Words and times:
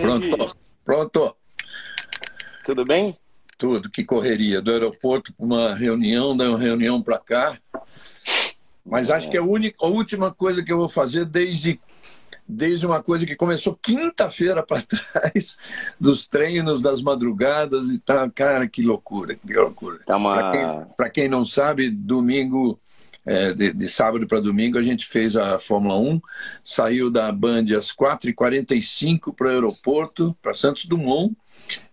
Pronto. 0.00 0.56
Pronto. 0.84 1.36
Tudo 2.64 2.84
bem? 2.84 3.16
Tudo. 3.56 3.90
Que 3.90 4.04
correria. 4.04 4.60
Do 4.60 4.70
aeroporto 4.70 5.32
para 5.34 5.44
uma 5.44 5.74
reunião, 5.74 6.36
da 6.36 6.48
uma 6.48 6.58
reunião 6.58 7.02
para 7.02 7.18
cá. 7.18 7.58
Mas 8.84 9.10
acho 9.10 9.30
que 9.30 9.36
é 9.36 9.40
a, 9.40 9.44
única, 9.44 9.76
a 9.84 9.86
última 9.86 10.32
coisa 10.32 10.62
que 10.62 10.72
eu 10.72 10.78
vou 10.78 10.88
fazer 10.88 11.26
desde, 11.26 11.78
desde 12.46 12.86
uma 12.86 13.02
coisa 13.02 13.26
que 13.26 13.36
começou 13.36 13.78
quinta-feira 13.80 14.62
para 14.62 14.80
trás, 15.12 15.58
dos 16.00 16.26
treinos, 16.26 16.80
das 16.80 17.02
madrugadas 17.02 17.88
e 17.90 17.98
tal. 17.98 18.30
Cara, 18.30 18.66
que 18.66 18.82
loucura, 18.82 19.34
que 19.34 19.52
loucura. 19.52 19.98
Tá 20.06 20.16
uma... 20.16 20.34
Para 20.96 21.10
quem, 21.10 21.22
quem 21.22 21.28
não 21.28 21.44
sabe, 21.44 21.90
domingo 21.90 22.80
é, 23.28 23.52
de, 23.52 23.74
de, 23.74 23.88
sábado 23.88 24.26
para 24.26 24.40
domingo, 24.40 24.78
a 24.78 24.82
gente 24.82 25.06
fez 25.06 25.36
a 25.36 25.58
Fórmula 25.58 25.98
1, 25.98 26.18
saiu 26.64 27.10
da 27.10 27.30
Band 27.30 27.64
às 27.76 27.92
4h45 27.92 29.34
para 29.36 29.48
o 29.48 29.50
aeroporto, 29.50 30.34
para 30.40 30.54
Santos 30.54 30.86
Dumont, 30.86 31.36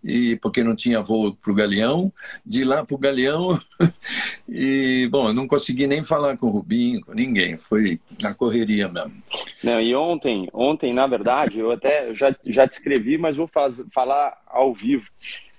e 0.02 0.38
porque 0.38 0.64
não 0.64 0.74
tinha 0.74 1.02
voo 1.02 1.36
para 1.36 1.52
o 1.52 1.56
Galeão, 1.56 2.14
de 2.46 2.64
lá 2.64 2.86
para 2.86 2.96
o 2.96 2.98
Galeão, 2.98 3.60
e, 4.48 5.10
bom, 5.12 5.28
eu 5.28 5.34
não 5.34 5.46
consegui 5.46 5.86
nem 5.88 6.06
falar 6.06 6.38
com 6.38 6.46
o 6.46 6.52
Rubinho, 6.52 7.02
com 7.02 7.14
ninguém, 7.14 7.58
foi 7.58 8.00
na 8.22 8.34
correria 8.34 8.88
mesmo. 8.88 9.22
Não, 9.62 9.82
e 9.82 9.94
ontem, 9.94 10.48
ontem, 10.54 10.94
na 10.94 11.06
verdade, 11.06 11.60
eu 11.60 11.70
até 11.70 12.14
já, 12.16 12.34
já 12.46 12.66
descrevi, 12.66 13.18
mas 13.18 13.36
vou 13.36 13.48
faz, 13.48 13.84
falar 13.94 14.42
ao 14.48 14.74
vivo. 14.74 15.10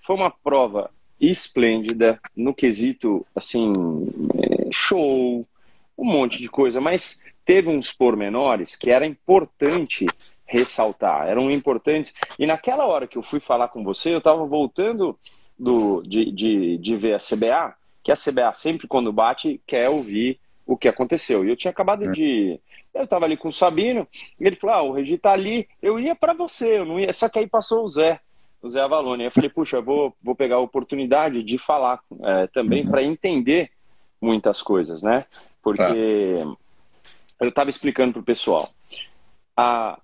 Foi 0.06 0.16
uma 0.16 0.30
prova 0.30 0.90
esplêndida 1.20 2.18
no 2.34 2.54
quesito, 2.54 3.26
assim, 3.34 3.72
é, 4.42 4.68
show, 4.72 5.46
um 5.96 6.04
monte 6.04 6.38
de 6.38 6.48
coisa, 6.48 6.80
mas 6.80 7.20
teve 7.44 7.68
uns 7.68 7.92
pormenores 7.92 8.74
que 8.74 8.90
era 8.90 9.06
importante 9.06 10.06
ressaltar, 10.44 11.28
eram 11.28 11.50
importantes. 11.50 12.14
E 12.38 12.46
naquela 12.46 12.86
hora 12.86 13.06
que 13.06 13.16
eu 13.16 13.22
fui 13.22 13.40
falar 13.40 13.68
com 13.68 13.82
você, 13.82 14.12
eu 14.12 14.18
estava 14.18 14.44
voltando 14.44 15.18
do, 15.58 16.02
de, 16.02 16.30
de, 16.30 16.78
de 16.78 16.96
ver 16.96 17.14
a 17.14 17.18
CBA, 17.18 17.74
que 18.02 18.12
a 18.12 18.16
CBA 18.16 18.52
sempre 18.52 18.86
quando 18.86 19.12
bate 19.12 19.60
quer 19.66 19.88
ouvir 19.88 20.38
o 20.66 20.76
que 20.76 20.88
aconteceu. 20.88 21.44
E 21.44 21.48
eu 21.48 21.56
tinha 21.56 21.70
acabado 21.70 22.08
é. 22.08 22.12
de. 22.12 22.60
Eu 22.92 23.04
estava 23.04 23.26
ali 23.26 23.36
com 23.36 23.48
o 23.48 23.52
Sabino, 23.52 24.08
e 24.40 24.46
ele 24.46 24.56
falou: 24.56 24.76
Ah, 24.76 24.82
o 24.82 24.92
Regi 24.92 25.16
tá 25.16 25.32
ali, 25.32 25.68
eu 25.82 25.98
ia 25.98 26.14
para 26.14 26.32
você, 26.32 26.78
eu 26.78 26.84
não 26.84 26.98
ia. 26.98 27.12
Só 27.12 27.28
que 27.28 27.38
aí 27.38 27.46
passou 27.46 27.84
o 27.84 27.88
Zé, 27.88 28.20
o 28.60 28.68
Zé 28.68 28.80
Avalone. 28.80 29.24
Eu 29.24 29.30
falei: 29.30 29.50
Puxa, 29.50 29.76
eu 29.76 29.82
vou, 29.82 30.14
vou 30.22 30.34
pegar 30.34 30.56
a 30.56 30.60
oportunidade 30.60 31.42
de 31.42 31.58
falar 31.58 32.00
é, 32.22 32.46
também 32.48 32.84
uhum. 32.84 32.90
para 32.90 33.02
entender 33.02 33.70
muitas 34.26 34.60
coisas, 34.60 35.02
né? 35.02 35.24
Porque 35.62 35.80
ah. 35.82 36.56
eu 37.40 37.48
estava 37.48 37.70
explicando 37.70 38.14
para 38.14 38.20
o 38.20 38.24
pessoal. 38.24 38.68
A, 39.56 39.98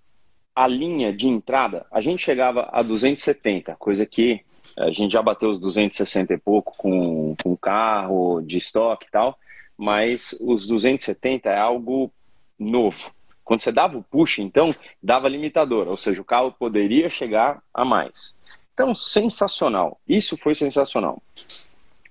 a 0.55 0.67
linha 0.67 1.12
de 1.12 1.27
entrada, 1.29 1.84
a 1.91 2.01
gente 2.01 2.23
chegava 2.23 2.69
a 2.73 2.83
270, 2.83 3.75
coisa 3.77 4.06
que 4.06 4.41
a 4.79 4.91
gente 4.91 5.12
já 5.12 5.20
bateu 5.20 5.51
os 5.51 5.59
260 5.59 6.33
e 6.33 6.39
pouco 6.39 6.73
com, 6.79 7.34
com 7.42 7.56
carro 7.56 8.41
de 8.41 8.56
estoque 8.56 9.06
e 9.06 9.11
tal, 9.11 9.37
mas 9.77 10.33
os 10.41 10.67
270 10.67 11.48
é 11.48 11.59
algo 11.59 12.11
novo. 12.59 13.11
Quando 13.45 13.61
você 13.61 13.73
dava 13.73 13.98
o 13.98 14.05
push, 14.05 14.39
então, 14.39 14.73
dava 15.03 15.29
limitador, 15.29 15.89
ou 15.89 15.97
seja, 15.97 16.23
o 16.23 16.25
carro 16.25 16.53
poderia 16.53 17.11
chegar 17.11 17.61
a 17.75 17.84
mais. 17.84 18.36
Então, 18.73 18.95
sensacional. 18.95 20.01
Isso 20.09 20.36
foi 20.36 20.55
sensacional. 20.55 21.20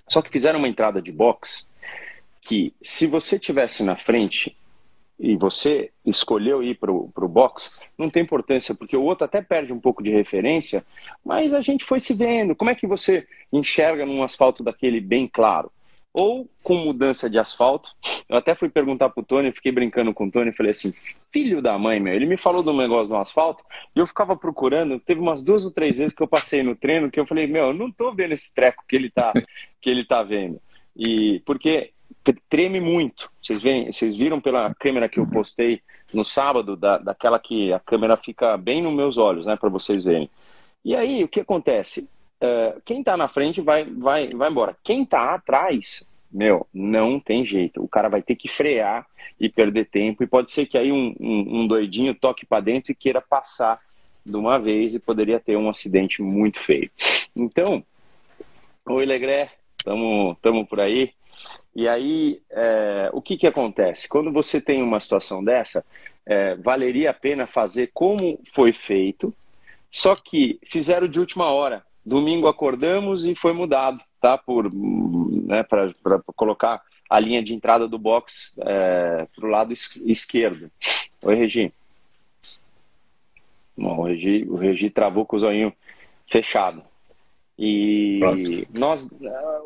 Só 0.08 0.22
que 0.22 0.30
fizeram 0.30 0.60
uma 0.60 0.68
entrada 0.68 1.02
de 1.02 1.10
box 1.10 1.66
que 2.42 2.74
se 2.82 3.06
você 3.06 3.40
tivesse 3.40 3.84
na 3.84 3.96
frente 3.96 4.58
e 5.20 5.38
você 5.38 5.92
escolheu 6.04 6.64
ir 6.64 6.76
para 6.76 6.92
o 6.92 7.28
box, 7.28 7.80
não 7.96 8.10
tem 8.10 8.24
importância, 8.24 8.74
porque 8.74 8.98
o 8.98 9.04
outro 9.04 9.26
até 9.26 9.40
perde 9.40 9.72
um 9.72 9.80
pouco 9.80 10.02
de 10.02 10.10
referência, 10.10 10.84
mas 11.24 11.54
a 11.54 11.62
gente 11.62 11.86
foi 11.86 12.00
se 12.00 12.14
vendo. 12.16 12.56
Como 12.56 12.72
é 12.72 12.76
que 12.76 12.88
você 12.88 13.28
enxerga 13.54 14.04
num 14.04 14.24
asfalto 14.24 14.64
daquele 14.64 15.00
bem 15.00 15.28
claro? 15.28 15.72
Ou 16.12 16.50
com 16.64 16.76
mudança 16.76 17.30
de 17.30 17.40
asfalto. 17.40 17.92
Eu 18.28 18.36
até 18.36 18.54
fui 18.56 18.68
perguntar 18.68 19.10
para 19.10 19.22
o 19.22 19.26
Tony, 19.26 19.52
fiquei 19.52 19.72
brincando 19.72 20.14
com 20.14 20.26
o 20.26 20.32
Tony, 20.32 20.52
falei 20.52 20.72
assim, 20.72 20.92
filho 21.32 21.62
da 21.62 21.78
mãe, 21.78 22.00
meu, 22.00 22.14
ele 22.14 22.26
me 22.26 22.36
falou 22.36 22.64
do 22.64 22.74
negócio 22.74 23.08
do 23.08 23.16
asfalto, 23.16 23.64
e 23.96 24.00
eu 24.00 24.08
ficava 24.08 24.36
procurando, 24.36 25.00
teve 25.00 25.22
umas 25.22 25.42
duas 25.42 25.64
ou 25.64 25.72
três 25.72 26.00
vezes 26.00 26.14
que 26.14 26.22
eu 26.22 26.28
passei 26.28 26.64
no 26.64 26.76
treino, 26.76 27.10
que 27.10 27.20
eu 27.20 27.26
falei, 27.26 27.48
meu, 27.48 27.68
eu 27.68 27.74
não 27.74 27.90
tô 27.90 28.12
vendo 28.12 28.34
esse 28.34 28.54
treco 28.54 28.84
que 28.90 28.96
ele 28.96 29.10
tá, 29.10 29.32
que 29.80 29.90
ele 29.90 30.04
tá 30.04 30.24
vendo. 30.24 30.60
E 30.98 31.42
porque 31.46 31.92
treme 32.50 32.80
muito. 32.80 33.30
Vocês, 33.42 33.62
veem, 33.62 33.92
vocês 33.92 34.16
viram 34.16 34.40
pela 34.40 34.74
câmera 34.76 35.10
que 35.10 35.20
eu 35.20 35.28
postei 35.28 35.82
no 36.14 36.24
sábado, 36.24 36.76
da, 36.76 36.98
daquela 36.98 37.40
que 37.40 37.72
a 37.74 37.80
câmera 37.80 38.18
fica 38.18 38.58
bem 38.58 38.82
nos 38.82 38.94
meus 38.94 39.18
olhos, 39.18 39.46
né, 39.46 39.56
para 39.56 39.70
vocês 39.70 40.04
verem. 40.04 40.30
E 40.84 40.96
aí, 40.96 41.24
o 41.24 41.28
que 41.28 41.40
acontece? 41.40 42.10
Uh, 42.42 42.82
quem 42.84 43.00
está 43.00 43.16
na 43.16 43.28
frente 43.28 43.62
vai, 43.62 43.86
vai, 43.86 44.30
vai 44.34 44.50
embora. 44.50 44.76
Quem 44.84 45.04
está 45.04 45.36
atrás, 45.36 46.06
meu, 46.32 46.66
não 46.74 47.20
tem 47.20 47.46
jeito. 47.46 47.84
O 47.84 47.88
cara 47.88 48.10
vai 48.10 48.22
ter 48.22 48.36
que 48.36 48.48
frear 48.48 49.06
e 49.40 49.48
perder 49.48 49.90
tempo. 49.90 50.24
E 50.24 50.28
pode 50.28 50.52
ser 50.52 50.66
que 50.66 50.78
aí 50.78 50.92
um, 50.92 51.16
um, 51.20 51.62
um 51.62 51.68
doidinho 51.68 52.16
toque 52.16 52.46
para 52.46 52.62
dentro 52.62 52.92
e 52.92 52.96
queira 52.96 53.22
passar 53.22 53.78
de 54.26 54.36
uma 54.36 54.58
vez 54.60 54.94
e 54.94 55.00
poderia 55.00 55.40
ter 55.40 55.56
um 55.56 55.70
acidente 55.70 56.22
muito 56.22 56.60
feio. 56.60 56.90
Então, 57.36 57.84
oi 58.86 59.06
Legré, 59.06 59.52
tamo, 59.84 60.38
tamo 60.42 60.66
por 60.66 60.80
aí. 60.80 61.14
E 61.76 61.88
aí, 61.88 62.42
é, 62.50 63.10
o 63.14 63.22
que, 63.22 63.38
que 63.38 63.48
acontece? 63.48 64.08
Quando 64.08 64.32
você 64.32 64.60
tem 64.60 64.82
uma 64.82 65.00
situação 65.00 65.44
dessa, 65.44 65.86
é, 66.26 66.56
valeria 66.56 67.12
a 67.12 67.14
pena 67.14 67.48
fazer 67.48 67.92
como 67.94 68.40
foi 68.54 68.74
feito, 68.74 69.34
só 69.90 70.16
que 70.16 70.60
fizeram 70.70 71.08
de 71.08 71.20
última 71.20 71.52
hora. 71.52 71.84
Domingo 72.06 72.48
acordamos 72.48 73.26
e 73.26 73.36
foi 73.36 73.54
mudado, 73.54 74.04
tá? 74.20 74.38
Por, 74.38 74.70
né, 74.74 75.64
para 75.64 75.92
colocar 76.36 76.82
a 77.10 77.20
linha 77.20 77.44
de 77.44 77.54
entrada 77.54 77.88
do 77.88 78.00
box 78.00 78.54
é, 78.60 79.28
para 79.36 79.46
o 79.46 79.50
lado 79.50 79.74
es 79.74 79.98
esquerdo. 80.08 80.72
Oi, 81.24 81.36
Regi. 81.36 81.74
Bom, 83.78 84.00
o 84.00 84.04
Regi. 84.04 84.46
O 84.50 84.56
Regi 84.56 84.90
travou 84.90 85.26
com 85.26 85.36
o 85.36 85.40
zoinho 85.40 85.74
fechado. 86.30 86.82
E 87.64 88.18
Pronto. 88.20 88.68
nós. 88.80 89.08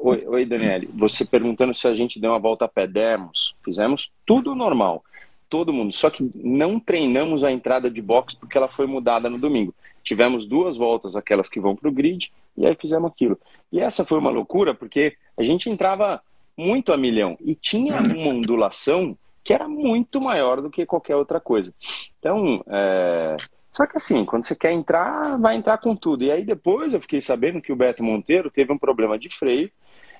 Oi, 0.01 0.25
oi, 0.27 0.45
Daniele. 0.45 0.89
Você 0.95 1.23
perguntando 1.23 1.73
se 1.73 1.87
a 1.87 1.95
gente 1.95 2.19
deu 2.19 2.31
uma 2.31 2.39
volta 2.39 2.65
a 2.65 2.67
pé, 2.67 2.85
demos. 2.85 3.55
Fizemos 3.63 4.11
tudo 4.25 4.53
normal. 4.53 5.01
Todo 5.49 5.71
mundo. 5.71 5.93
Só 5.93 6.09
que 6.09 6.29
não 6.35 6.77
treinamos 6.77 7.41
a 7.41 7.53
entrada 7.53 7.89
de 7.89 8.01
box 8.01 8.35
porque 8.35 8.57
ela 8.57 8.67
foi 8.67 8.85
mudada 8.85 9.29
no 9.29 9.39
domingo. 9.39 9.73
Tivemos 10.03 10.45
duas 10.45 10.75
voltas, 10.75 11.15
aquelas 11.15 11.47
que 11.47 11.57
vão 11.57 11.73
para 11.73 11.87
o 11.87 11.91
grid, 11.91 12.33
e 12.57 12.65
aí 12.67 12.75
fizemos 12.75 13.09
aquilo. 13.09 13.39
E 13.71 13.79
essa 13.79 14.03
foi 14.03 14.19
uma 14.19 14.29
loucura 14.29 14.73
porque 14.73 15.15
a 15.37 15.43
gente 15.43 15.69
entrava 15.69 16.21
muito 16.57 16.91
a 16.91 16.97
milhão 16.97 17.37
e 17.39 17.55
tinha 17.55 17.95
uma 17.95 18.27
ondulação 18.27 19.17
que 19.41 19.53
era 19.53 19.69
muito 19.69 20.19
maior 20.19 20.61
do 20.61 20.69
que 20.69 20.85
qualquer 20.85 21.15
outra 21.15 21.39
coisa. 21.39 21.73
Então, 22.19 22.61
é, 22.67 23.35
só 23.75 23.85
que 23.85 23.97
assim, 23.97 24.23
quando 24.23 24.45
você 24.45 24.55
quer 24.55 24.71
entrar, 24.71 25.37
vai 25.37 25.57
entrar 25.57 25.77
com 25.79 25.93
tudo. 25.93 26.23
E 26.23 26.31
aí 26.31 26.45
depois 26.45 26.93
eu 26.93 27.01
fiquei 27.01 27.19
sabendo 27.19 27.61
que 27.61 27.73
o 27.73 27.75
Beto 27.75 28.01
Monteiro 28.01 28.49
teve 28.49 28.71
um 28.71 28.77
problema 28.77 29.19
de 29.19 29.27
freio 29.27 29.69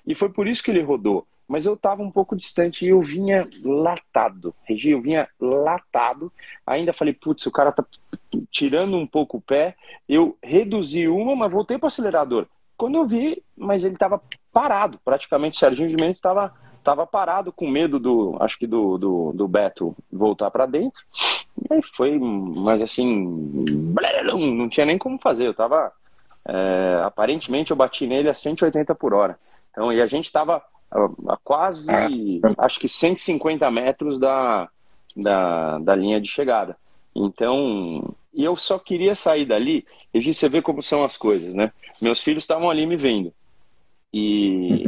e 0.05 0.13
foi 0.13 0.27
por 0.27 0.45
isso 0.45 0.61
que 0.61 0.71
ele 0.71 0.81
rodou. 0.81 1.25
Mas 1.47 1.65
eu 1.65 1.75
estava 1.75 2.03
um 2.03 2.11
pouco 2.11 2.35
distante 2.35 2.83
e 2.83 2.89
eu 2.89 3.01
vinha 3.01 3.47
latado. 3.63 4.53
Regi, 4.63 4.89
eu 4.89 5.01
vinha 5.01 5.29
latado. 5.39 6.33
Ainda 6.67 6.91
falei, 6.91 7.13
putz, 7.13 7.45
o 7.45 7.51
cara 7.51 7.71
tá 7.71 7.85
tirando 8.51 8.97
um 8.97 9.07
pouco 9.07 9.37
o 9.37 9.41
pé. 9.41 9.75
Eu 10.09 10.37
reduzi 10.43 11.07
uma, 11.07 11.33
mas 11.33 11.49
voltei 11.49 11.77
para 11.77 11.85
o 11.85 11.87
acelerador. 11.87 12.47
Quando 12.75 12.95
eu 12.95 13.07
vi, 13.07 13.41
mas 13.55 13.85
ele 13.85 13.93
estava 13.93 14.21
parado, 14.51 14.99
praticamente. 15.05 15.55
O 15.55 15.59
Serginho 15.59 15.95
de 15.95 16.03
Mendes 16.03 16.17
estava 16.17 16.53
tava 16.83 17.07
parado 17.07 17.51
com 17.51 17.67
medo 17.67 17.99
do, 17.99 18.37
acho 18.39 18.59
que 18.59 18.67
do, 18.67 18.97
do, 18.97 19.33
do 19.33 19.47
Beto 19.47 19.95
voltar 20.11 20.51
para 20.51 20.67
dentro. 20.67 21.01
E 21.57 21.73
aí 21.73 21.81
foi, 21.93 22.19
mas 22.19 22.81
assim, 22.81 23.65
não 24.27 24.69
tinha 24.69 24.85
nem 24.85 24.97
como 24.97 25.17
fazer. 25.19 25.47
Eu 25.47 25.53
tava. 25.53 25.91
É, 26.47 27.01
aparentemente 27.03 27.71
eu 27.71 27.77
bati 27.77 28.05
nele 28.05 28.29
a 28.29 28.33
180 28.33 28.93
por 28.95 29.13
hora. 29.13 29.37
Então, 29.71 29.91
e 29.91 30.01
a 30.01 30.07
gente 30.07 30.31
tava 30.31 30.61
a, 31.27 31.37
quase, 31.43 31.91
acho 32.57 32.79
que 32.79 32.87
150 32.87 33.69
metros 33.71 34.19
da, 34.19 34.69
da, 35.15 35.79
da 35.79 35.95
linha 35.95 36.19
de 36.19 36.27
chegada. 36.27 36.77
Então, 37.15 38.13
e 38.33 38.43
eu 38.43 38.55
só 38.55 38.77
queria 38.77 39.15
sair 39.15 39.45
dali, 39.45 39.83
e 40.13 40.33
você 40.33 40.49
vê 40.49 40.61
como 40.61 40.83
são 40.83 41.03
as 41.03 41.15
coisas, 41.15 41.53
né? 41.53 41.71
Meus 42.01 42.21
filhos 42.21 42.43
estavam 42.43 42.69
ali 42.69 42.85
me 42.85 42.97
vendo. 42.97 43.33
E 44.13 44.83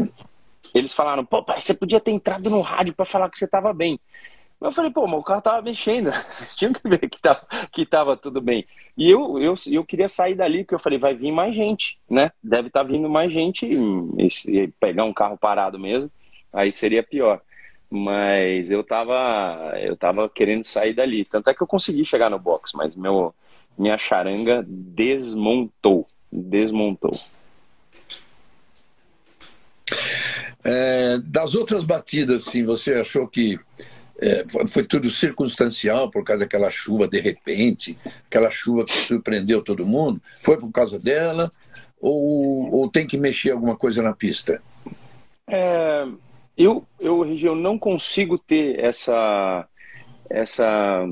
eles 0.73 0.93
falaram, 0.93 1.23
pô, 1.23 1.43
pai, 1.43 1.61
você 1.61 1.73
podia 1.73 1.99
ter 1.99 2.11
entrado 2.11 2.49
no 2.49 2.61
rádio 2.61 2.93
para 2.93 3.05
falar 3.05 3.29
que 3.29 3.39
você 3.39 3.45
estava 3.45 3.73
bem. 3.73 3.99
Eu 4.59 4.71
falei, 4.71 4.89
pô, 4.89 5.05
mas 5.05 5.21
o 5.21 5.23
carro 5.23 5.41
tava 5.41 5.61
mexendo, 5.61 6.11
vocês 6.27 6.55
tinham 6.55 6.73
que 6.73 6.87
ver 6.87 7.07
que 7.09 7.21
tava, 7.21 7.47
que 7.71 7.85
tava 7.85 8.17
tudo 8.17 8.41
bem. 8.41 8.65
E 8.97 9.09
eu, 9.09 9.39
eu, 9.39 9.53
eu 9.67 9.85
queria 9.85 10.07
sair 10.07 10.35
dali, 10.35 10.63
porque 10.63 10.75
eu 10.75 10.79
falei, 10.79 10.97
vai 10.97 11.13
vir 11.13 11.31
mais 11.31 11.55
gente, 11.55 11.99
né? 12.09 12.31
Deve 12.41 12.67
estar 12.67 12.83
tá 12.83 12.89
vindo 12.89 13.07
mais 13.07 13.31
gente 13.31 13.67
e, 13.67 14.27
e, 14.47 14.67
pegar 14.79 15.03
um 15.03 15.13
carro 15.13 15.37
parado 15.37 15.77
mesmo, 15.77 16.09
aí 16.51 16.71
seria 16.71 17.03
pior. 17.03 17.39
Mas 17.89 18.71
eu 18.71 18.83
tava, 18.83 19.73
eu 19.79 19.95
tava 19.95 20.27
querendo 20.27 20.65
sair 20.65 20.93
dali. 20.93 21.23
Tanto 21.23 21.49
é 21.49 21.53
que 21.53 21.61
eu 21.61 21.67
consegui 21.67 22.03
chegar 22.03 22.29
no 22.29 22.39
box, 22.39 22.71
mas 22.73 22.95
meu, 22.95 23.33
minha 23.77 23.97
charanga 23.97 24.65
desmontou. 24.67 26.05
Desmontou. 26.29 27.11
É, 30.63 31.19
das 31.19 31.55
outras 31.55 31.85
batidas, 31.85 32.43
sim, 32.43 32.65
você 32.65 32.95
achou 32.95 33.25
que 33.25 33.57
é, 34.19 34.45
foi, 34.67 34.83
tudo 34.83 35.09
circunstancial 35.11 36.09
por 36.09 36.23
causa 36.23 36.39
daquela 36.41 36.69
chuva 36.69 37.07
de 37.07 37.19
repente, 37.19 37.97
aquela 38.25 38.49
chuva 38.49 38.85
que 38.85 38.93
surpreendeu 38.93 39.63
todo 39.63 39.85
mundo? 39.85 40.21
Foi 40.43 40.57
por 40.57 40.71
causa 40.71 40.97
dela? 40.97 41.51
Ou, 41.99 42.73
ou 42.73 42.89
tem 42.89 43.05
que 43.05 43.17
mexer 43.17 43.51
alguma 43.51 43.75
coisa 43.75 44.01
na 44.01 44.13
pista? 44.13 44.61
É, 45.47 46.07
eu, 46.57 46.85
eu, 46.99 47.25
eu 47.37 47.55
não 47.55 47.77
consigo 47.77 48.37
ter 48.37 48.79
essa, 48.83 49.67
essa. 50.29 51.05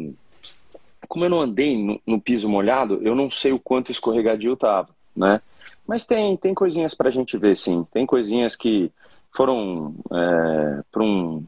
Como 1.07 1.25
eu 1.25 1.29
não 1.29 1.41
andei 1.41 1.77
no, 1.77 2.01
no 2.05 2.19
piso 2.19 2.49
molhado, 2.49 2.99
eu 3.03 3.15
não 3.15 3.29
sei 3.29 3.51
o 3.51 3.59
quanto 3.59 3.91
escorregadio 3.91 4.53
estava, 4.53 4.89
né? 5.15 5.39
Mas 5.87 6.05
tem, 6.05 6.35
tem 6.35 6.53
coisinhas 6.55 6.95
para 6.95 7.09
a 7.09 7.11
gente 7.11 7.37
ver, 7.37 7.55
sim. 7.55 7.85
Tem 7.93 8.05
coisinhas 8.05 8.55
que 8.55 8.91
foram 9.31 9.93
é, 10.11 10.81
para 10.91 11.03
um 11.03 11.45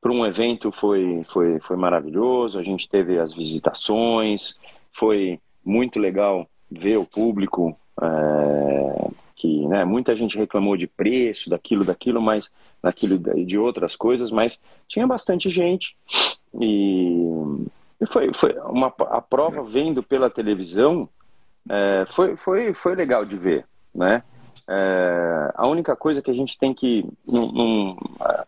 para 0.00 0.12
um 0.12 0.24
evento 0.24 0.72
foi, 0.72 1.22
foi, 1.24 1.60
foi 1.60 1.76
maravilhoso, 1.76 2.58
a 2.58 2.62
gente 2.62 2.88
teve 2.88 3.18
as 3.18 3.32
visitações, 3.32 4.56
foi 4.92 5.38
muito 5.64 5.98
legal 5.98 6.48
ver 6.70 6.96
o 6.98 7.04
público, 7.04 7.76
é, 8.00 9.10
que 9.36 9.66
né, 9.66 9.84
muita 9.84 10.16
gente 10.16 10.38
reclamou 10.38 10.76
de 10.76 10.86
preço, 10.86 11.50
daquilo, 11.50 11.84
daquilo, 11.84 12.20
mas 12.20 12.50
daquilo 12.82 13.18
de 13.18 13.58
outras 13.58 13.94
coisas, 13.94 14.30
mas 14.30 14.60
tinha 14.88 15.06
bastante 15.06 15.50
gente 15.50 15.94
e, 16.54 17.26
e 18.00 18.06
foi, 18.06 18.32
foi 18.32 18.54
uma, 18.60 18.86
a 19.10 19.20
prova 19.20 19.62
vendo 19.62 20.02
pela 20.02 20.30
televisão 20.30 21.08
é, 21.68 22.04
foi, 22.08 22.36
foi, 22.36 22.72
foi 22.72 22.94
legal 22.94 23.24
de 23.24 23.36
ver, 23.36 23.66
né? 23.94 24.22
É, 24.68 25.52
a 25.54 25.66
única 25.66 25.96
coisa 25.96 26.22
que 26.22 26.30
a 26.30 26.34
gente 26.34 26.56
tem 26.58 26.72
que. 26.72 27.04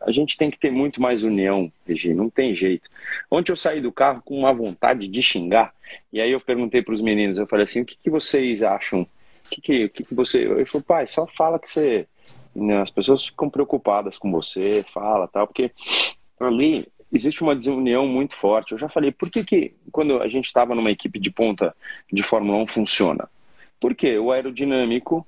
a 0.01 0.11
gente 0.13 0.37
tem 0.37 0.51
que 0.51 0.59
ter 0.59 0.71
muito 0.71 1.01
mais 1.01 1.23
união, 1.23 1.71
Regi, 1.87 2.15
não 2.15 2.31
tem 2.31 2.55
jeito. 2.55 2.89
Ontem 3.31 3.53
eu 3.53 3.57
saí 3.57 3.81
do 3.81 3.93
carro 3.93 4.23
com 4.25 4.39
uma 4.39 4.53
vontade 4.53 5.09
de 5.09 5.23
xingar, 5.23 5.75
e 6.13 6.21
aí 6.21 6.31
eu 6.31 6.41
perguntei 6.41 6.83
para 6.83 6.95
os 6.95 7.01
meninos, 7.01 7.39
eu 7.39 7.47
falei 7.47 7.65
assim, 7.65 7.83
o 7.83 7.87
que, 7.87 7.97
que 7.97 8.11
vocês 8.11 8.63
acham? 8.63 9.03
O 9.03 9.09
que, 9.51 9.61
que, 9.61 9.89
que, 9.89 10.03
que 10.03 10.15
você. 10.15 10.45
Eu 10.45 10.67
falei, 10.67 10.85
pai, 10.87 11.07
só 11.07 11.27
fala 11.27 11.59
que 11.59 11.71
você. 11.71 12.07
Né, 12.55 12.83
as 12.83 12.91
pessoas 12.91 13.25
ficam 13.25 13.49
preocupadas 13.49 14.19
com 14.19 14.31
você, 14.31 14.83
fala 14.83 15.27
tal, 15.27 15.47
porque 15.47 15.73
ali 16.39 16.87
existe 17.13 17.43
uma 17.43 17.57
desunião 17.57 18.07
muito 18.07 18.35
forte. 18.35 18.73
Eu 18.73 18.79
já 18.79 18.89
falei, 18.89 19.11
por 19.11 19.31
que, 19.31 19.45
que 19.45 19.75
quando 19.91 20.23
a 20.23 20.29
gente 20.29 20.47
estava 20.47 20.75
numa 20.75 20.91
equipe 20.91 21.19
de 21.19 21.31
ponta 21.31 21.75
de 22.13 22.23
Fórmula 22.23 22.59
1 22.59 22.67
funciona? 22.67 23.29
Porque 23.81 24.19
o 24.19 24.31
aerodinâmico 24.31 25.27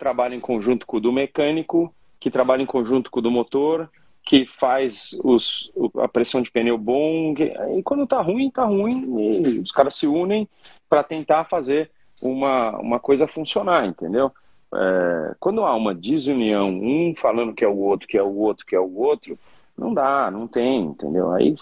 trabalha 0.00 0.34
em 0.34 0.40
conjunto 0.40 0.86
com 0.86 0.96
o 0.96 1.00
do 1.00 1.12
mecânico, 1.12 1.94
que 2.18 2.30
trabalha 2.30 2.62
em 2.62 2.66
conjunto 2.66 3.10
com 3.10 3.20
o 3.20 3.22
do 3.22 3.30
motor, 3.30 3.88
que 4.24 4.46
faz 4.46 5.14
os, 5.22 5.70
a 5.98 6.08
pressão 6.08 6.40
de 6.40 6.50
pneu 6.50 6.78
bom. 6.78 7.34
E 7.76 7.82
quando 7.82 8.06
tá 8.06 8.20
ruim, 8.22 8.50
tá 8.50 8.64
ruim. 8.64 9.42
E 9.44 9.60
os 9.60 9.70
caras 9.70 9.94
se 9.94 10.06
unem 10.06 10.48
para 10.88 11.04
tentar 11.04 11.44
fazer 11.44 11.90
uma, 12.22 12.78
uma 12.78 12.98
coisa 12.98 13.28
funcionar, 13.28 13.86
entendeu? 13.86 14.32
É, 14.74 15.34
quando 15.38 15.64
há 15.64 15.74
uma 15.74 15.94
desunião, 15.94 16.68
um 16.68 17.14
falando 17.14 17.52
que 17.52 17.64
é 17.64 17.68
o 17.68 17.76
outro, 17.76 18.08
que 18.08 18.16
é 18.16 18.22
o 18.22 18.36
outro, 18.38 18.64
que 18.64 18.74
é 18.74 18.80
o 18.80 18.96
outro, 18.96 19.38
não 19.76 19.92
dá, 19.92 20.30
não 20.30 20.46
tem, 20.46 20.82
entendeu? 20.82 21.30
Aí 21.32 21.56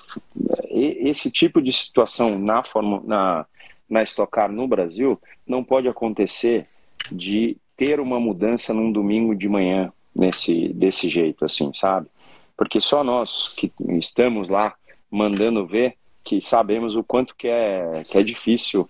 esse 0.71 1.31
tipo 1.31 1.61
de 1.61 1.73
situação 1.73 2.39
na 2.39 2.63
forma 2.63 3.03
na 3.05 3.47
na 3.89 4.03
Stock 4.03 4.31
Car 4.31 4.53
no 4.53 4.69
Brasil 4.69 5.19
não 5.47 5.65
pode 5.65 5.89
acontecer 5.89 6.63
de 7.11 7.57
ter 7.79 8.01
uma 8.01 8.19
mudança 8.19 8.75
num 8.75 8.93
domingo 8.93 9.35
de 9.35 9.49
manhã 9.49 9.91
nesse 10.15 10.69
desse 10.75 11.09
jeito 11.09 11.45
assim, 11.45 11.73
sabe? 11.73 12.09
Porque 12.57 12.81
só 12.81 13.05
nós 13.05 13.55
que 13.57 13.73
estamos 13.91 14.49
lá 14.49 14.75
mandando 15.11 15.65
ver 15.65 15.95
que 16.25 16.43
sabemos 16.43 16.97
o 16.97 17.05
quanto 17.05 17.35
que 17.37 17.47
é 17.47 18.03
que 18.11 18.19
é 18.19 18.23
difícil 18.23 18.87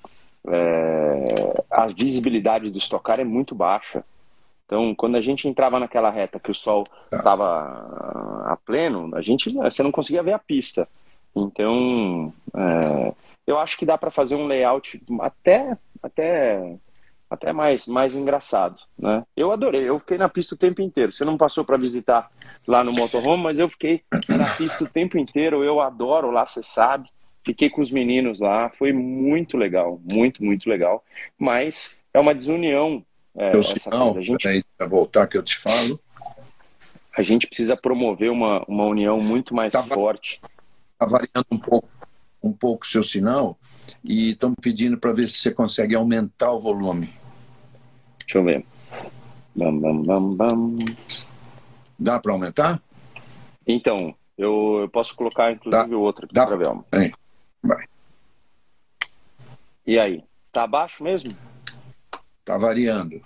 é, 0.48 1.62
a 1.70 1.86
visibilidade 1.86 2.70
do 2.70 2.78
estocar 2.78 3.20
é 3.20 3.24
muito 3.24 3.54
baixa. 3.54 4.02
Então, 4.64 4.94
quando 4.94 5.16
a 5.16 5.20
gente 5.20 5.46
entrava 5.46 5.78
naquela 5.78 6.10
reta 6.10 6.40
que 6.40 6.50
o 6.50 6.54
sol 6.54 6.84
estava 7.12 7.44
tá. 7.46 8.52
a 8.52 8.58
pleno, 8.64 9.14
a 9.14 9.22
gente 9.22 9.50
você 9.50 9.82
não 9.82 9.92
conseguia 9.92 10.22
ver 10.22 10.32
a 10.32 10.38
pista. 10.38 10.88
Então, 11.36 12.32
é, 12.54 13.12
eu 13.46 13.58
acho 13.58 13.78
que 13.78 13.86
dá 13.86 13.98
para 13.98 14.10
fazer 14.10 14.34
um 14.34 14.46
layout 14.46 15.00
até 15.20 15.76
até 16.02 16.76
até 17.30 17.52
mais, 17.52 17.86
mais 17.86 18.14
engraçado, 18.14 18.76
né? 18.98 19.22
Eu 19.36 19.52
adorei, 19.52 19.82
eu 19.88 19.98
fiquei 19.98 20.16
na 20.16 20.28
pista 20.28 20.54
o 20.54 20.58
tempo 20.58 20.80
inteiro. 20.80 21.12
Você 21.12 21.24
não 21.24 21.36
passou 21.36 21.64
para 21.64 21.76
visitar 21.76 22.30
lá 22.66 22.82
no 22.82 22.92
motorhome, 22.92 23.42
mas 23.42 23.58
eu 23.58 23.68
fiquei 23.68 24.02
na 24.28 24.54
pista 24.54 24.84
o 24.84 24.88
tempo 24.88 25.18
inteiro. 25.18 25.62
Eu 25.62 25.80
adoro 25.80 26.30
lá, 26.30 26.46
você 26.46 26.62
sabe. 26.62 27.10
Fiquei 27.44 27.68
com 27.68 27.80
os 27.80 27.92
meninos 27.92 28.40
lá, 28.40 28.70
foi 28.70 28.92
muito 28.92 29.56
legal, 29.56 30.00
muito, 30.04 30.42
muito 30.44 30.68
legal. 30.68 31.04
Mas 31.38 32.00
é 32.12 32.20
uma 32.20 32.34
desunião. 32.34 33.04
É, 33.36 33.54
eu 33.54 33.60
essa 33.60 33.90
não, 33.90 34.14
coisa. 34.14 34.20
A 34.20 34.22
gente... 34.22 34.66
para 34.76 34.86
voltar 34.86 35.26
que 35.26 35.36
eu 35.36 35.42
te 35.42 35.56
falo. 35.56 36.00
A 37.16 37.22
gente 37.22 37.46
precisa 37.46 37.76
promover 37.76 38.30
uma, 38.30 38.64
uma 38.68 38.84
união 38.84 39.18
muito 39.18 39.54
mais 39.54 39.72
tá, 39.72 39.82
forte. 39.82 40.40
Está 40.92 41.04
variando 41.04 41.46
um 41.50 41.58
pouco, 41.58 41.88
um 42.42 42.52
pouco 42.52 42.84
o 42.84 42.88
seu 42.88 43.02
sinal 43.02 43.58
e 44.04 44.30
estão 44.30 44.54
pedindo 44.54 44.98
para 44.98 45.12
ver 45.12 45.28
se 45.28 45.38
você 45.38 45.50
consegue 45.50 45.94
aumentar 45.94 46.52
o 46.52 46.60
volume. 46.60 47.12
Deixa 48.20 48.38
eu 48.38 48.44
ver. 48.44 48.64
Bam, 49.56 49.78
bam, 49.78 50.02
bam, 50.02 50.34
bam. 50.34 50.78
Dá 51.98 52.18
para 52.18 52.32
aumentar? 52.32 52.80
Então, 53.66 54.14
eu, 54.36 54.78
eu, 54.82 54.88
posso 54.88 55.14
colocar 55.16 55.52
inclusive 55.52 55.94
o 55.94 56.00
outro 56.00 56.24
aqui 56.24 56.34
para 56.34 56.56
ver. 56.56 57.12
Vai. 57.62 57.84
E 59.86 59.98
aí? 59.98 60.22
Tá 60.52 60.66
baixo 60.66 61.02
mesmo? 61.02 61.30
Tá 62.44 62.56
variando. 62.56 63.20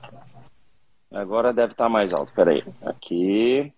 Agora 1.13 1.53
deve 1.53 1.73
estar 1.73 1.85
tá 1.85 1.91
mais 1.91 2.13
alto. 2.15 2.33
Peraí. 2.35 2.65
Aqui. 2.83 3.73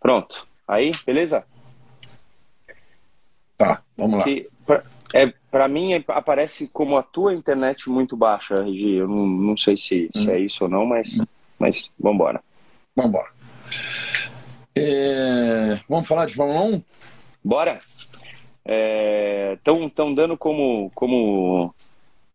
Pronto. 0.00 0.46
Aí, 0.66 0.92
beleza? 1.04 1.44
Tá, 3.56 3.82
vamos 3.96 4.18
lá. 4.18 4.24
pra, 4.64 4.84
é, 5.14 5.32
para 5.50 5.68
mim 5.68 6.02
aparece 6.08 6.68
como 6.68 6.96
a 6.96 7.02
tua 7.02 7.34
internet 7.34 7.88
muito 7.88 8.16
baixa, 8.16 8.62
Regi. 8.62 8.94
Eu 8.94 9.08
não, 9.08 9.26
não 9.26 9.56
sei 9.56 9.76
se, 9.76 10.10
hum. 10.14 10.20
se 10.20 10.30
é 10.30 10.38
isso 10.38 10.64
ou 10.64 10.70
não, 10.70 10.86
mas, 10.86 11.18
hum. 11.18 11.24
mas. 11.58 11.90
Vamos 11.98 12.18
embora. 12.18 12.40
É, 14.74 15.78
vamos 15.88 16.08
falar 16.08 16.26
de 16.26 16.34
Fórmula 16.34 16.62
1? 16.62 16.82
Bora. 17.44 17.80
Estão 19.54 20.10
é, 20.10 20.14
dando 20.14 20.36
como, 20.36 20.90
como, 20.94 21.74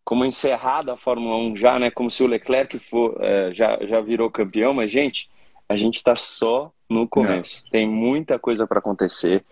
como 0.04 0.26
encerrada 0.26 0.94
a 0.94 0.98
Fórmula 0.98 1.38
1 1.38 1.58
já, 1.58 1.80
né? 1.80 1.90
Como 1.90 2.12
se 2.12 2.22
o 2.22 2.28
Leclerc 2.28 2.78
for, 2.80 3.18
é, 3.22 3.54
já, 3.54 3.78
já 3.86 4.02
virou 4.02 4.30
campeão, 4.30 4.74
mas, 4.74 4.92
gente, 4.92 5.30
a 5.68 5.76
gente 5.76 5.98
está 5.98 6.16
só 6.16 6.72
no 6.90 7.08
começo. 7.08 7.64
Não. 7.64 7.72
Tem 7.72 7.88
muita 7.88 8.38
coisa 8.38 8.68
para 8.68 8.80
acontecer. 8.80 9.44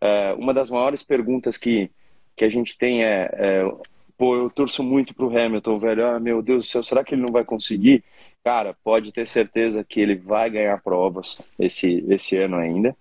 É, 0.00 0.32
uma 0.34 0.52
das 0.52 0.68
maiores 0.68 1.02
perguntas 1.02 1.56
que 1.56 1.90
que 2.36 2.44
a 2.44 2.48
gente 2.48 2.76
tem 2.76 3.04
é, 3.04 3.30
é 3.32 3.72
pô, 4.16 4.36
eu 4.36 4.48
torço 4.48 4.82
muito 4.82 5.14
pro 5.14 5.36
Hamilton, 5.36 5.76
velho. 5.76 6.06
Ah, 6.06 6.20
meu 6.20 6.40
Deus 6.40 6.64
do 6.64 6.68
céu, 6.68 6.82
será 6.82 7.02
que 7.02 7.14
ele 7.14 7.22
não 7.22 7.32
vai 7.32 7.44
conseguir? 7.44 8.04
Cara, 8.44 8.74
pode 8.84 9.12
ter 9.12 9.26
certeza 9.26 9.84
que 9.84 10.00
ele 10.00 10.14
vai 10.16 10.50
ganhar 10.50 10.80
provas 10.82 11.52
esse, 11.58 12.04
esse 12.08 12.36
ano 12.36 12.56
ainda, 12.56 12.96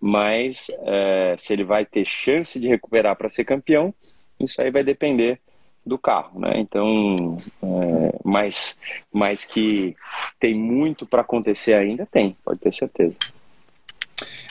mas 0.00 0.70
é, 0.82 1.34
se 1.38 1.52
ele 1.52 1.64
vai 1.64 1.84
ter 1.84 2.04
chance 2.04 2.58
de 2.58 2.68
recuperar 2.68 3.16
para 3.16 3.28
ser 3.28 3.44
campeão, 3.44 3.94
isso 4.38 4.60
aí 4.60 4.70
vai 4.70 4.84
depender 4.84 5.40
do 5.84 5.98
carro, 5.98 6.40
né? 6.40 6.58
Então, 6.58 7.16
é, 7.62 8.18
mas, 8.24 8.78
mas 9.12 9.44
que 9.44 9.96
tem 10.40 10.54
muito 10.54 11.06
para 11.06 11.22
acontecer 11.22 11.74
ainda, 11.74 12.04
tem, 12.04 12.36
pode 12.44 12.60
ter 12.60 12.74
certeza. 12.74 13.14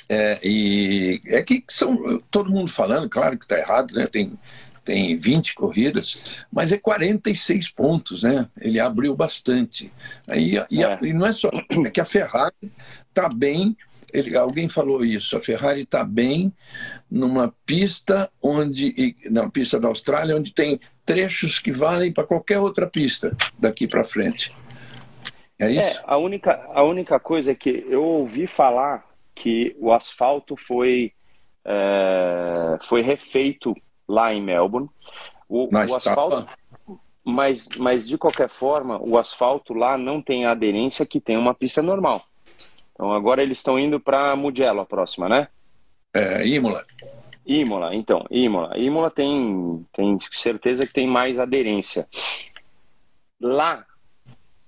É, 0.07 0.39
e 0.43 1.21
é 1.25 1.41
que 1.41 1.63
são 1.67 2.21
todo 2.29 2.51
mundo 2.51 2.71
falando, 2.71 3.09
claro 3.09 3.37
que 3.37 3.45
está 3.45 3.57
errado, 3.57 3.93
né? 3.93 4.07
Tem, 4.07 4.37
tem 4.83 5.15
20 5.15 5.55
corridas, 5.55 6.45
mas 6.51 6.71
é 6.71 6.77
46 6.77 7.71
pontos, 7.71 8.23
né? 8.23 8.47
Ele 8.59 8.79
abriu 8.79 9.15
bastante. 9.15 9.91
Aí, 10.29 10.61
e, 10.69 10.83
é. 10.83 10.99
e 11.01 11.11
não 11.11 11.25
é 11.25 11.33
só, 11.33 11.49
é 11.85 11.89
que 11.89 11.99
a 11.99 12.05
Ferrari 12.05 12.71
está 13.09 13.27
bem. 13.27 13.75
Ele, 14.13 14.37
alguém 14.37 14.69
falou 14.69 15.03
isso, 15.03 15.35
a 15.35 15.41
Ferrari 15.41 15.81
está 15.81 16.03
bem 16.03 16.53
numa 17.11 17.53
pista 17.65 18.29
onde, 18.41 19.15
na 19.29 19.49
pista 19.49 19.79
da 19.79 19.87
Austrália, 19.87 20.37
onde 20.37 20.53
tem 20.53 20.79
trechos 21.05 21.59
que 21.59 21.71
valem 21.71 22.13
para 22.13 22.23
qualquer 22.23 22.59
outra 22.59 22.87
pista 22.87 23.35
daqui 23.59 23.87
para 23.87 24.03
frente. 24.03 24.53
É 25.57 25.69
isso? 25.69 25.99
É, 25.99 26.03
a 26.05 26.17
única, 26.17 26.65
a 26.73 26.83
única 26.83 27.19
coisa 27.19 27.51
é 27.51 27.55
que 27.55 27.85
eu 27.89 28.03
ouvi 28.03 28.47
falar 28.47 29.05
que 29.35 29.75
o 29.77 29.91
asfalto 29.91 30.55
foi, 30.55 31.11
é, 31.63 32.79
foi 32.83 33.01
refeito 33.01 33.75
lá 34.07 34.33
em 34.33 34.41
Melbourne. 34.41 34.89
O, 35.47 35.67
o 35.71 35.95
asfalto, 35.95 36.47
mas, 37.23 37.67
mas 37.77 38.07
de 38.07 38.17
qualquer 38.17 38.49
forma, 38.49 38.99
o 39.01 39.17
asfalto 39.17 39.73
lá 39.73 39.97
não 39.97 40.21
tem 40.21 40.45
a 40.45 40.51
aderência 40.51 41.05
que 41.05 41.19
tem 41.19 41.37
uma 41.37 41.53
pista 41.53 41.81
normal. 41.81 42.21
Então 42.93 43.11
agora 43.11 43.43
eles 43.43 43.57
estão 43.57 43.77
indo 43.77 43.99
para 43.99 44.35
Mugello, 44.35 44.79
a 44.79 44.85
próxima, 44.85 45.27
né? 45.27 45.49
É, 46.13 46.47
Imola. 46.47 46.81
Imola, 47.45 47.93
então, 47.93 48.25
Imola. 48.31 48.77
Imola 48.77 49.11
tem, 49.11 49.85
tem 49.93 50.17
certeza 50.31 50.87
que 50.87 50.93
tem 50.93 51.07
mais 51.07 51.37
aderência. 51.37 52.07
Lá, 53.39 53.85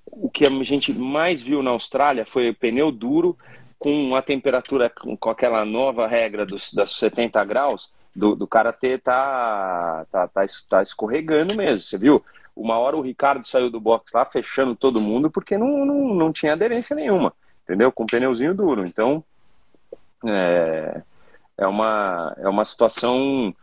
o 0.06 0.30
que 0.30 0.46
a 0.46 0.64
gente 0.64 0.92
mais 0.94 1.42
viu 1.42 1.64
na 1.64 1.72
Austrália 1.72 2.26
foi 2.26 2.54
pneu 2.54 2.92
duro 2.92 3.38
com 3.80 4.16
a 4.16 4.22
temperatura, 4.22 4.90
com 4.90 5.30
aquela 5.30 5.64
nova 5.64 6.08
regra 6.08 6.46
dos, 6.46 6.74
das 6.74 6.92
70 6.96 7.44
graus, 7.46 7.92
do, 8.16 8.36
do 8.36 8.48
karatê 8.48 8.98
tá, 8.98 10.06
tá, 10.12 10.28
tá, 10.28 10.46
tá 10.70 10.82
escorregando 10.82 11.56
mesmo, 11.56 11.84
você 11.84 11.98
viu? 11.98 12.24
Uma 12.56 12.80
hora 12.80 12.98
o 12.98 13.02
Ricardo 13.02 13.48
saiu 13.48 13.70
do 13.70 13.80
box 13.80 14.12
lá, 14.14 14.26
fechando 14.26 14.76
todo 14.76 15.00
mundo, 15.00 15.30
porque 15.30 15.58
não, 15.58 15.86
não, 15.86 16.16
não 16.16 16.34
tinha 16.34 16.54
aderência 16.54 16.96
nenhuma, 16.96 17.32
entendeu? 17.64 17.92
Com 17.92 18.06
pneuzinho 18.06 18.56
duro. 18.56 18.84
Então, 18.86 19.24
é, 20.26 21.02
é, 21.60 21.68
uma, 21.68 22.36
é 22.40 22.50
uma 22.50 22.66
situação 22.66 23.54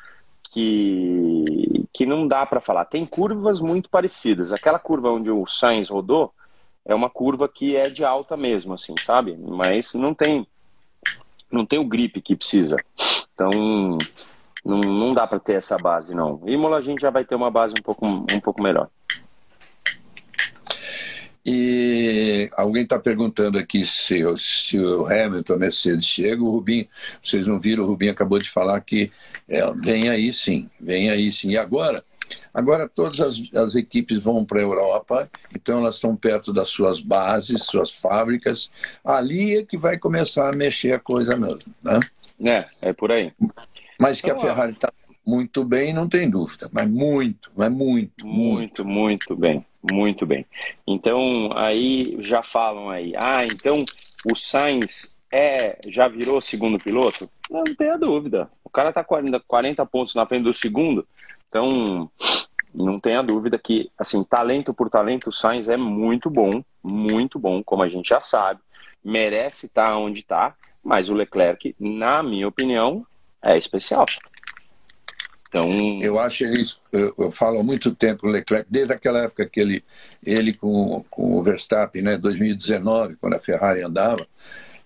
que, 0.44 1.86
que 1.92 2.06
não 2.06 2.28
dá 2.28 2.46
para 2.46 2.60
falar. 2.60 2.84
Tem 2.84 3.04
curvas 3.04 3.58
muito 3.58 3.90
parecidas. 3.90 4.52
Aquela 4.52 4.78
curva 4.78 5.10
onde 5.10 5.28
o 5.30 5.44
Sainz 5.44 5.88
rodou 5.88 6.32
é 6.84 6.94
uma 6.94 7.08
curva 7.08 7.48
que 7.48 7.76
é 7.76 7.88
de 7.88 8.04
alta 8.04 8.36
mesmo, 8.36 8.74
assim, 8.74 8.94
sabe? 9.04 9.36
Mas 9.36 9.94
não 9.94 10.14
tem 10.14 10.46
não 11.50 11.64
tem 11.64 11.78
o 11.78 11.84
grip 11.84 12.20
que 12.20 12.34
precisa. 12.34 12.76
Então, 13.32 13.50
não, 14.64 14.80
não 14.80 15.14
dá 15.14 15.26
para 15.26 15.38
ter 15.38 15.54
essa 15.54 15.78
base, 15.78 16.14
não. 16.14 16.40
Imola 16.46 16.78
a 16.78 16.80
gente 16.80 17.00
já 17.00 17.10
vai 17.10 17.24
ter 17.24 17.34
uma 17.34 17.50
base 17.50 17.74
um 17.78 17.82
pouco, 17.82 18.06
um 18.06 18.40
pouco 18.40 18.62
melhor. 18.62 18.88
E 21.46 22.50
alguém 22.56 22.84
está 22.84 22.98
perguntando 22.98 23.58
aqui 23.58 23.84
se, 23.84 24.22
se 24.38 24.78
o 24.78 25.06
Hamilton, 25.06 25.52
a 25.52 25.58
Mercedes 25.58 26.06
chega, 26.06 26.42
o 26.42 26.50
Rubinho, 26.50 26.88
vocês 27.22 27.46
não 27.46 27.60
viram, 27.60 27.84
o 27.84 27.86
Rubinho 27.86 28.12
acabou 28.12 28.38
de 28.38 28.48
falar 28.48 28.80
que 28.80 29.12
é, 29.46 29.60
vem 29.74 30.08
aí 30.08 30.32
sim, 30.32 30.70
vem 30.80 31.10
aí 31.10 31.30
sim. 31.30 31.50
E 31.50 31.58
agora, 31.58 32.02
agora 32.52 32.88
todas 32.88 33.20
as, 33.20 33.54
as 33.54 33.74
equipes 33.74 34.24
vão 34.24 34.44
para 34.44 34.60
a 34.60 34.62
Europa, 34.62 35.30
então 35.54 35.80
elas 35.80 35.96
estão 35.96 36.16
perto 36.16 36.52
das 36.52 36.68
suas 36.68 37.00
bases, 37.00 37.64
suas 37.64 37.92
fábricas, 37.92 38.70
ali 39.04 39.56
é 39.56 39.64
que 39.64 39.76
vai 39.76 39.98
começar 39.98 40.52
a 40.52 40.56
mexer 40.56 40.92
a 40.92 40.98
coisa 40.98 41.36
mesmo, 41.36 41.74
né? 41.82 42.00
É, 42.44 42.88
é 42.88 42.92
por 42.92 43.12
aí. 43.12 43.32
Mas 43.98 44.20
que 44.20 44.30
a 44.30 44.34
então, 44.34 44.42
Ferrari 44.42 44.72
está 44.72 44.92
muito 45.26 45.64
bem, 45.64 45.94
não 45.94 46.08
tem 46.08 46.28
dúvida. 46.28 46.68
Mas 46.72 46.88
muito, 46.90 47.50
mas 47.56 47.72
muito, 47.72 48.26
muito. 48.26 48.84
Muito, 48.84 48.84
muito 48.84 49.36
bem. 49.36 49.64
Muito 49.92 50.26
bem. 50.26 50.46
Então, 50.86 51.50
aí 51.54 52.16
já 52.20 52.42
falam 52.42 52.90
aí. 52.90 53.12
Ah, 53.16 53.44
então 53.44 53.84
o 54.30 54.34
Sainz 54.34 55.18
é, 55.32 55.78
já 55.88 56.08
virou 56.08 56.40
segundo 56.40 56.78
piloto? 56.78 57.28
Não, 57.50 57.62
não 57.66 57.74
tenha 57.74 57.98
dúvida. 57.98 58.48
O 58.62 58.70
cara 58.70 58.90
está 58.90 59.04
40, 59.04 59.40
40 59.40 59.86
pontos 59.86 60.14
na 60.14 60.26
frente 60.26 60.44
do 60.44 60.52
segundo. 60.52 61.06
Então, 61.54 62.10
não 62.74 62.98
tenha 62.98 63.22
dúvida 63.22 63.56
que, 63.56 63.88
assim, 63.96 64.24
talento 64.24 64.74
por 64.74 64.90
talento, 64.90 65.28
o 65.28 65.32
Sainz 65.32 65.68
é 65.68 65.76
muito 65.76 66.28
bom, 66.28 66.64
muito 66.82 67.38
bom, 67.38 67.62
como 67.62 67.84
a 67.84 67.88
gente 67.88 68.08
já 68.08 68.20
sabe. 68.20 68.60
Merece 69.04 69.66
estar 69.66 69.84
tá 69.84 69.96
onde 69.96 70.18
está, 70.18 70.56
mas 70.82 71.08
o 71.08 71.14
Leclerc, 71.14 71.76
na 71.78 72.24
minha 72.24 72.48
opinião, 72.48 73.06
é 73.40 73.56
especial. 73.56 74.04
Então, 75.48 75.70
eu 76.02 76.18
acho 76.18 76.44
isso, 76.46 76.82
eu, 76.90 77.14
eu, 77.16 77.30
falo 77.30 77.60
há 77.60 77.62
muito 77.62 77.94
tempo 77.94 78.26
o 78.26 78.30
Leclerc, 78.30 78.66
desde 78.68 78.92
aquela 78.92 79.20
época 79.20 79.46
que 79.46 79.60
ele, 79.60 79.84
ele 80.26 80.52
com, 80.52 81.04
com 81.08 81.38
o 81.38 81.42
Verstappen, 81.44 82.02
né, 82.02 82.18
2019, 82.18 83.14
quando 83.20 83.34
a 83.34 83.38
Ferrari 83.38 83.80
andava, 83.80 84.26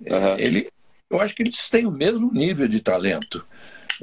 uhum. 0.02 0.36
ele, 0.36 0.70
eu 1.08 1.18
acho 1.18 1.34
que 1.34 1.42
eles 1.42 1.70
têm 1.70 1.86
o 1.86 1.90
mesmo 1.90 2.30
nível 2.30 2.68
de 2.68 2.82
talento. 2.82 3.42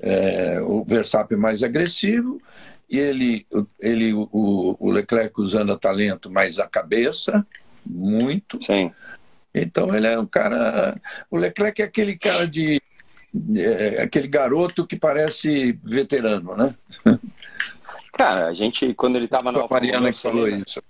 É, 0.01 0.59
o 0.61 0.83
Verstappen 0.83 1.37
mais 1.37 1.63
agressivo 1.63 2.41
e 2.89 2.99
ele, 2.99 3.45
ele 3.79 4.13
o, 4.13 4.77
o 4.79 4.91
Leclerc 4.91 5.39
usando 5.39 5.77
talento 5.77 6.29
mais 6.29 6.59
a 6.59 6.67
cabeça, 6.67 7.45
muito. 7.85 8.63
Sim. 8.63 8.91
Então 9.53 9.95
ele 9.95 10.07
é 10.07 10.19
um 10.19 10.25
cara. 10.25 10.99
O 11.31 11.37
Leclerc 11.37 11.81
é 11.81 11.85
aquele 11.85 12.17
cara 12.17 12.47
de 12.47 12.81
é, 13.55 14.01
aquele 14.01 14.27
garoto 14.27 14.85
que 14.85 14.97
parece 14.97 15.73
veterano, 15.83 16.55
né? 16.55 16.75
Cara, 18.17 18.47
a 18.47 18.53
gente, 18.53 18.93
quando 18.93 19.17
ele 19.17 19.25
estava 19.25 19.51
na 19.51 19.59
Alfa 19.59 19.77
Romeo, 19.77 20.13
falou 20.13 20.47
isso. 20.47 20.81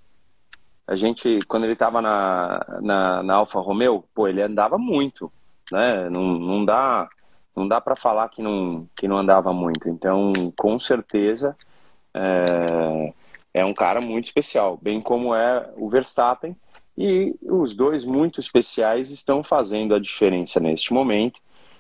A 0.87 0.95
gente, 0.95 1.39
quando 1.47 1.63
ele 1.63 1.73
estava 1.73 1.99
na, 1.99 2.63
na, 2.83 3.23
na, 3.23 3.33
Alfa 3.33 3.59
Romeo, 3.59 4.03
pô, 4.13 4.27
ele 4.27 4.43
andava 4.43 4.77
muito, 4.77 5.31
né? 5.71 6.07
Não, 6.07 6.21
não 6.21 6.63
dá, 6.63 7.09
não 7.55 7.67
dá 7.67 7.79
para 7.79 7.95
falar 7.95 8.29
que 8.29 8.41
não, 8.41 8.87
que 8.95 9.07
não 9.07 9.17
andava 9.17 9.53
muito. 9.53 9.87
Então, 9.87 10.33
com 10.57 10.77
certeza, 10.77 11.55
é, 12.13 13.13
é 13.53 13.65
um 13.65 13.73
cara 13.73 14.01
muito 14.01 14.25
especial, 14.25 14.77
bem 14.81 15.01
como 15.01 15.33
é 15.33 15.71
o 15.77 15.89
Verstappen. 15.89 16.55
E 16.97 17.35
os 17.41 17.73
dois 17.73 18.05
muito 18.05 18.39
especiais 18.39 19.11
estão 19.11 19.43
fazendo 19.43 19.93
a 19.93 19.99
diferença 19.99 20.59
neste 20.59 20.93
momento. 20.93 21.39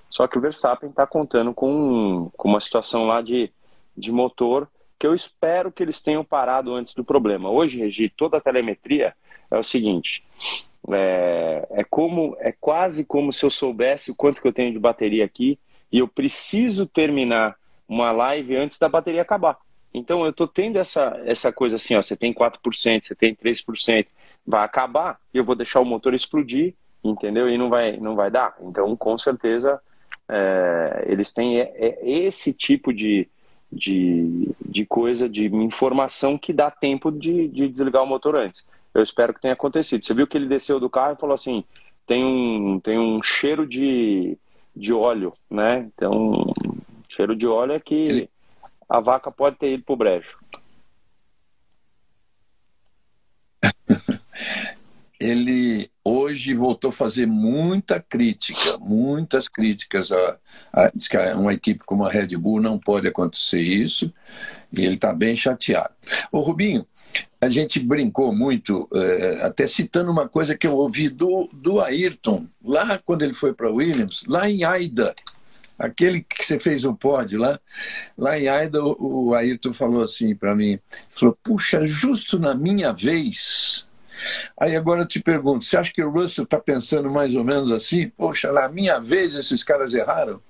Só 0.09 0.27
que 0.27 0.37
o 0.37 0.41
Verstappen 0.41 0.89
está 0.89 1.05
contando 1.07 1.53
com, 1.53 2.29
com 2.37 2.47
uma 2.49 2.61
situação 2.61 3.05
lá 3.05 3.21
de, 3.21 3.51
de 3.97 4.11
motor 4.11 4.69
que 4.97 5.05
eu 5.05 5.13
espero 5.13 5.71
que 5.71 5.83
eles 5.83 6.01
tenham 6.01 6.23
parado 6.23 6.73
antes 6.73 6.93
do 6.93 7.03
problema. 7.03 7.49
Hoje, 7.49 7.79
Regi, 7.79 8.09
toda 8.09 8.37
a 8.37 8.41
telemetria 8.41 9.13
é 9.51 9.57
o 9.57 9.63
seguinte: 9.63 10.23
é, 10.91 11.67
é, 11.71 11.83
como 11.83 12.35
é 12.39 12.51
quase 12.51 13.05
como 13.05 13.33
se 13.33 13.45
eu 13.45 13.49
soubesse 13.49 14.11
o 14.11 14.15
quanto 14.15 14.41
que 14.41 14.47
eu 14.47 14.53
tenho 14.53 14.71
de 14.71 14.79
bateria 14.79 15.25
aqui 15.25 15.59
e 15.91 15.99
eu 15.99 16.07
preciso 16.07 16.85
terminar 16.85 17.55
uma 17.87 18.11
live 18.11 18.55
antes 18.55 18.79
da 18.79 18.89
bateria 18.89 19.21
acabar. 19.21 19.57
Então 19.93 20.23
eu 20.23 20.31
estou 20.31 20.47
tendo 20.47 20.77
essa, 20.77 21.21
essa 21.25 21.53
coisa 21.53 21.77
assim, 21.77 21.95
ó, 21.95 22.01
você 22.01 22.15
tem 22.15 22.33
4%, 22.33 22.59
você 23.03 23.15
tem 23.15 23.33
3%, 23.33 24.07
vai 24.45 24.63
acabar 24.63 25.19
eu 25.33 25.43
vou 25.43 25.55
deixar 25.55 25.79
o 25.79 25.85
motor 25.85 26.13
explodir, 26.13 26.73
entendeu? 27.03 27.49
E 27.49 27.57
não 27.57 27.69
vai, 27.69 27.97
não 27.97 28.15
vai 28.15 28.29
dar. 28.31 28.55
Então, 28.61 28.95
com 28.95 29.17
certeza, 29.17 29.79
é, 30.29 31.05
eles 31.07 31.31
têm 31.31 31.59
é, 31.59 31.71
é, 31.75 31.99
esse 32.03 32.53
tipo 32.53 32.93
de, 32.93 33.27
de, 33.71 34.49
de 34.65 34.85
coisa, 34.85 35.27
de 35.27 35.45
informação 35.45 36.37
que 36.37 36.53
dá 36.53 36.71
tempo 36.71 37.11
de, 37.11 37.47
de 37.47 37.67
desligar 37.67 38.03
o 38.03 38.07
motor 38.07 38.35
antes. 38.35 38.65
Eu 38.93 39.03
espero 39.03 39.33
que 39.33 39.41
tenha 39.41 39.53
acontecido. 39.53 40.05
Você 40.05 40.13
viu 40.13 40.27
que 40.27 40.37
ele 40.37 40.47
desceu 40.47 40.79
do 40.79 40.89
carro 40.89 41.13
e 41.13 41.19
falou 41.19 41.35
assim: 41.35 41.63
tem 42.07 42.23
um, 42.23 42.79
tem 42.79 42.97
um 42.97 43.21
cheiro 43.21 43.67
de, 43.67 44.37
de 44.75 44.93
óleo, 44.93 45.33
né? 45.49 45.89
Então, 45.95 46.53
cheiro 47.07 47.35
de 47.35 47.47
óleo 47.47 47.73
é 47.73 47.79
que 47.79 47.95
ele... 47.95 48.29
a 48.89 48.99
vaca 48.99 49.31
pode 49.31 49.57
ter 49.57 49.73
ido 49.73 49.83
pro 49.83 49.95
brejo. 49.95 50.37
ele 55.19 55.89
hoje 56.03 56.53
voltou 56.53 56.89
a 56.89 56.93
fazer 56.93 57.25
muita 57.25 57.99
crítica, 57.99 58.77
muitas 58.77 59.47
críticas 59.47 60.11
a, 60.11 60.37
a, 60.71 60.91
diz 60.93 61.07
que 61.07 61.17
uma 61.17 61.53
equipe 61.53 61.83
como 61.85 62.05
a 62.05 62.11
Red 62.11 62.37
Bull 62.37 62.61
não 62.61 62.77
pode 62.77 63.07
acontecer 63.07 63.61
isso, 63.61 64.13
e 64.77 64.83
ele 64.85 64.95
está 64.95 65.13
bem 65.13 65.35
chateado. 65.35 65.93
Ô 66.31 66.41
Rubinho, 66.41 66.85
a 67.45 67.49
gente 67.49 67.79
brincou 67.79 68.33
muito, 68.33 68.89
é, 68.93 69.41
até 69.43 69.67
citando 69.67 70.11
uma 70.11 70.27
coisa 70.27 70.57
que 70.57 70.65
eu 70.65 70.75
ouvi 70.75 71.09
do, 71.09 71.49
do 71.53 71.79
Ayrton, 71.79 72.47
lá 72.63 72.99
quando 73.03 73.21
ele 73.21 73.33
foi 73.33 73.53
para 73.53 73.71
Williams, 73.71 74.23
lá 74.27 74.49
em 74.49 74.63
Aida, 74.63 75.13
aquele 75.77 76.21
que 76.21 76.43
você 76.43 76.59
fez 76.59 76.85
o 76.85 76.95
pódio 76.95 77.39
lá, 77.39 77.59
lá 78.17 78.39
em 78.39 78.47
Aida, 78.47 78.83
o, 78.83 79.27
o 79.27 79.35
Ayrton 79.35 79.73
falou 79.73 80.01
assim 80.01 80.35
para 80.35 80.55
mim, 80.55 80.79
falou, 81.09 81.37
puxa, 81.43 81.85
justo 81.85 82.39
na 82.39 82.55
minha 82.55 82.91
vez 82.91 83.85
Aí 84.57 84.75
agora 84.75 85.01
eu 85.01 85.05
te 85.05 85.19
pergunto, 85.19 85.65
você 85.65 85.77
acha 85.77 85.91
que 85.91 86.03
o 86.03 86.09
Russell 86.09 86.45
está 86.45 86.59
pensando 86.59 87.09
mais 87.09 87.35
ou 87.35 87.43
menos 87.43 87.71
assim? 87.71 88.09
Poxa, 88.09 88.51
na 88.51 88.67
minha 88.69 88.99
vez 88.99 89.35
esses 89.35 89.63
caras 89.63 89.93
erraram? 89.93 90.41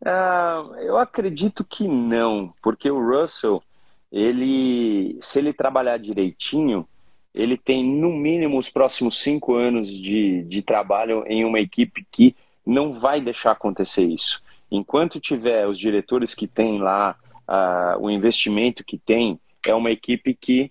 Uh, 0.00 0.74
eu 0.80 0.98
acredito 0.98 1.64
que 1.64 1.86
não, 1.86 2.52
porque 2.60 2.90
o 2.90 3.00
Russell, 3.00 3.62
ele, 4.12 5.16
se 5.20 5.38
ele 5.38 5.52
trabalhar 5.52 5.98
direitinho, 5.98 6.86
ele 7.34 7.56
tem 7.56 7.82
no 7.82 8.10
mínimo 8.10 8.58
os 8.58 8.68
próximos 8.68 9.18
cinco 9.20 9.54
anos 9.54 9.88
de, 9.88 10.42
de 10.42 10.60
trabalho 10.60 11.24
em 11.26 11.44
uma 11.44 11.58
equipe 11.58 12.06
que 12.10 12.36
não 12.64 12.92
vai 12.92 13.20
deixar 13.20 13.52
acontecer 13.52 14.04
isso. 14.04 14.42
Enquanto 14.70 15.18
tiver 15.18 15.66
os 15.66 15.78
diretores 15.78 16.34
que 16.34 16.46
tem 16.46 16.78
lá, 16.78 17.16
uh, 17.48 17.98
o 17.98 18.10
investimento 18.10 18.84
que 18.84 18.98
tem, 18.98 19.40
é 19.66 19.74
uma 19.74 19.90
equipe 19.90 20.34
que 20.34 20.70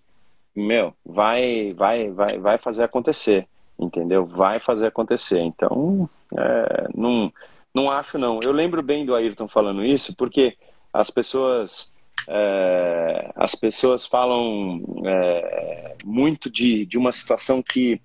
meu, 0.55 0.93
vai, 1.05 1.69
vai, 1.75 2.10
vai, 2.10 2.38
vai 2.38 2.57
fazer 2.57 2.83
acontecer, 2.83 3.48
entendeu? 3.79 4.25
Vai 4.25 4.60
fazer 4.60 4.88
acontecer. 4.88 5.39
Então, 5.39 6.10
é, 6.38 6.88
não, 6.93 7.31
não 7.74 7.89
acho 7.89 8.17
não. 8.17 8.39
Eu 8.43 8.51
lembro 8.51 8.83
bem 8.83 9.05
do 9.05 9.15
Ayrton 9.15 9.48
falando 9.48 9.83
isso, 9.83 10.13
porque 10.15 10.57
as 10.93 11.10
pessoas 11.10 11.91
é, 12.28 13.32
as 13.36 13.56
pessoas 13.56 14.06
falam 14.06 14.82
é, 15.06 15.96
muito 16.04 16.50
de, 16.50 16.86
de 16.86 16.98
uma 16.98 17.12
situação 17.12 17.62
que, 17.62 18.00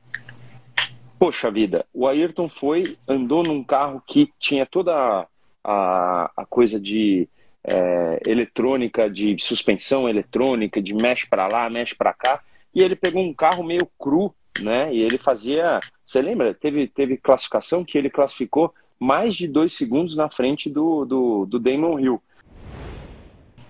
poxa 1.18 1.50
vida, 1.50 1.84
o 1.92 2.06
Ayrton 2.06 2.48
foi, 2.48 2.96
andou 3.06 3.42
num 3.42 3.62
carro 3.62 4.02
que 4.06 4.32
tinha 4.38 4.64
toda 4.66 5.26
a, 5.62 6.30
a, 6.36 6.46
coisa 6.46 6.78
de 6.78 7.28
é, 7.64 8.20
eletrônica, 8.26 9.10
de 9.10 9.36
suspensão 9.40 10.08
eletrônica, 10.08 10.80
de 10.80 10.94
mexe 10.94 11.26
para 11.28 11.48
lá, 11.48 11.68
mexe 11.68 11.94
para 11.94 12.12
cá, 12.12 12.40
e 12.74 12.82
ele 12.82 12.94
pegou 12.94 13.22
um 13.22 13.34
carro 13.34 13.64
meio 13.64 13.88
cru, 13.98 14.34
né? 14.60 14.92
E 14.94 15.00
ele 15.00 15.18
fazia. 15.18 15.80
Você 16.04 16.20
lembra? 16.20 16.54
Teve, 16.54 16.86
teve 16.86 17.16
classificação 17.16 17.84
que 17.84 17.96
ele 17.96 18.10
classificou 18.10 18.72
mais 18.98 19.34
de 19.34 19.46
dois 19.46 19.72
segundos 19.72 20.16
na 20.16 20.30
frente 20.30 20.70
do, 20.70 21.04
do, 21.04 21.46
do 21.46 21.58
Damon 21.58 21.98
Hill. 21.98 22.22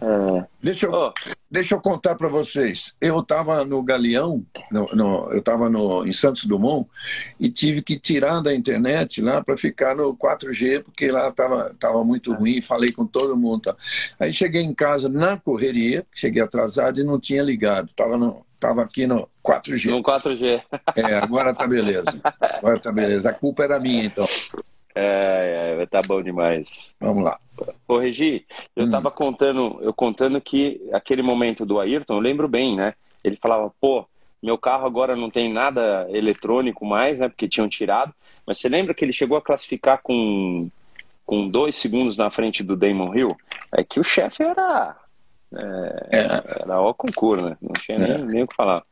É... 0.01 0.45
Deixa, 0.63 0.87
eu, 0.87 0.93
oh. 0.93 1.13
deixa 1.51 1.75
eu 1.75 1.81
contar 1.81 2.15
para 2.15 2.29
vocês. 2.29 2.95
Eu 3.01 3.21
estava 3.21 3.65
no 3.65 3.83
Galeão, 3.83 4.45
no, 4.71 4.87
no, 4.95 5.33
eu 5.33 5.39
estava 5.39 5.71
em 6.07 6.13
Santos 6.13 6.45
Dumont 6.45 6.89
e 7.39 7.51
tive 7.51 7.83
que 7.83 7.99
tirar 7.99 8.41
da 8.41 8.55
internet 8.55 9.21
lá 9.23 9.43
para 9.43 9.57
ficar 9.57 9.95
no 9.95 10.17
4G, 10.17 10.83
porque 10.83 11.11
lá 11.11 11.29
estava 11.29 11.75
tava 11.79 12.05
muito 12.05 12.33
ruim. 12.35 12.61
Falei 12.61 12.93
com 12.93 13.07
todo 13.07 13.37
mundo. 13.37 13.63
Tá. 13.63 13.77
Aí 14.19 14.33
cheguei 14.33 14.63
em 14.63 14.75
casa 14.75 15.09
na 15.09 15.37
correria, 15.37 16.07
cheguei 16.13 16.43
atrasado 16.43 17.01
e 17.01 17.05
não 17.05 17.19
tinha 17.19 17.43
ligado. 17.43 17.91
Estava 17.91 18.17
no, 18.17 18.45
Tava 18.59 18.83
aqui 18.83 19.07
no 19.07 19.29
4G. 19.45 19.91
No 19.91 20.03
4G. 20.03 20.63
É, 20.97 21.15
agora 21.19 21.55
tá 21.55 21.67
beleza. 21.67 22.21
Agora 22.41 22.81
tá 22.81 22.91
beleza. 22.91 23.31
A 23.31 23.33
culpa 23.33 23.65
era 23.65 23.79
minha, 23.79 24.05
então. 24.05 24.27
É, 24.97 25.79
é 25.81 25.87
tá 25.87 26.01
bom 26.03 26.23
demais. 26.23 26.95
Vamos 27.01 27.23
lá. 27.23 27.39
Ô, 27.87 27.99
Regi, 27.99 28.47
eu 28.75 28.87
hum. 28.87 28.91
tava 28.91 29.11
contando, 29.11 29.79
eu 29.83 29.93
contando 29.93 30.41
que 30.41 30.81
aquele 30.93 31.23
momento 31.23 31.65
do 31.67 31.79
Ayrton, 31.79 32.15
eu 32.15 32.21
lembro 32.21 32.49
bem, 32.49 32.75
né? 32.75 32.95
Ele 33.23 33.39
falava, 33.41 33.73
pô, 33.81 34.07
meu 34.43 34.57
carro 34.57 34.87
agora 34.87 35.15
não 35.15 35.31
tem 35.31 35.53
nada 35.53 36.07
eletrônico 36.11 36.85
mais, 36.85 37.19
né? 37.19 37.29
Porque 37.29 37.49
tinham 37.49 37.69
tirado. 37.69 38.15
Mas 38.47 38.59
você 38.59 38.69
lembra 38.69 38.95
que 38.95 39.05
ele 39.05 39.13
chegou 39.13 39.37
a 39.37 39.43
classificar 39.43 40.01
com, 40.03 40.69
com 41.25 41.49
dois 41.49 41.77
segundos 41.77 42.17
na 42.17 42.31
frente 42.31 42.63
do 42.63 42.77
Damon 42.77 43.15
Hill? 43.15 43.37
É 43.77 43.85
que 43.85 44.01
o 44.01 44.05
chefe 44.05 44.43
era 44.43 44.97
é, 45.55 46.19
é. 46.19 46.63
Era 46.63 46.81
o 46.81 46.95
concurso, 46.95 47.47
né? 47.47 47.57
Não 47.61 47.73
tinha 47.73 47.99
nem, 47.99 48.13
é. 48.13 48.19
nem 48.19 48.43
o 48.43 48.47
que 48.47 48.57
falar. 48.57 48.83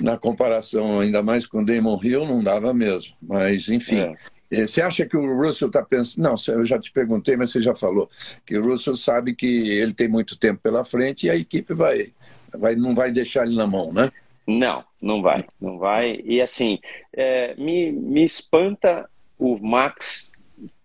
Na 0.00 0.16
comparação, 0.16 1.00
ainda 1.00 1.22
mais 1.22 1.46
com 1.46 1.60
o 1.60 1.64
Damon 1.64 1.98
Hill, 2.02 2.26
não 2.26 2.42
dava 2.42 2.72
mesmo. 2.72 3.14
Mas, 3.20 3.68
enfim. 3.68 3.98
É. 3.98 4.14
Eh, 4.50 4.66
você 4.66 4.82
acha 4.82 5.06
que 5.06 5.16
o 5.16 5.36
Russell 5.36 5.68
está 5.68 5.82
pensando. 5.82 6.24
Não, 6.24 6.34
eu 6.48 6.64
já 6.64 6.78
te 6.78 6.90
perguntei, 6.90 7.36
mas 7.36 7.50
você 7.50 7.60
já 7.60 7.74
falou. 7.74 8.10
Que 8.46 8.56
o 8.58 8.64
Russell 8.64 8.96
sabe 8.96 9.34
que 9.34 9.70
ele 9.70 9.92
tem 9.92 10.08
muito 10.08 10.36
tempo 10.38 10.60
pela 10.62 10.84
frente 10.84 11.26
e 11.26 11.30
a 11.30 11.36
equipe 11.36 11.74
vai, 11.74 12.12
vai, 12.52 12.74
não 12.74 12.94
vai 12.94 13.10
deixar 13.10 13.46
ele 13.46 13.56
na 13.56 13.66
mão, 13.66 13.92
né? 13.92 14.10
Não, 14.46 14.82
não 15.00 15.20
vai. 15.20 15.44
Não 15.60 15.78
vai. 15.78 16.20
E 16.24 16.40
assim, 16.40 16.78
é, 17.12 17.54
me, 17.56 17.92
me 17.92 18.24
espanta 18.24 19.08
o 19.38 19.58
Max 19.58 20.32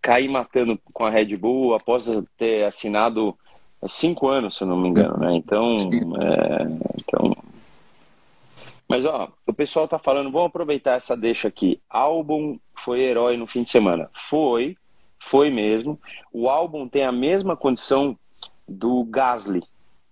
cair 0.02 0.30
matando 0.30 0.78
com 0.92 1.06
a 1.06 1.10
Red 1.10 1.38
Bull 1.38 1.74
após 1.74 2.06
ter 2.38 2.66
assinado 2.66 3.36
é 3.84 3.88
cinco 3.88 4.30
anos, 4.30 4.56
se 4.56 4.64
eu 4.64 4.68
não 4.68 4.78
me 4.78 4.88
engano, 4.88 5.18
né? 5.18 5.36
Então, 5.36 5.76
é, 5.76 6.68
então... 7.02 7.36
Mas, 8.94 9.08
ó, 9.08 9.28
o 9.48 9.52
pessoal 9.52 9.88
tá 9.88 9.98
falando, 9.98 10.30
vamos 10.30 10.50
aproveitar 10.50 10.98
essa 10.98 11.18
deixa 11.18 11.48
aqui. 11.48 11.82
Álbum 11.90 12.60
foi 12.76 13.00
herói 13.00 13.36
no 13.36 13.48
fim 13.48 13.64
de 13.64 13.72
semana. 13.72 14.08
Foi, 14.14 14.78
foi 15.18 15.50
mesmo. 15.50 16.00
O 16.32 16.48
álbum 16.48 16.88
tem 16.88 17.04
a 17.04 17.12
mesma 17.12 17.58
condição 17.58 18.16
do 18.68 19.04
Gasly, 19.06 19.64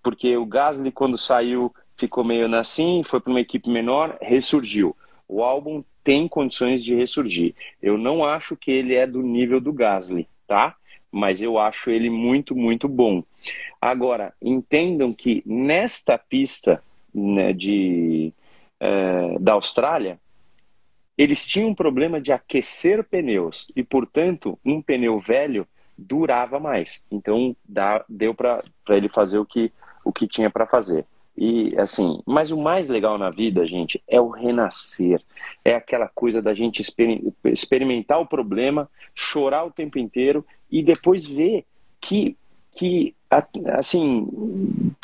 porque 0.01 0.35
o 0.35 0.47
Gasly, 0.47 0.91
quando 0.91 1.15
saiu, 1.15 1.71
ficou 1.95 2.23
meio 2.23 2.51
assim, 2.55 3.03
foi 3.05 3.19
para 3.19 3.29
uma 3.29 3.39
equipe 3.39 3.69
menor, 3.69 4.17
ressurgiu. 4.19 4.95
O 5.27 5.43
álbum 5.43 5.83
tem 6.03 6.27
condições 6.27 6.83
de 6.83 6.95
ressurgir. 6.95 7.53
Eu 7.83 7.99
não 7.99 8.25
acho 8.25 8.55
que 8.55 8.71
ele 8.71 8.95
é 8.95 9.05
do 9.05 9.21
nível 9.21 9.61
do 9.61 9.71
Gasly, 9.71 10.27
tá? 10.47 10.75
mas 11.11 11.39
eu 11.39 11.59
acho 11.59 11.91
ele 11.91 12.09
muito, 12.09 12.55
muito 12.55 12.87
bom. 12.87 13.23
Agora, 13.79 14.33
entendam 14.41 15.13
que 15.13 15.43
nesta 15.45 16.17
pista 16.17 16.81
né, 17.13 17.53
de, 17.53 18.33
é, 18.81 19.37
da 19.39 19.53
Austrália, 19.53 20.19
eles 21.15 21.47
tinham 21.47 21.69
um 21.69 21.75
problema 21.75 22.19
de 22.19 22.31
aquecer 22.31 23.03
pneus 23.03 23.67
e, 23.75 23.83
portanto, 23.83 24.57
um 24.65 24.81
pneu 24.81 25.19
velho 25.19 25.67
durava 25.95 26.59
mais. 26.59 27.03
Então, 27.11 27.55
dá, 27.63 28.03
deu 28.09 28.33
para 28.33 28.63
ele 28.89 29.07
fazer 29.07 29.37
o 29.37 29.45
que, 29.45 29.71
o 30.03 30.11
que 30.11 30.27
tinha 30.27 30.49
para 30.49 30.65
fazer. 30.65 31.05
E 31.37 31.69
assim, 31.77 32.21
mas 32.25 32.51
o 32.51 32.57
mais 32.57 32.89
legal 32.89 33.17
na 33.17 33.29
vida, 33.29 33.65
gente, 33.67 34.01
é 34.07 34.19
o 34.19 34.29
renascer. 34.29 35.21
É 35.63 35.75
aquela 35.75 36.07
coisa 36.07 36.41
da 36.41 36.53
gente 36.53 36.83
experimentar 37.45 38.19
o 38.19 38.25
problema, 38.25 38.89
chorar 39.13 39.63
o 39.63 39.71
tempo 39.71 39.99
inteiro 39.99 40.45
e 40.71 40.81
depois 40.81 41.23
ver 41.23 41.65
que, 41.99 42.35
que 42.73 43.15
assim, 43.77 44.27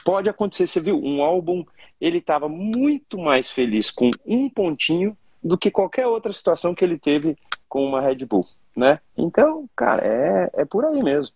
pode 0.04 0.30
acontecer. 0.30 0.68
Você 0.68 0.82
viu, 0.82 1.00
um 1.02 1.22
álbum, 1.22 1.66
ele 2.00 2.18
estava 2.18 2.50
muito 2.50 3.18
mais 3.18 3.50
feliz 3.50 3.90
com 3.90 4.12
um 4.26 4.50
pontinho 4.50 5.18
do 5.44 5.58
que 5.58 5.72
qualquer 5.72 6.08
outra 6.08 6.34
situação 6.34 6.76
que 6.76 6.84
ele 6.84 7.00
teve 7.00 7.38
com 7.70 7.86
uma 7.86 8.02
Red 8.02 8.26
Bull, 8.26 8.46
né? 8.76 9.00
Então, 9.18 9.70
cara, 9.76 10.06
é, 10.06 10.62
é 10.62 10.66
por 10.66 10.86
aí 10.86 11.02
mesmo. 11.04 11.34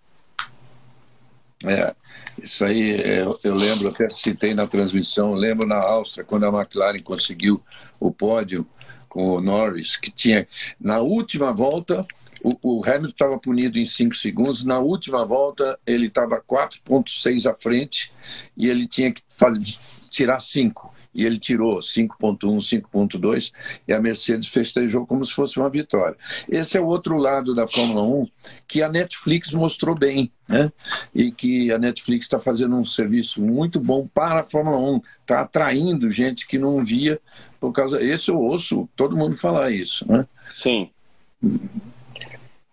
É, 1.63 1.93
isso 2.41 2.65
aí 2.65 2.99
eu, 3.19 3.39
eu, 3.43 3.55
lembro, 3.55 3.89
até 3.89 4.09
citei 4.09 4.53
na 4.53 4.65
transmissão, 4.65 5.33
lembro 5.33 5.67
na 5.67 5.77
Áustria, 5.77 6.23
quando 6.23 6.45
a 6.45 6.49
McLaren 6.49 6.99
conseguiu 6.99 7.61
o 7.99 8.11
pódio 8.11 8.65
com 9.07 9.35
o 9.35 9.41
Norris, 9.41 9.95
que 9.95 10.09
tinha 10.09 10.47
na 10.79 10.99
última 10.99 11.51
volta, 11.51 12.05
o, 12.43 12.79
o 12.79 12.85
Hamilton 12.85 13.07
estava 13.07 13.39
punido 13.39 13.79
em 13.79 13.85
5 13.85 14.15
segundos, 14.15 14.63
na 14.63 14.79
última 14.79 15.25
volta 15.25 15.79
ele 15.85 16.07
estava 16.07 16.41
4,6 16.41 17.49
à 17.49 17.53
frente 17.53 18.11
e 18.55 18.69
ele 18.69 18.87
tinha 18.87 19.11
que 19.11 19.21
tirar 20.09 20.39
5 20.39 20.91
e 21.13 21.25
ele 21.25 21.37
tirou 21.37 21.79
5.1, 21.79 22.37
5.2 22.89 23.51
e 23.87 23.93
a 23.93 23.99
Mercedes 23.99 24.47
festejou 24.47 25.05
como 25.05 25.23
se 25.25 25.33
fosse 25.33 25.59
uma 25.59 25.69
vitória. 25.69 26.15
Esse 26.47 26.77
é 26.77 26.81
o 26.81 26.87
outro 26.87 27.17
lado 27.17 27.53
da 27.53 27.67
Fórmula 27.67 28.01
1 28.01 28.27
que 28.67 28.81
a 28.81 28.89
Netflix 28.89 29.51
mostrou 29.51 29.93
bem, 29.93 30.31
né? 30.47 30.69
E 31.13 31.31
que 31.31 31.71
a 31.71 31.77
Netflix 31.77 32.25
está 32.25 32.39
fazendo 32.39 32.75
um 32.75 32.85
serviço 32.85 33.41
muito 33.41 33.79
bom 33.79 34.07
para 34.07 34.41
a 34.41 34.45
Fórmula 34.45 34.77
1, 34.77 35.01
está 35.21 35.41
atraindo 35.41 36.09
gente 36.09 36.47
que 36.47 36.57
não 36.57 36.83
via 36.83 37.19
por 37.59 37.71
causa. 37.71 38.01
Esse 38.01 38.29
eu 38.29 38.39
ouço 38.39 38.89
todo 38.95 39.17
mundo 39.17 39.35
falar 39.35 39.71
isso, 39.71 40.09
né? 40.09 40.25
Sim. 40.47 40.89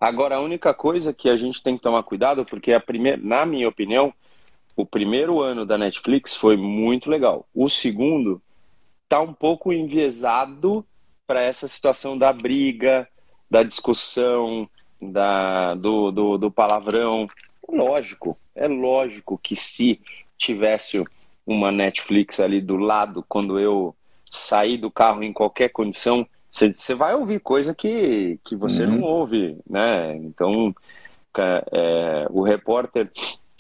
Agora, 0.01 0.37
a 0.37 0.41
única 0.41 0.73
coisa 0.73 1.13
que 1.13 1.29
a 1.29 1.37
gente 1.37 1.63
tem 1.63 1.77
que 1.77 1.83
tomar 1.83 2.03
cuidado, 2.05 2.45
porque 2.45 2.73
a 2.73 2.81
primeira, 2.81 3.19
na 3.23 3.45
minha 3.45 3.69
opinião, 3.69 4.13
o 4.77 4.87
primeiro 4.87 5.41
ano 5.41 5.67
da 5.67 5.77
Netflix 5.77 6.37
foi 6.37 6.57
muito 6.57 7.11
legal. 7.11 7.45
O 7.53 7.69
segundo 7.69 8.41
tá 9.09 9.21
um 9.21 9.33
pouco 9.33 9.73
enviesado 9.73 10.85
para 11.27 11.43
essa 11.43 11.67
situação 11.67 12.17
da 12.17 12.33
briga, 12.33 13.09
da 13.51 13.63
discussão, 13.65 14.69
da, 15.03 15.75
do, 15.75 16.13
do, 16.13 16.39
do 16.39 16.51
palavrão. 16.51 17.27
É 17.69 17.77
lógico, 17.77 18.39
é 18.55 18.69
lógico 18.69 19.37
que 19.37 19.57
se 19.57 20.01
tivesse 20.37 21.05
uma 21.45 21.73
Netflix 21.73 22.39
ali 22.39 22.61
do 22.61 22.77
lado, 22.77 23.25
quando 23.29 23.59
eu 23.59 23.97
sair 24.31 24.77
do 24.77 24.91
carro 24.91 25.25
em 25.25 25.33
qualquer 25.33 25.71
condição, 25.71 26.27
você 26.51 26.95
vai 26.95 27.15
ouvir 27.15 27.41
coisa 27.41 27.75
que, 27.75 28.39
que 28.45 28.57
você 28.57 28.85
uhum. 28.85 28.97
não 28.97 29.03
ouve, 29.03 29.59
né? 29.69 30.17
Então, 30.17 30.75
é, 31.73 32.27
o 32.31 32.43
repórter 32.43 33.11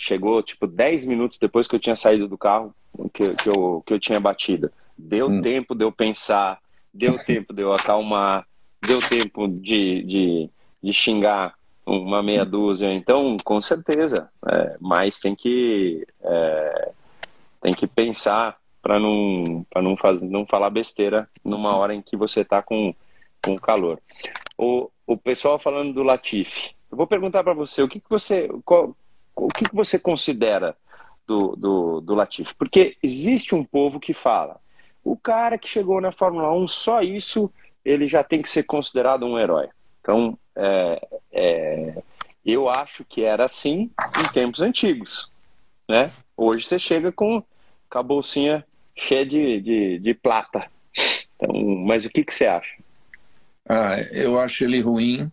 Chegou, 0.00 0.40
tipo, 0.44 0.68
10 0.68 1.06
minutos 1.06 1.38
depois 1.38 1.66
que 1.66 1.74
eu 1.74 1.80
tinha 1.80 1.96
saído 1.96 2.28
do 2.28 2.38
carro, 2.38 2.72
que, 3.12 3.34
que, 3.34 3.48
eu, 3.48 3.82
que 3.84 3.92
eu 3.92 3.98
tinha 3.98 4.20
batido. 4.20 4.70
Deu 4.96 5.26
hum. 5.26 5.42
tempo 5.42 5.74
de 5.74 5.84
eu 5.84 5.90
pensar, 5.90 6.60
deu 6.94 7.18
tempo 7.26 7.52
de 7.52 7.62
eu 7.62 7.72
acalmar, 7.72 8.46
deu 8.80 9.00
tempo 9.00 9.48
de, 9.48 10.04
de, 10.04 10.50
de 10.80 10.92
xingar 10.92 11.54
uma 11.84 12.22
meia 12.22 12.44
dúzia. 12.44 12.92
Então, 12.92 13.36
com 13.44 13.60
certeza, 13.60 14.30
é, 14.48 14.76
mas 14.80 15.18
tem 15.18 15.34
que, 15.34 16.06
é, 16.22 16.92
tem 17.60 17.74
que 17.74 17.88
pensar 17.88 18.56
para 18.82 18.98
não, 18.98 19.66
pra 19.70 19.82
não, 19.82 19.96
faz, 19.96 20.22
não 20.22 20.46
falar 20.46 20.70
besteira 20.70 21.28
numa 21.44 21.76
hora 21.76 21.94
em 21.94 22.02
que 22.02 22.16
você 22.16 22.40
está 22.40 22.62
com, 22.62 22.94
com 23.42 23.56
calor. 23.56 24.00
O, 24.56 24.90
o 25.06 25.16
pessoal 25.16 25.58
falando 25.58 25.92
do 25.92 26.02
Latifi. 26.02 26.74
Eu 26.90 26.96
vou 26.96 27.06
perguntar 27.06 27.44
para 27.44 27.54
você, 27.54 27.82
o 27.82 27.88
que, 27.88 28.00
que 28.00 28.08
você. 28.08 28.48
Qual, 28.64 28.96
o 29.36 29.48
que, 29.48 29.68
que 29.68 29.74
você 29.74 29.98
considera 29.98 30.76
do, 31.26 31.54
do, 31.56 32.00
do 32.00 32.14
Latifi? 32.14 32.54
Porque 32.54 32.96
existe 33.02 33.54
um 33.54 33.64
povo 33.64 34.00
que 34.00 34.14
fala, 34.14 34.60
o 35.04 35.16
cara 35.16 35.58
que 35.58 35.68
chegou 35.68 36.00
na 36.00 36.12
Fórmula 36.12 36.52
1, 36.52 36.68
só 36.68 37.02
isso 37.02 37.50
ele 37.84 38.06
já 38.06 38.22
tem 38.22 38.42
que 38.42 38.48
ser 38.48 38.64
considerado 38.64 39.24
um 39.24 39.38
herói. 39.38 39.68
Então, 40.00 40.38
é, 40.56 41.08
é, 41.32 42.02
eu 42.44 42.68
acho 42.68 43.04
que 43.04 43.22
era 43.22 43.44
assim 43.44 43.90
em 44.18 44.32
tempos 44.32 44.60
antigos, 44.60 45.30
né? 45.88 46.10
Hoje 46.36 46.66
você 46.66 46.78
chega 46.78 47.12
com 47.12 47.42
a 47.90 48.02
bolsinha 48.02 48.64
cheia 48.98 49.24
de, 49.24 49.60
de, 49.60 49.98
de 49.98 50.14
plata. 50.14 50.60
Então, 51.36 51.54
mas 51.86 52.04
o 52.04 52.10
que, 52.10 52.24
que 52.24 52.34
você 52.34 52.46
acha? 52.46 52.74
Ah, 53.68 54.00
eu 54.12 54.38
acho 54.38 54.64
ele 54.64 54.80
ruim. 54.80 55.30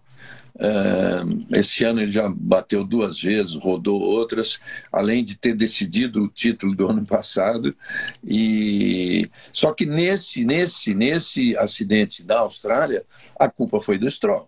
Uh, 0.56 1.46
esse 1.52 1.84
ano 1.84 2.00
ele 2.00 2.12
já 2.14 2.30
bateu 2.30 2.86
duas 2.86 3.20
vezes, 3.20 3.56
rodou 3.56 4.02
outras, 4.02 4.58
além 4.90 5.22
de 5.22 5.38
ter 5.38 5.54
decidido 5.54 6.24
o 6.24 6.30
título 6.30 6.74
do 6.74 6.88
ano 6.88 7.04
passado. 7.08 7.76
E 8.24 9.30
só 9.52 9.74
que 9.74 9.86
nesse, 9.86 10.46
nesse, 10.46 10.94
nesse 10.94 11.58
acidente 11.58 12.24
da 12.24 12.40
Austrália, 12.40 13.04
a 13.38 13.50
culpa 13.50 13.82
foi 13.82 13.98
do 13.98 14.10
Stroll. 14.10 14.48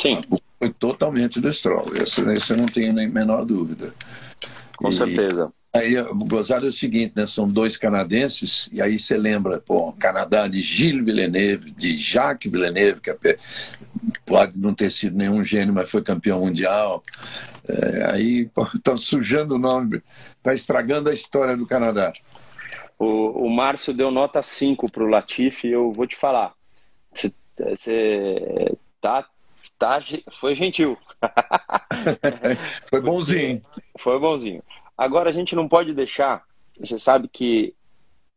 Sim. 0.00 0.20
foi 0.58 0.70
totalmente 0.70 1.40
do 1.40 1.52
Stroll. 1.52 1.96
Isso, 1.96 2.30
isso 2.32 2.52
eu 2.54 2.56
não 2.56 2.66
tenho 2.66 2.92
nem 2.92 3.08
menor 3.08 3.44
dúvida. 3.44 3.94
Com 4.76 4.88
e, 4.88 4.94
certeza. 4.94 5.52
Aí, 5.74 5.98
o 5.98 6.14
gozado 6.14 6.66
é 6.66 6.68
o 6.68 6.72
seguinte, 6.72 7.14
né? 7.16 7.26
São 7.26 7.48
dois 7.48 7.78
canadenses, 7.78 8.68
e 8.70 8.82
aí 8.82 8.98
você 8.98 9.16
lembra, 9.16 9.58
pô, 9.58 9.90
Canadá 9.94 10.46
de 10.46 10.60
Gilles 10.60 11.02
Villeneuve, 11.02 11.70
de 11.70 11.96
Jacques 11.96 12.52
Villeneuve, 12.52 13.00
que 13.00 13.08
é, 13.08 13.38
pode 14.26 14.52
não 14.58 14.74
ter 14.74 14.90
sido 14.90 15.16
nenhum 15.16 15.42
gênio, 15.42 15.72
mas 15.72 15.90
foi 15.90 16.02
campeão 16.02 16.40
mundial. 16.40 17.02
É, 17.66 18.04
aí 18.10 18.50
estão 18.74 18.96
sujando 18.98 19.54
o 19.54 19.58
nome, 19.58 20.02
está 20.36 20.54
estragando 20.54 21.08
a 21.08 21.14
história 21.14 21.56
do 21.56 21.66
Canadá. 21.66 22.12
O, 22.98 23.46
o 23.46 23.50
Márcio 23.50 23.94
deu 23.94 24.10
nota 24.10 24.42
5 24.42 24.92
para 24.92 25.02
o 25.02 25.08
Latifi, 25.08 25.68
eu 25.68 25.90
vou 25.90 26.06
te 26.06 26.16
falar. 26.16 26.52
Você 27.14 28.76
tá, 29.00 29.26
tá, 29.78 30.02
foi 30.38 30.54
gentil. 30.54 30.98
foi 32.90 33.00
bonzinho. 33.00 33.62
Foi 33.98 34.20
bonzinho. 34.20 34.62
Agora, 35.02 35.30
a 35.30 35.32
gente 35.32 35.54
não 35.56 35.68
pode 35.68 35.92
deixar. 35.92 36.44
Você 36.78 36.98
sabe 36.98 37.28
que 37.28 37.74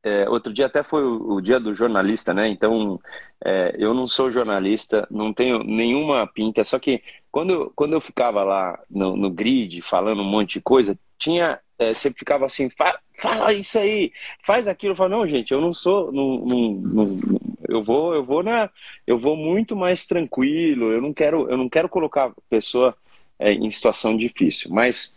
é, 0.05 0.29
outro 0.29 0.53
dia 0.53 0.67
até 0.67 0.83
foi 0.83 1.03
o, 1.03 1.33
o, 1.33 1.41
dia 1.41 1.59
do 1.59 1.73
jornalista, 1.73 2.31
né? 2.33 2.47
Então, 2.47 2.99
é, 3.43 3.75
eu 3.77 3.93
não 3.93 4.07
sou 4.07 4.31
jornalista, 4.31 5.07
não 5.09 5.33
tenho 5.33 5.63
nenhuma 5.63 6.27
pinta. 6.27 6.63
Só 6.63 6.77
que 6.77 7.01
quando, 7.31 7.71
quando 7.75 7.93
eu 7.93 8.01
ficava 8.01 8.43
lá 8.43 8.79
no, 8.89 9.17
no 9.17 9.31
grid 9.31 9.81
falando 9.81 10.21
um 10.21 10.29
monte 10.29 10.53
de 10.53 10.61
coisa, 10.61 10.97
tinha. 11.17 11.59
É, 11.77 11.91
você 11.91 12.09
ficava 12.11 12.45
assim, 12.45 12.69
fala, 13.17 13.51
isso 13.51 13.77
aí, 13.77 14.11
faz 14.45 14.67
aquilo. 14.67 14.93
Eu 14.93 14.95
falo, 14.95 15.09
não, 15.09 15.27
gente, 15.27 15.51
eu 15.51 15.59
não 15.59 15.73
sou. 15.73 16.11
Não, 16.11 16.37
não, 16.37 16.71
não, 16.71 17.19
eu 17.67 17.83
vou, 17.83 18.13
eu 18.13 18.23
vou 18.23 18.43
na. 18.43 18.69
Eu 19.07 19.17
vou 19.17 19.35
muito 19.35 19.75
mais 19.75 20.05
tranquilo. 20.05 20.91
Eu 20.91 21.01
não 21.01 21.13
quero, 21.13 21.49
eu 21.49 21.57
não 21.57 21.67
quero 21.67 21.89
colocar 21.89 22.27
a 22.27 22.33
pessoa 22.49 22.95
é, 23.39 23.51
em 23.53 23.69
situação 23.71 24.15
difícil. 24.15 24.69
Mas 24.71 25.15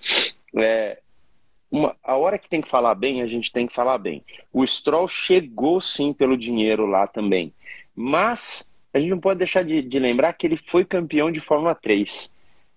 é, 0.57 0.99
uma, 1.71 1.95
a 2.03 2.17
hora 2.17 2.39
que 2.39 2.49
tem 2.49 2.61
que 2.61 2.69
falar 2.69 2.95
bem, 2.95 3.23
a 3.23 3.27
gente 3.27 3.53
tem 3.53 3.67
que 3.67 3.75
falar 3.75 3.99
bem. 3.99 4.25
O 4.53 4.67
Stroll 4.67 5.07
chegou 5.07 5.81
sim 5.81 6.13
pelo 6.13 6.37
dinheiro 6.37 6.87
lá 6.87 7.07
também. 7.07 7.53
Mas 7.95 8.67
a 8.93 8.99
gente 8.99 9.11
não 9.11 9.21
pode 9.21 9.39
deixar 9.39 9.63
de, 9.63 9.83
de 9.83 9.99
lembrar 9.99 10.33
que 10.33 10.47
ele 10.47 10.57
foi 10.57 10.85
campeão 10.85 11.31
de 11.31 11.41
Fórmula 11.41 11.75
3. 11.75 12.33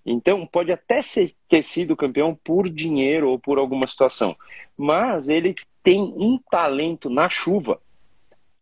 Então, 0.06 0.46
pode 0.46 0.72
até 0.72 1.02
ser, 1.02 1.32
ter 1.48 1.64
sido 1.64 1.96
campeão 1.96 2.38
por 2.44 2.68
dinheiro 2.68 3.30
ou 3.30 3.40
por 3.40 3.58
alguma 3.58 3.88
situação. 3.88 4.36
Mas 4.78 5.30
ele 5.30 5.56
tem 5.84 6.02
um 6.02 6.40
talento 6.50 7.10
na 7.10 7.30
chuva 7.30 7.80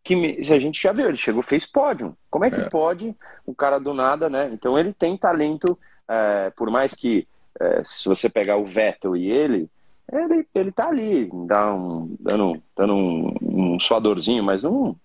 que 0.04 0.14
a 0.14 0.58
gente 0.58 0.80
já 0.80 0.92
viu. 0.92 1.08
Ele 1.08 1.16
chegou, 1.16 1.42
fez 1.42 1.66
pódio. 1.66 2.16
Como 2.30 2.44
é 2.44 2.50
que 2.50 2.60
é. 2.60 2.68
pode 2.68 3.14
o 3.46 3.54
cara 3.54 3.78
do 3.78 3.94
nada, 3.94 4.28
né? 4.28 4.50
Então, 4.52 4.78
ele 4.78 4.92
tem 4.92 5.16
talento, 5.16 5.78
é, 6.08 6.50
por 6.50 6.70
mais 6.70 6.94
que 6.94 7.26
é, 7.58 7.82
se 7.82 8.08
você 8.08 8.28
pegar 8.28 8.56
o 8.56 8.64
Vettel 8.64 9.16
e 9.16 9.30
ele, 9.30 9.68
ele, 10.12 10.46
ele 10.54 10.72
tá 10.72 10.88
ali, 10.88 11.28
dá 11.46 11.74
um, 11.74 12.16
dando, 12.18 12.62
dando 12.76 12.94
um, 12.94 13.34
um 13.42 13.80
suadorzinho, 13.80 14.42
mas 14.42 14.62
não, 14.62 14.96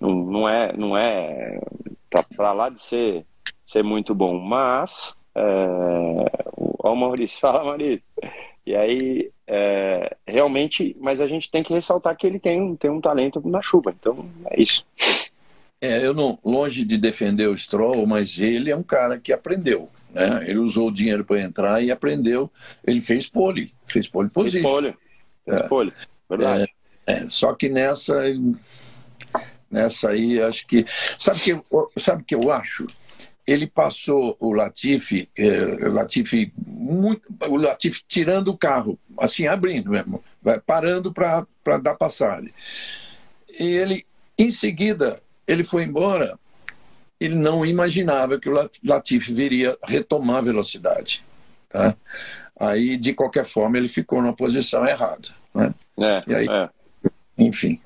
não, 0.00 0.14
não 0.14 0.48
é, 0.48 0.72
não 0.76 0.96
é 0.96 1.60
tá 2.10 2.22
para 2.22 2.52
lá 2.52 2.68
de 2.68 2.80
ser, 2.80 3.24
ser 3.66 3.82
muito 3.82 4.14
bom. 4.14 4.38
Mas, 4.38 5.14
é, 5.34 5.44
o 6.56 6.94
Maurício, 6.94 7.38
fala 7.40 7.64
Maurício. 7.64 8.08
E 8.66 8.74
aí, 8.74 9.30
é, 9.46 10.16
realmente, 10.26 10.94
mas 11.00 11.20
a 11.20 11.26
gente 11.26 11.50
tem 11.50 11.62
que 11.62 11.72
ressaltar 11.72 12.16
que 12.16 12.26
ele 12.26 12.38
tem, 12.38 12.76
tem 12.76 12.90
um 12.90 13.00
talento 13.00 13.40
na 13.48 13.62
chuva, 13.62 13.94
então 13.98 14.26
é 14.50 14.60
isso. 14.60 14.84
É, 15.80 16.04
eu 16.04 16.12
não, 16.12 16.38
longe 16.44 16.84
de 16.84 16.98
defender 16.98 17.46
o 17.48 17.56
Stroll, 17.56 18.06
mas 18.06 18.38
ele 18.38 18.70
é 18.70 18.76
um 18.76 18.82
cara 18.82 19.18
que 19.18 19.32
aprendeu. 19.32 19.88
Né? 20.18 20.50
Ele 20.50 20.58
usou 20.58 20.88
o 20.88 20.92
dinheiro 20.92 21.24
para 21.24 21.40
entrar 21.40 21.80
e 21.80 21.92
aprendeu. 21.92 22.50
Ele 22.84 23.00
fez 23.00 23.28
pole, 23.28 23.72
fez 23.86 24.08
pole 24.08 24.28
position. 24.28 24.62
Fez 24.62 24.72
pole, 24.72 24.94
fez 25.44 25.60
é. 25.60 25.68
pole. 25.68 25.92
verdade. 26.28 26.74
É, 27.06 27.12
é, 27.12 27.28
só 27.28 27.54
que 27.54 27.68
nessa, 27.68 28.20
nessa 29.70 30.10
aí, 30.10 30.42
acho 30.42 30.66
que. 30.66 30.84
Sabe 31.18 31.38
que, 31.38 31.62
sabe 32.00 32.24
que 32.24 32.34
eu 32.34 32.50
acho? 32.50 32.84
Ele 33.46 33.66
passou 33.66 34.36
o 34.40 34.52
Latifi, 34.52 35.26
eh, 35.34 35.88
Latifi 35.88 36.52
muito, 36.66 37.22
o 37.48 37.56
Latifi 37.56 38.04
tirando 38.06 38.48
o 38.48 38.58
carro, 38.58 38.98
assim, 39.16 39.46
abrindo 39.46 39.90
mesmo, 39.90 40.22
vai 40.42 40.60
parando 40.60 41.10
para 41.14 41.46
dar 41.82 41.94
passagem. 41.94 42.52
E 43.58 43.64
ele, 43.64 44.04
em 44.36 44.50
seguida, 44.50 45.22
ele 45.46 45.64
foi 45.64 45.84
embora 45.84 46.38
ele 47.20 47.34
não 47.34 47.66
imaginava 47.66 48.38
que 48.38 48.48
o 48.48 48.70
Latifi 48.84 49.32
viria 49.32 49.76
retomar 49.84 50.42
velocidade. 50.42 51.24
Tá? 51.68 51.96
Aí, 52.58 52.96
de 52.96 53.12
qualquer 53.12 53.44
forma, 53.44 53.76
ele 53.76 53.88
ficou 53.88 54.22
na 54.22 54.32
posição 54.32 54.86
errada. 54.86 55.28
Né? 55.54 55.74
É, 55.98 56.22
e 56.26 56.34
aí, 56.34 56.46
é. 56.48 56.68
enfim. 57.38 57.80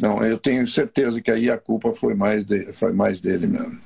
Não, 0.00 0.24
eu 0.24 0.38
tenho 0.38 0.66
certeza 0.66 1.20
que 1.20 1.30
aí 1.30 1.50
a 1.50 1.58
culpa 1.58 1.92
foi 1.92 2.14
mais, 2.14 2.44
de, 2.44 2.72
foi 2.72 2.92
mais 2.92 3.20
dele 3.20 3.46
mesmo. 3.46 3.80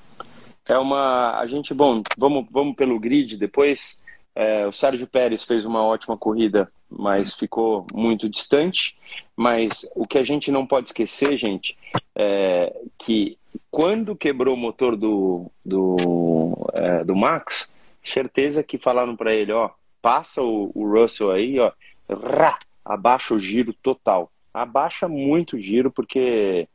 É 0.69 0.79
uma. 0.79 1.39
A 1.39 1.47
gente, 1.47 1.73
bom, 1.73 2.03
vamos, 2.17 2.47
vamos 2.51 2.77
pelo 2.77 2.99
grid. 2.99 3.37
Depois, 3.37 4.03
é, 4.35 4.67
o 4.67 4.73
Sérgio 4.73 5.07
Pérez 5.07 5.43
fez 5.43 5.65
uma 5.65 5.83
ótima 5.83 6.17
corrida, 6.17 6.71
mas 6.91 7.35
ficou 7.35 7.87
muito 7.93 8.29
distante. 8.29 8.97
Mas 9.37 9.87
o 9.95 10.07
que 10.07 10.19
a 10.19 10.25
gente 10.25 10.51
não 10.51 10.67
pode 10.67 10.89
esquecer, 10.89 11.39
gente, 11.39 11.77
é 12.15 12.75
que 12.99 13.39
quando 13.71 14.17
quebrou 14.17 14.55
o 14.55 14.59
motor 14.59 14.97
do, 14.97 15.51
do, 15.65 16.71
é, 16.75 17.05
do 17.05 17.15
Max, 17.15 17.73
certeza 18.03 18.63
que 18.63 18.79
falaram 18.79 19.17
para 19.17 19.35
ele, 19.35 19.53
ó, 19.53 19.71
passa 20.01 20.43
o, 20.43 20.71
o, 20.75 20.89
Russell 20.91 21.31
aí, 21.31 21.59
ó, 21.59 21.73
rá, 22.09 22.59
abaixa 22.85 23.35
o 23.35 23.41
giro 23.41 23.73
total. 23.75 24.31
Abaixa 24.53 25.07
muito 25.09 25.57
o 25.57 25.61
giro 25.61 25.91
porque 25.91 26.69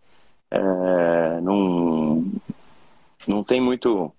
é, 0.52 1.41
não, 1.41 2.32
não 3.28 3.43
tem 3.43 3.60
muito, 3.60 4.12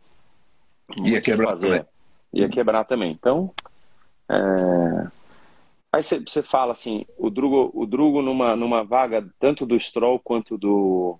muito 0.96 1.10
ia 1.10 1.20
quebrar 1.20 1.50
fazer. 1.50 1.68
também. 1.68 1.84
Ia 2.32 2.48
quebrar 2.48 2.84
também. 2.84 3.12
Então, 3.12 3.52
é... 4.28 5.06
aí 5.92 6.02
você 6.02 6.42
fala 6.42 6.72
assim, 6.72 7.06
o 7.16 7.30
Drugo, 7.30 7.70
o 7.72 7.86
Drugo 7.86 8.20
numa, 8.20 8.56
numa 8.56 8.82
vaga 8.82 9.24
tanto 9.38 9.64
do 9.64 9.78
Stroll 9.78 10.18
quanto 10.18 10.58
do 10.58 11.18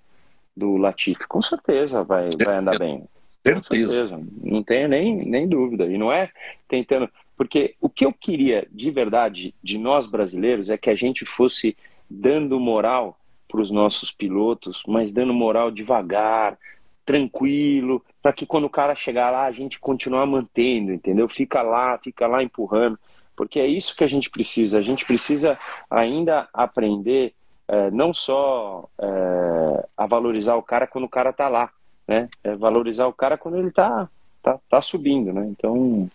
do 0.56 0.76
Latifi, 0.76 1.26
com 1.26 1.42
certeza 1.42 2.02
vai, 2.02 2.30
vai 2.42 2.56
andar 2.58 2.78
bem. 2.78 3.04
Certeza. 3.44 3.92
certeza. 3.92 4.20
Não 4.42 4.62
tenho 4.62 4.88
nem, 4.88 5.16
nem 5.16 5.48
dúvida. 5.48 5.86
E 5.86 5.98
não 5.98 6.12
é 6.12 6.30
tentando. 6.68 7.08
Porque 7.36 7.74
o 7.80 7.88
que 7.88 8.06
eu 8.06 8.12
queria 8.12 8.66
de 8.70 8.90
verdade 8.90 9.54
de 9.62 9.78
nós 9.78 10.06
brasileiros 10.06 10.70
é 10.70 10.78
que 10.78 10.88
a 10.88 10.94
gente 10.94 11.24
fosse 11.24 11.76
dando 12.08 12.58
moral 12.60 13.18
para 13.48 13.60
os 13.60 13.70
nossos 13.70 14.10
pilotos, 14.10 14.82
mas 14.86 15.12
dando 15.12 15.34
moral 15.34 15.70
devagar, 15.70 16.58
tranquilo, 17.04 18.02
para 18.22 18.32
que 18.32 18.46
quando 18.46 18.64
o 18.64 18.70
cara 18.70 18.94
chegar 18.94 19.30
lá 19.30 19.44
a 19.44 19.52
gente 19.52 19.78
continuar 19.78 20.26
mantendo, 20.26 20.92
entendeu? 20.92 21.28
Fica 21.28 21.60
lá, 21.60 21.98
fica 21.98 22.26
lá 22.26 22.42
empurrando, 22.42 22.98
porque 23.36 23.60
é 23.60 23.66
isso 23.66 23.94
que 23.94 24.04
a 24.04 24.08
gente 24.08 24.30
precisa. 24.30 24.78
A 24.78 24.82
gente 24.82 25.04
precisa 25.04 25.58
ainda 25.90 26.48
aprender 26.52 27.34
é, 27.68 27.90
não 27.90 28.12
só 28.12 28.88
é, 29.00 29.87
a 29.96 30.07
valorizar 30.07 30.57
o 30.57 30.62
cara 30.62 30.87
quando 30.87 31.05
o 31.05 31.09
cara 31.09 31.33
tá 31.33 31.48
lá, 31.48 31.70
né? 32.07 32.29
É 32.42 32.55
valorizar 32.55 33.07
o 33.07 33.12
cara 33.12 33.38
quando 33.38 33.59
ele 33.59 33.70
tá, 33.70 34.09
tá, 34.42 34.59
tá 34.68 34.83
subindo, 34.83 35.33
né? 35.33 35.46
Então, 35.46 36.11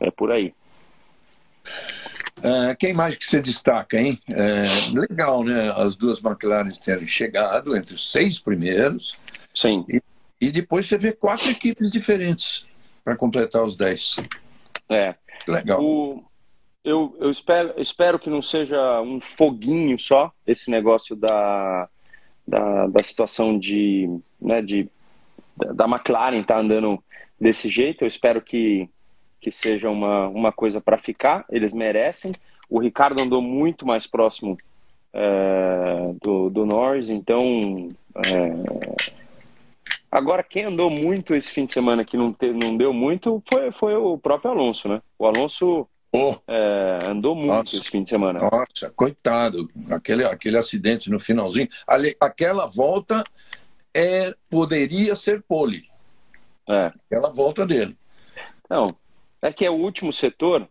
é 0.00 0.10
por 0.10 0.30
aí. 0.30 0.54
É, 2.42 2.74
quem 2.74 2.92
mais 2.92 3.16
que 3.16 3.24
você 3.24 3.40
destaca, 3.40 3.98
hein? 3.98 4.20
É, 4.30 4.66
legal, 4.92 5.42
né? 5.42 5.72
As 5.76 5.96
duas 5.96 6.22
McLaren 6.22 6.70
terem 6.72 7.06
chegado 7.06 7.76
entre 7.76 7.94
os 7.94 8.12
seis 8.12 8.38
primeiros. 8.38 9.16
Sim. 9.54 9.84
E, 9.88 10.00
e 10.40 10.50
depois 10.50 10.86
você 10.86 10.98
vê 10.98 11.12
quatro 11.12 11.50
equipes 11.50 11.90
diferentes 11.90 12.66
para 13.02 13.16
completar 13.16 13.64
os 13.64 13.76
dez. 13.76 14.16
É. 14.88 15.14
Legal. 15.48 15.82
O, 15.82 16.24
eu, 16.84 17.16
eu 17.18 17.30
espero, 17.30 17.74
espero 17.78 18.18
que 18.18 18.28
não 18.28 18.42
seja 18.42 19.00
um 19.00 19.20
foguinho 19.20 19.98
só, 19.98 20.30
esse 20.46 20.70
negócio 20.70 21.16
da, 21.16 21.88
da, 22.46 22.86
da 22.86 23.02
situação 23.02 23.58
de, 23.58 24.08
né, 24.40 24.60
de 24.60 24.88
da 25.56 25.86
McLaren 25.86 26.42
tá 26.42 26.58
andando 26.58 27.02
desse 27.40 27.68
jeito. 27.68 28.02
Eu 28.02 28.08
espero 28.08 28.42
que, 28.42 28.88
que 29.40 29.50
seja 29.50 29.88
uma, 29.88 30.28
uma 30.28 30.52
coisa 30.52 30.80
para 30.80 30.98
ficar. 30.98 31.44
Eles 31.50 31.72
merecem. 31.72 32.32
O 32.68 32.80
Ricardo 32.80 33.22
andou 33.22 33.40
muito 33.40 33.86
mais 33.86 34.06
próximo 34.06 34.56
é, 35.12 36.12
do, 36.20 36.50
do 36.50 36.66
Norris, 36.66 37.08
então. 37.08 37.88
É, 38.16 39.04
agora, 40.10 40.42
quem 40.42 40.64
andou 40.64 40.90
muito 40.90 41.34
esse 41.34 41.50
fim 41.50 41.66
de 41.66 41.72
semana 41.72 42.04
que 42.04 42.16
não, 42.16 42.32
te, 42.32 42.52
não 42.52 42.76
deu 42.76 42.92
muito 42.92 43.42
foi, 43.52 43.72
foi 43.72 43.94
o 43.94 44.18
próprio 44.18 44.50
Alonso, 44.50 44.88
né? 44.88 45.00
O 45.18 45.26
Alonso 45.26 45.86
oh. 46.14 46.36
é, 46.46 46.98
andou 47.08 47.34
muito 47.34 47.48
nossa, 47.48 47.76
esse 47.76 47.90
fim 47.90 48.02
de 48.02 48.10
semana. 48.10 48.40
Nossa, 48.40 48.90
coitado. 48.94 49.68
Aquele, 49.90 50.24
aquele 50.24 50.56
acidente 50.56 51.10
no 51.10 51.18
finalzinho. 51.18 51.68
Ali, 51.86 52.16
aquela 52.20 52.66
volta 52.66 53.22
é, 53.92 54.34
poderia 54.48 55.14
ser 55.16 55.42
pole. 55.42 55.88
É. 56.68 56.92
Aquela 57.06 57.30
volta 57.30 57.66
dele. 57.66 57.96
Não, 58.68 58.96
é 59.42 59.52
que 59.52 59.64
é 59.64 59.70
o 59.70 59.74
último 59.74 60.12
setor, 60.12 60.68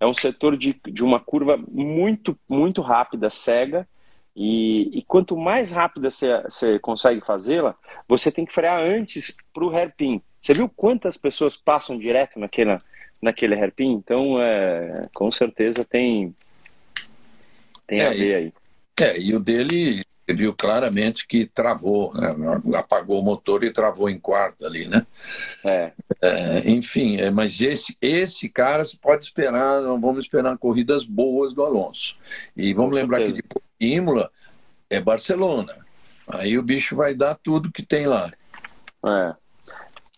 é 0.00 0.06
um 0.06 0.14
setor 0.14 0.56
de, 0.56 0.78
de 0.86 1.04
uma 1.04 1.20
curva 1.20 1.56
muito, 1.56 2.38
muito 2.48 2.82
rápida, 2.82 3.30
cega, 3.30 3.88
e, 4.34 4.98
e 4.98 5.02
quanto 5.02 5.36
mais 5.36 5.70
rápida 5.70 6.10
você 6.10 6.78
consegue 6.80 7.20
fazê-la, 7.20 7.74
você 8.06 8.30
tem 8.30 8.44
que 8.44 8.52
frear 8.52 8.82
antes 8.82 9.36
para 9.52 9.64
o 9.64 9.70
hairpin. 9.70 10.22
Você 10.40 10.54
viu 10.54 10.68
quantas 10.68 11.16
pessoas 11.16 11.56
passam 11.56 11.98
direto 11.98 12.38
naquele, 12.38 12.78
naquele 13.20 13.54
hairpin? 13.54 13.92
Então, 13.92 14.40
é, 14.40 15.02
com 15.14 15.30
certeza 15.30 15.84
tem, 15.84 16.34
tem 17.86 18.00
é, 18.00 18.06
a 18.06 18.10
ver 18.10 18.34
aí. 18.34 18.52
É, 19.00 19.20
e 19.20 19.34
o 19.34 19.40
dele 19.40 20.04
viu 20.34 20.54
claramente 20.54 21.26
que 21.26 21.46
travou, 21.46 22.12
né? 22.14 22.28
apagou 22.76 23.20
o 23.20 23.24
motor 23.24 23.64
e 23.64 23.72
travou 23.72 24.10
em 24.10 24.18
quarto 24.18 24.66
ali, 24.66 24.86
né? 24.86 25.06
É. 25.64 25.92
é 26.20 26.70
enfim, 26.70 27.16
é, 27.16 27.30
mas 27.30 27.60
esse, 27.60 27.96
esse 28.00 28.48
cara 28.48 28.84
se 28.84 28.96
pode 28.96 29.24
esperar, 29.24 29.80
vamos 29.80 30.24
esperar 30.24 30.56
corridas 30.58 31.04
boas 31.04 31.54
do 31.54 31.64
Alonso. 31.64 32.16
E 32.56 32.74
vamos 32.74 32.90
Com 32.90 32.96
lembrar 32.96 33.18
certeza. 33.18 33.42
que 33.42 33.86
de 33.86 33.94
Imola 33.94 34.30
é 34.90 35.00
Barcelona. 35.00 35.74
Aí 36.26 36.58
o 36.58 36.62
bicho 36.62 36.94
vai 36.94 37.14
dar 37.14 37.34
tudo 37.34 37.72
que 37.72 37.82
tem 37.82 38.06
lá. 38.06 38.30
É. 39.06 39.34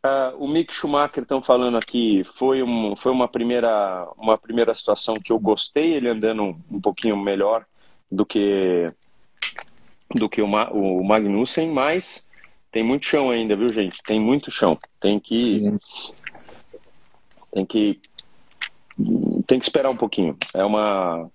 Uh, 0.04 0.34
o 0.38 0.48
Mick 0.48 0.72
Schumacher 0.72 1.22
estão 1.22 1.42
falando 1.42 1.76
aqui 1.76 2.24
foi, 2.24 2.62
um, 2.62 2.96
foi 2.96 3.12
uma 3.12 3.28
primeira 3.28 4.08
uma 4.16 4.38
primeira 4.38 4.74
situação 4.74 5.12
que 5.14 5.30
eu 5.30 5.38
gostei 5.38 5.92
ele 5.92 6.08
andando 6.08 6.42
um, 6.42 6.60
um 6.70 6.80
pouquinho 6.80 7.18
melhor 7.18 7.66
do 8.10 8.24
que 8.24 8.90
do 10.14 10.28
que 10.28 10.40
o, 10.40 10.48
Ma 10.48 10.70
o 10.70 11.04
Magnussen, 11.04 11.70
mas 11.70 12.28
tem 12.70 12.84
muito 12.84 13.04
chão 13.04 13.30
ainda, 13.30 13.56
viu, 13.56 13.68
gente? 13.68 14.02
Tem 14.02 14.20
muito 14.20 14.50
chão. 14.50 14.78
Tem 15.00 15.18
que. 15.18 15.72
Tem 17.52 17.66
que. 17.66 18.00
Tem 19.46 19.58
que 19.58 19.64
esperar 19.64 19.90
um 19.90 19.96
pouquinho. 19.96 20.36
É 20.54 20.64
uma. 20.64 21.28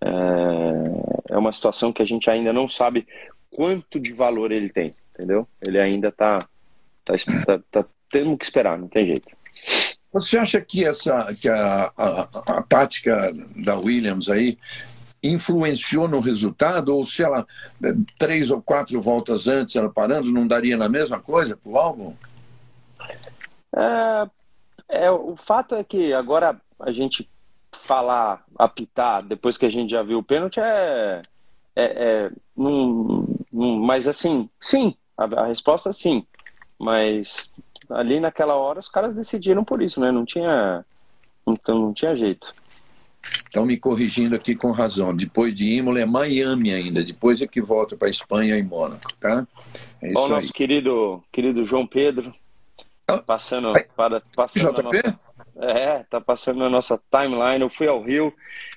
É, 0.00 1.34
é 1.34 1.38
uma 1.38 1.52
situação 1.52 1.92
que 1.92 2.02
a 2.02 2.06
gente 2.06 2.28
ainda 2.28 2.52
não 2.52 2.68
sabe 2.68 3.06
quanto 3.50 3.98
de 3.98 4.12
valor 4.12 4.50
ele 4.50 4.68
tem, 4.68 4.94
entendeu? 5.14 5.46
Ele 5.64 5.78
ainda 5.78 6.10
tá. 6.10 6.38
Tá, 7.06 7.14
tá, 7.46 7.60
tá 7.70 7.84
temos 8.10 8.38
que 8.38 8.44
esperar, 8.44 8.78
não 8.78 8.88
tem 8.88 9.06
jeito. 9.06 9.28
Você 10.12 10.38
acha 10.38 10.60
que 10.60 10.84
essa 10.84 11.34
que 11.34 11.48
a, 11.48 11.92
a, 11.96 12.20
a 12.22 12.62
tática 12.62 13.32
da 13.64 13.76
Williams 13.76 14.28
aí 14.28 14.58
influenciou 15.22 16.08
no 16.08 16.20
resultado? 16.20 16.94
Ou 16.94 17.04
se 17.04 17.22
ela, 17.22 17.46
eh, 17.82 17.94
três 18.18 18.50
ou 18.50 18.62
quatro 18.62 19.00
voltas 19.00 19.46
antes, 19.46 19.76
ela 19.76 19.90
parando, 19.90 20.32
não 20.32 20.46
daria 20.46 20.76
na 20.76 20.88
mesma 20.88 21.20
coisa 21.20 21.56
para 21.56 21.70
o 21.70 21.76
álbum? 21.76 22.14
É, 23.76 24.26
é, 24.88 25.10
o 25.10 25.36
fato 25.36 25.74
é 25.74 25.84
que 25.84 26.12
agora 26.12 26.58
a 26.80 26.92
gente 26.92 27.28
falar, 27.72 28.44
apitar, 28.58 29.22
depois 29.22 29.58
que 29.58 29.66
a 29.66 29.70
gente 29.70 29.90
já 29.90 30.02
viu 30.02 30.18
o 30.18 30.24
pênalti, 30.24 30.60
é. 30.60 31.22
é, 31.74 31.84
é 31.84 32.30
num, 32.56 33.26
num, 33.52 33.78
mas 33.80 34.08
assim, 34.08 34.48
sim, 34.58 34.94
a, 35.16 35.24
a 35.24 35.46
resposta 35.46 35.90
é 35.90 35.92
sim. 35.92 36.26
Mas 36.78 37.52
ali 37.90 38.20
naquela 38.20 38.54
hora 38.54 38.80
os 38.80 38.88
caras 38.88 39.14
decidiram 39.14 39.64
por 39.64 39.82
isso, 39.82 40.00
né? 40.00 40.10
Não 40.10 40.24
tinha, 40.24 40.84
então 41.46 41.78
não 41.78 41.92
tinha 41.92 42.16
jeito. 42.16 42.52
Estão 43.22 43.64
me 43.64 43.76
corrigindo 43.76 44.36
aqui 44.36 44.54
com 44.54 44.70
razão. 44.70 45.16
Depois 45.16 45.56
de 45.56 45.68
Imola 45.68 46.00
é 46.00 46.04
Miami 46.04 46.72
ainda. 46.72 47.02
Depois 47.02 47.40
é 47.40 47.46
que 47.46 47.60
volta 47.60 47.96
para 47.96 48.08
Espanha 48.08 48.56
e 48.56 48.62
Mônaco, 48.62 49.16
tá? 49.18 49.46
É 50.02 50.10
o 50.10 50.28
nosso 50.28 50.48
aí. 50.48 50.52
querido, 50.52 51.22
querido 51.32 51.64
João 51.64 51.86
Pedro. 51.86 52.34
Ah, 53.08 53.18
passando, 53.18 53.72
para, 53.94 54.20
passando 54.34 54.72
JP? 54.72 54.82
Nossa, 54.82 55.20
é, 55.58 56.04
tá 56.10 56.20
passando 56.20 56.58
na 56.58 56.68
nossa 56.68 57.00
timeline. 57.10 57.62
Eu 57.62 57.70
fui 57.70 57.86
ao 57.86 58.02
Rio, 58.02 58.34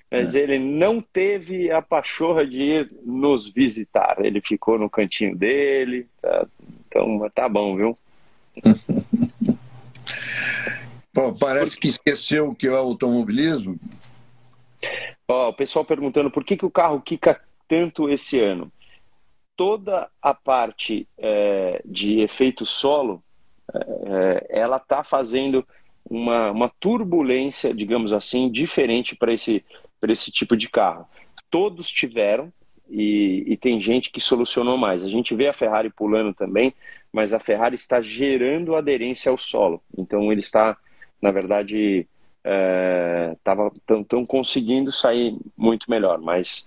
mas 0.10 0.36
é. 0.36 0.40
ele 0.40 0.60
não 0.60 1.02
teve 1.02 1.72
a 1.72 1.82
pachorra 1.82 2.46
de 2.46 2.62
ir 2.62 2.92
nos 3.04 3.50
visitar. 3.50 4.24
Ele 4.24 4.40
ficou 4.40 4.78
no 4.78 4.90
cantinho 4.90 5.36
dele. 5.36 6.08
Tá, 6.22 6.48
então, 6.90 7.30
tá 7.30 7.48
bom, 7.48 7.78
viu? 7.78 7.98
Bom, 11.14 11.34
parece 11.34 11.80
que 11.80 11.88
esqueceu 11.88 12.50
o 12.50 12.56
que 12.56 12.68
é 12.68 12.72
o 12.72 12.76
automobilismo. 12.76 13.80
Ó, 15.28 15.50
o 15.50 15.54
pessoal 15.54 15.84
perguntando 15.84 16.32
por 16.32 16.44
que, 16.44 16.56
que 16.56 16.66
o 16.66 16.72
carro 16.72 17.02
quica 17.02 17.42
tanto 17.68 18.10
esse 18.10 18.40
ano. 18.40 18.72
Toda 19.56 20.10
a 20.22 20.34
parte 20.34 21.08
é, 21.18 21.82
de 21.84 22.22
efeito 22.22 22.66
solo, 22.66 23.22
é, 23.74 24.48
ela 24.50 24.78
está 24.78 25.04
fazendo 25.04 25.68
uma, 26.10 26.52
uma 26.52 26.72
turbulência, 26.80 27.74
digamos 27.74 28.14
assim, 28.14 28.50
diferente 28.50 29.16
para 29.16 29.34
esse, 29.34 29.64
esse 30.04 30.32
tipo 30.32 30.56
de 30.56 30.70
carro. 30.70 31.08
Todos 31.50 31.90
tiveram, 31.90 32.54
e, 32.90 33.44
e, 33.48 33.58
tem 33.58 33.80
gente 33.80 34.12
que 34.12 34.20
solucionou 34.20 34.78
mais. 34.78 35.06
A 35.06 35.10
gente 35.10 35.36
vê 35.36 35.48
a 35.48 35.54
Ferrari 35.54 35.90
pulando 35.90 36.34
também, 36.34 36.74
mas 37.12 37.34
a 37.34 37.40
Ferrari 37.40 37.76
está 37.76 38.02
gerando 38.02 38.76
aderência 38.76 39.30
ao 39.30 39.38
solo. 39.38 39.82
Então 39.98 40.32
ele 40.32 40.42
está, 40.42 40.76
na 41.22 41.32
verdade, 41.32 42.08
estão 43.36 44.22
é, 44.22 44.26
conseguindo 44.28 44.92
sair 44.92 45.36
muito 45.56 45.90
melhor, 45.90 46.20
mas, 46.20 46.66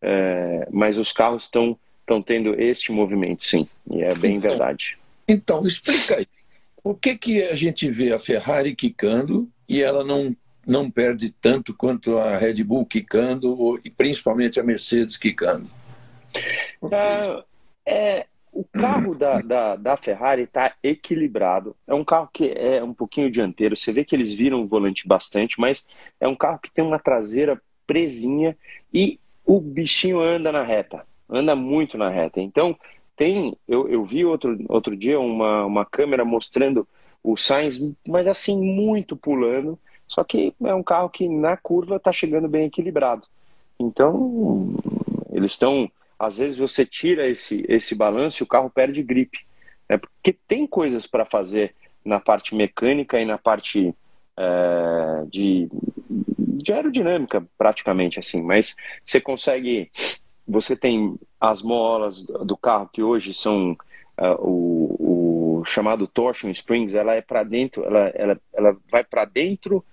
é, 0.00 0.66
mas 0.70 0.98
os 0.98 1.12
carros 1.12 1.44
estão 1.44 1.76
tendo 2.24 2.58
este 2.60 2.90
movimento, 2.90 3.44
sim, 3.44 3.68
e 3.90 4.02
é 4.02 4.14
bem 4.14 4.36
então, 4.36 4.50
verdade. 4.50 4.98
Então, 5.26 5.66
explica 5.66 6.16
aí. 6.16 6.26
Por 6.82 6.98
que, 6.98 7.18
que 7.18 7.42
a 7.42 7.54
gente 7.54 7.90
vê 7.90 8.12
a 8.12 8.18
Ferrari 8.18 8.74
quicando 8.74 9.46
e 9.68 9.82
ela 9.82 10.02
não, 10.02 10.34
não 10.68 10.90
perde 10.90 11.32
tanto 11.32 11.74
quanto 11.74 12.18
a 12.18 12.36
Red 12.36 12.62
Bull 12.62 12.84
quicando 12.84 13.80
e 13.82 13.88
principalmente 13.88 14.60
a 14.60 14.62
Mercedes 14.62 15.16
quicando? 15.16 15.66
Ah, 16.92 17.42
é, 17.86 18.26
o 18.52 18.62
carro 18.64 19.14
da, 19.14 19.40
da, 19.40 19.76
da 19.76 19.96
Ferrari 19.96 20.42
está 20.42 20.74
equilibrado. 20.82 21.74
É 21.86 21.94
um 21.94 22.04
carro 22.04 22.28
que 22.32 22.52
é 22.54 22.84
um 22.84 22.92
pouquinho 22.92 23.30
dianteiro. 23.30 23.74
Você 23.74 23.92
vê 23.92 24.04
que 24.04 24.14
eles 24.14 24.32
viram 24.32 24.62
o 24.62 24.66
volante 24.66 25.08
bastante, 25.08 25.58
mas 25.58 25.86
é 26.20 26.28
um 26.28 26.36
carro 26.36 26.58
que 26.58 26.70
tem 26.70 26.84
uma 26.84 26.98
traseira 26.98 27.60
presinha 27.86 28.54
e 28.92 29.18
o 29.46 29.60
bichinho 29.60 30.20
anda 30.20 30.52
na 30.52 30.62
reta. 30.62 31.06
Anda 31.30 31.56
muito 31.56 31.96
na 31.96 32.10
reta. 32.10 32.40
Então, 32.40 32.76
tem. 33.16 33.56
Eu, 33.66 33.88
eu 33.88 34.04
vi 34.04 34.24
outro, 34.24 34.58
outro 34.68 34.94
dia 34.94 35.18
uma, 35.18 35.64
uma 35.64 35.86
câmera 35.86 36.24
mostrando 36.26 36.86
o 37.22 37.36
Sainz, 37.36 37.80
mas 38.06 38.28
assim, 38.28 38.60
muito 38.60 39.16
pulando. 39.16 39.78
Só 40.08 40.24
que 40.24 40.54
é 40.64 40.74
um 40.74 40.82
carro 40.82 41.10
que 41.10 41.28
na 41.28 41.56
curva 41.56 41.96
está 41.96 42.12
chegando 42.12 42.48
bem 42.48 42.66
equilibrado. 42.66 43.22
Então, 43.78 44.74
eles 45.30 45.52
estão 45.52 45.90
às 46.18 46.38
vezes 46.38 46.58
você 46.58 46.84
tira 46.84 47.28
esse, 47.28 47.64
esse 47.68 47.94
balanço 47.94 48.42
e 48.42 48.44
o 48.44 48.46
carro 48.46 48.68
perde 48.68 49.02
gripe. 49.02 49.38
Né? 49.88 49.96
Porque 49.98 50.36
tem 50.48 50.66
coisas 50.66 51.06
para 51.06 51.24
fazer 51.24 51.74
na 52.04 52.18
parte 52.18 52.54
mecânica 52.54 53.20
e 53.20 53.24
na 53.24 53.38
parte 53.38 53.94
é, 54.36 55.24
de, 55.30 55.68
de 56.10 56.72
aerodinâmica, 56.72 57.46
praticamente 57.56 58.18
assim. 58.18 58.42
Mas 58.42 58.74
você 59.04 59.20
consegue. 59.20 59.90
Você 60.46 60.74
tem 60.74 61.16
as 61.38 61.62
molas 61.62 62.22
do 62.22 62.56
carro 62.56 62.88
que 62.90 63.02
hoje 63.02 63.34
são 63.34 63.72
uh, 64.18 64.40
o, 64.40 65.58
o, 65.58 65.64
chamado 65.66 66.06
torsion 66.06 66.48
springs, 66.48 66.94
ela 66.94 67.14
é 67.14 67.20
para 67.20 67.42
dentro, 67.42 67.84
ela, 67.84 68.08
ela, 68.14 68.40
ela 68.54 68.76
vai 68.90 69.04
para 69.04 69.26
dentro, 69.26 69.84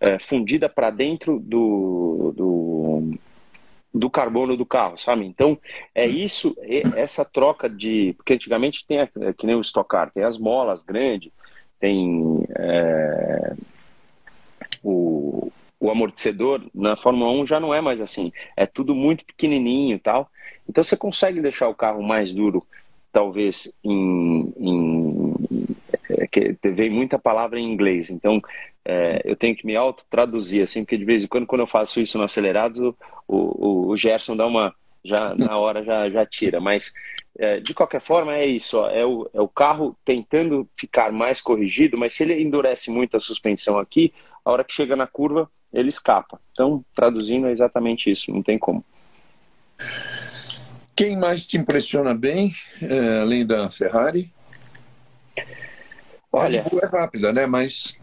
é, 0.00 0.18
fundida 0.18 0.68
para 0.68 0.90
dentro 0.90 1.40
do, 1.40 2.32
do 2.36 3.18
do 3.94 4.10
carbono 4.10 4.56
do 4.56 4.66
carro, 4.66 4.98
sabe? 4.98 5.24
Então, 5.24 5.56
é 5.94 6.04
isso, 6.04 6.56
essa 6.96 7.24
troca 7.24 7.70
de. 7.70 8.12
Porque 8.14 8.32
antigamente 8.32 8.84
tem, 8.84 8.98
é, 8.98 9.08
que 9.36 9.46
nem 9.46 9.54
o 9.54 9.60
Stock 9.60 9.88
Car, 9.88 10.10
tem 10.10 10.24
as 10.24 10.36
molas 10.36 10.82
grandes, 10.82 11.30
tem 11.78 12.44
é, 12.58 13.54
o, 14.82 15.52
o 15.78 15.90
amortecedor. 15.90 16.60
Na 16.74 16.96
Fórmula 16.96 17.30
1 17.30 17.46
já 17.46 17.60
não 17.60 17.72
é 17.72 17.80
mais 17.80 18.00
assim, 18.00 18.32
é 18.56 18.66
tudo 18.66 18.96
muito 18.96 19.24
pequenininho 19.24 19.94
e 19.94 20.00
tal. 20.00 20.28
Então, 20.68 20.82
você 20.82 20.96
consegue 20.96 21.40
deixar 21.40 21.68
o 21.68 21.74
carro 21.74 22.02
mais 22.02 22.32
duro, 22.32 22.66
talvez, 23.12 23.72
em, 23.84 24.52
em 24.56 25.03
que 26.40 26.70
vem 26.70 26.90
muita 26.90 27.18
palavra 27.18 27.58
em 27.60 27.70
inglês, 27.70 28.10
então 28.10 28.40
é, 28.84 29.22
eu 29.24 29.36
tenho 29.36 29.54
que 29.54 29.66
me 29.66 29.76
auto-traduzir, 29.76 30.62
assim, 30.62 30.82
porque 30.82 30.98
de 30.98 31.04
vez 31.04 31.22
em 31.22 31.26
quando, 31.26 31.46
quando 31.46 31.60
eu 31.60 31.66
faço 31.66 32.00
isso 32.00 32.18
no 32.18 32.24
Acelerados, 32.24 32.80
o, 32.80 32.94
o, 33.28 33.88
o 33.88 33.96
Gerson 33.96 34.36
dá 34.36 34.46
uma, 34.46 34.74
já 35.04 35.34
na 35.34 35.56
hora 35.56 35.84
já, 35.84 36.10
já 36.10 36.26
tira, 36.26 36.60
mas 36.60 36.92
é, 37.38 37.60
de 37.60 37.72
qualquer 37.72 38.00
forma 38.00 38.34
é 38.34 38.46
isso, 38.46 38.78
ó, 38.78 38.90
é, 38.90 39.04
o, 39.06 39.28
é 39.32 39.40
o 39.40 39.48
carro 39.48 39.96
tentando 40.04 40.68
ficar 40.76 41.12
mais 41.12 41.40
corrigido, 41.40 41.96
mas 41.96 42.12
se 42.12 42.24
ele 42.24 42.42
endurece 42.42 42.90
muito 42.90 43.16
a 43.16 43.20
suspensão 43.20 43.78
aqui, 43.78 44.12
a 44.44 44.50
hora 44.50 44.64
que 44.64 44.74
chega 44.74 44.96
na 44.96 45.06
curva, 45.06 45.50
ele 45.72 45.88
escapa. 45.88 46.40
Então, 46.52 46.84
traduzindo 46.94 47.48
é 47.48 47.52
exatamente 47.52 48.10
isso, 48.10 48.30
não 48.30 48.42
tem 48.42 48.58
como. 48.58 48.84
Quem 50.94 51.16
mais 51.16 51.46
te 51.46 51.56
impressiona 51.56 52.14
bem, 52.14 52.52
é, 52.80 53.20
além 53.20 53.44
da 53.44 53.68
Ferrari? 53.68 54.30
Olha, 56.34 56.60
a 56.60 56.62
Red 56.64 56.70
Bull 56.70 56.80
é 56.82 56.86
rápida, 56.86 57.32
né? 57.32 57.46
Mas 57.46 58.00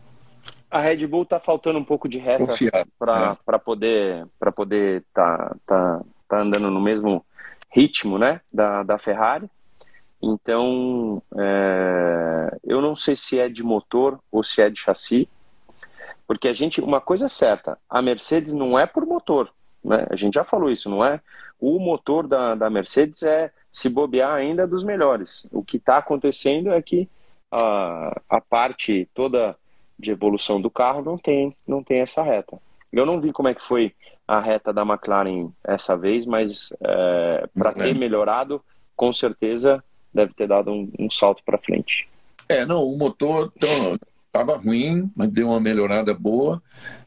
a 0.69 0.79
Red 0.79 1.05
Bull 1.07 1.25
tá 1.25 1.39
faltando 1.39 1.79
um 1.79 1.83
pouco 1.83 2.07
de 2.07 2.17
reta 2.17 2.45
para 2.97 3.37
é. 3.51 3.57
poder 3.57 4.25
para 4.39 4.51
poder 4.51 5.03
tá, 5.13 5.55
tá, 5.65 6.01
tá 6.27 6.39
andando 6.39 6.71
no 6.71 6.81
mesmo 6.81 7.25
ritmo, 7.69 8.17
né? 8.17 8.41
Da, 8.51 8.83
da 8.83 8.97
Ferrari. 8.97 9.49
Então, 10.21 11.21
é, 11.35 12.57
eu 12.63 12.79
não 12.79 12.95
sei 12.95 13.15
se 13.15 13.39
é 13.39 13.49
de 13.49 13.63
motor 13.63 14.19
ou 14.31 14.43
se 14.43 14.61
é 14.61 14.69
de 14.69 14.79
chassi, 14.79 15.27
porque 16.27 16.47
a 16.47 16.53
gente, 16.53 16.79
uma 16.79 17.01
coisa 17.01 17.25
é 17.25 17.29
certa, 17.29 17.77
a 17.89 18.01
Mercedes 18.01 18.53
não 18.53 18.77
é 18.77 18.85
por 18.85 19.05
motor, 19.05 19.51
né? 19.83 20.05
A 20.09 20.15
gente 20.15 20.35
já 20.35 20.43
falou 20.43 20.69
isso, 20.69 20.89
não 20.89 21.03
é? 21.03 21.19
O 21.59 21.79
motor 21.79 22.27
da, 22.27 22.53
da 22.53 22.69
Mercedes 22.69 23.23
é, 23.23 23.51
se 23.71 23.89
bobear, 23.89 24.33
ainda 24.33 24.67
dos 24.67 24.83
melhores. 24.83 25.47
O 25.51 25.63
que 25.63 25.77
está 25.77 25.97
acontecendo 25.97 26.71
é 26.71 26.81
que 26.81 27.09
a, 27.51 28.19
a 28.29 28.41
parte 28.41 29.07
toda 29.13 29.55
de 29.99 30.11
evolução 30.11 30.59
do 30.59 30.69
carro 30.69 31.03
não 31.03 31.17
tem, 31.17 31.55
não 31.67 31.83
tem 31.83 31.99
essa 31.99 32.23
reta. 32.23 32.57
Eu 32.91 33.05
não 33.05 33.21
vi 33.21 33.31
como 33.31 33.47
é 33.47 33.53
que 33.53 33.61
foi 33.61 33.93
a 34.27 34.39
reta 34.39 34.71
da 34.73 34.83
McLaren 34.83 35.49
essa 35.63 35.97
vez, 35.97 36.25
mas 36.25 36.73
é, 36.81 37.47
para 37.53 37.73
ter 37.73 37.93
melhorado, 37.93 38.61
com 38.95 39.11
certeza 39.11 39.83
deve 40.13 40.33
ter 40.33 40.47
dado 40.47 40.71
um, 40.71 40.91
um 40.99 41.09
salto 41.09 41.43
para 41.45 41.57
frente. 41.57 42.09
É, 42.47 42.65
não, 42.65 42.83
o 42.83 42.97
motor 42.97 43.51
estava 44.25 44.57
ruim, 44.57 45.11
mas 45.15 45.29
deu 45.29 45.49
uma 45.49 45.59
melhorada 45.59 46.13
boa. 46.13 46.61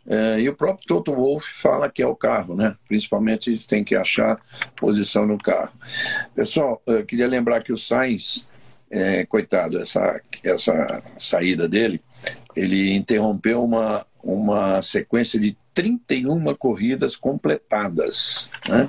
É, 0.06 0.40
e 0.40 0.48
o 0.48 0.54
próprio 0.54 0.86
Toto 0.86 1.14
Wolff 1.14 1.46
fala 1.54 1.90
que 1.90 2.02
é 2.02 2.06
o 2.06 2.14
carro, 2.16 2.54
né? 2.54 2.76
Principalmente 2.86 3.66
tem 3.66 3.82
que 3.82 3.96
achar 3.96 4.40
posição 4.76 5.26
no 5.26 5.38
carro. 5.38 5.72
Pessoal, 6.34 6.80
eu 6.86 7.04
queria 7.04 7.26
lembrar 7.26 7.62
que 7.62 7.72
o 7.72 7.78
Sainz, 7.78 8.48
é, 8.94 9.26
coitado, 9.26 9.80
essa, 9.80 10.20
essa 10.42 11.02
saída 11.18 11.68
dele, 11.68 12.00
ele 12.54 12.94
interrompeu 12.94 13.64
uma, 13.64 14.06
uma 14.22 14.80
sequência 14.82 15.38
de 15.38 15.56
31 15.74 16.54
corridas 16.54 17.16
completadas. 17.16 18.48
Né? 18.68 18.88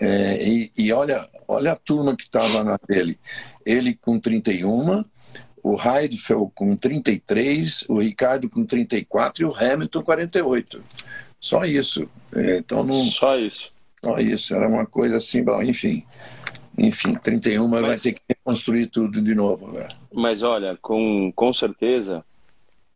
É, 0.00 0.48
e, 0.48 0.70
e 0.78 0.92
olha, 0.92 1.28
olha 1.48 1.72
a 1.72 1.76
turma 1.76 2.16
que 2.16 2.22
estava 2.22 2.62
na 2.62 2.78
dele. 2.88 3.18
Ele 3.64 3.94
com 3.94 4.20
31, 4.20 5.04
o 5.60 5.76
Heidfeld 5.76 6.52
com 6.54 6.76
33, 6.76 7.84
o 7.88 7.98
Ricardo 7.98 8.48
com 8.48 8.64
34 8.64 9.42
e 9.42 9.44
o 9.44 9.54
Hamilton 9.54 10.02
48. 10.02 10.84
Só 11.40 11.64
isso. 11.64 12.08
É, 12.32 12.58
então 12.58 12.84
não. 12.84 13.04
Só 13.06 13.36
isso. 13.36 13.72
Só 14.04 14.18
isso. 14.18 14.54
Era 14.54 14.68
uma 14.68 14.86
coisa 14.86 15.16
assim, 15.16 15.42
bom, 15.42 15.60
enfim. 15.60 16.04
Enfim, 16.78 17.14
31 17.16 17.66
mas, 17.66 17.80
vai 17.80 17.98
ter 17.98 18.12
que 18.12 18.35
reconstruir 18.46 18.86
tudo 18.86 19.20
de 19.20 19.34
novo. 19.34 19.72
Né? 19.72 19.88
Mas 20.12 20.42
olha, 20.42 20.78
com, 20.80 21.32
com 21.32 21.52
certeza, 21.52 22.24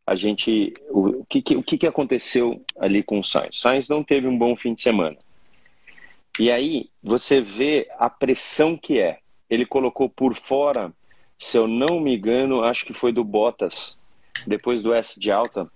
a 0.07 0.15
gente. 0.15 0.73
O, 0.89 1.21
o, 1.21 1.25
que, 1.25 1.57
o 1.57 1.63
que 1.63 1.87
aconteceu 1.87 2.63
ali 2.79 3.03
com 3.03 3.19
o 3.19 3.25
Sainz? 3.25 3.59
Sainz 3.59 3.89
não 3.89 4.05
teve 4.05 4.29
um 4.29 4.39
bom 4.39 4.55
fim 4.55 4.73
de 4.75 4.81
semana. 4.81 5.17
E 6.39 6.51
aí 6.51 6.89
você 7.03 7.41
vê 7.41 7.89
a 7.99 8.09
pressão 8.09 8.77
que 8.77 9.01
é. 9.01 9.19
Ele 9.49 9.67
colocou 9.67 10.09
por 10.09 10.35
fora 10.37 10.93
se 11.37 11.57
eu 11.57 11.67
não 11.67 11.99
me 11.99 12.17
engano, 12.17 12.63
acho 12.63 12.85
que 12.85 12.93
foi 12.93 13.13
do 13.13 13.25
Bottas, 13.25 13.99
depois 14.47 14.83
do 14.83 14.93
S 14.93 15.19
de 15.19 15.33
alta. 15.33 15.67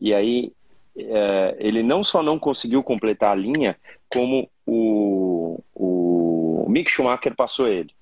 E 0.00 0.14
aí 0.14 0.52
é, 0.96 1.56
ele 1.58 1.82
não 1.82 2.04
só 2.04 2.22
não 2.22 2.38
conseguiu 2.38 2.82
completar 2.84 3.32
a 3.32 3.34
linha, 3.34 3.76
como 4.08 4.48
o, 4.64 5.60
o 5.74 6.66
Mick 6.68 6.88
Schumacher 6.88 7.34
passou 7.34 7.68
ele. 7.68 7.92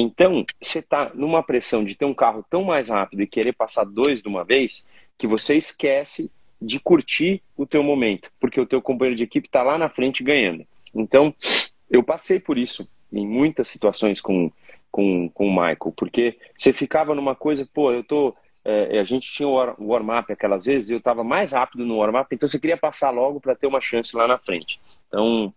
Então, 0.00 0.44
você 0.62 0.78
está 0.78 1.10
numa 1.12 1.42
pressão 1.42 1.82
de 1.82 1.96
ter 1.96 2.04
um 2.04 2.14
carro 2.14 2.46
tão 2.48 2.62
mais 2.62 2.88
rápido 2.88 3.20
e 3.20 3.26
querer 3.26 3.52
passar 3.52 3.82
dois 3.82 4.22
de 4.22 4.28
uma 4.28 4.44
vez, 4.44 4.86
que 5.18 5.26
você 5.26 5.56
esquece 5.56 6.30
de 6.62 6.78
curtir 6.78 7.42
o 7.56 7.66
teu 7.66 7.82
momento, 7.82 8.30
porque 8.38 8.60
o 8.60 8.66
teu 8.66 8.80
companheiro 8.80 9.16
de 9.16 9.24
equipe 9.24 9.48
está 9.48 9.60
lá 9.64 9.76
na 9.76 9.88
frente 9.88 10.22
ganhando. 10.22 10.64
Então, 10.94 11.34
eu 11.90 12.00
passei 12.00 12.38
por 12.38 12.56
isso 12.56 12.88
em 13.12 13.26
muitas 13.26 13.66
situações 13.66 14.20
com, 14.20 14.52
com, 14.88 15.28
com 15.30 15.48
o 15.48 15.50
Michael, 15.50 15.92
porque 15.96 16.36
você 16.56 16.72
ficava 16.72 17.12
numa 17.12 17.34
coisa, 17.34 17.68
pô, 17.74 17.90
eu 17.90 18.04
tô. 18.04 18.36
É, 18.64 19.00
a 19.00 19.04
gente 19.04 19.32
tinha 19.32 19.48
o 19.48 19.56
warm-up 19.80 20.32
aquelas 20.32 20.64
vezes, 20.66 20.90
eu 20.90 20.98
estava 20.98 21.24
mais 21.24 21.50
rápido 21.50 21.84
no 21.84 21.96
warm-up, 21.96 22.32
então 22.32 22.48
você 22.48 22.60
queria 22.60 22.76
passar 22.76 23.10
logo 23.10 23.40
para 23.40 23.56
ter 23.56 23.66
uma 23.66 23.80
chance 23.80 24.14
lá 24.14 24.28
na 24.28 24.38
frente. 24.38 24.78
Então, 25.08 25.52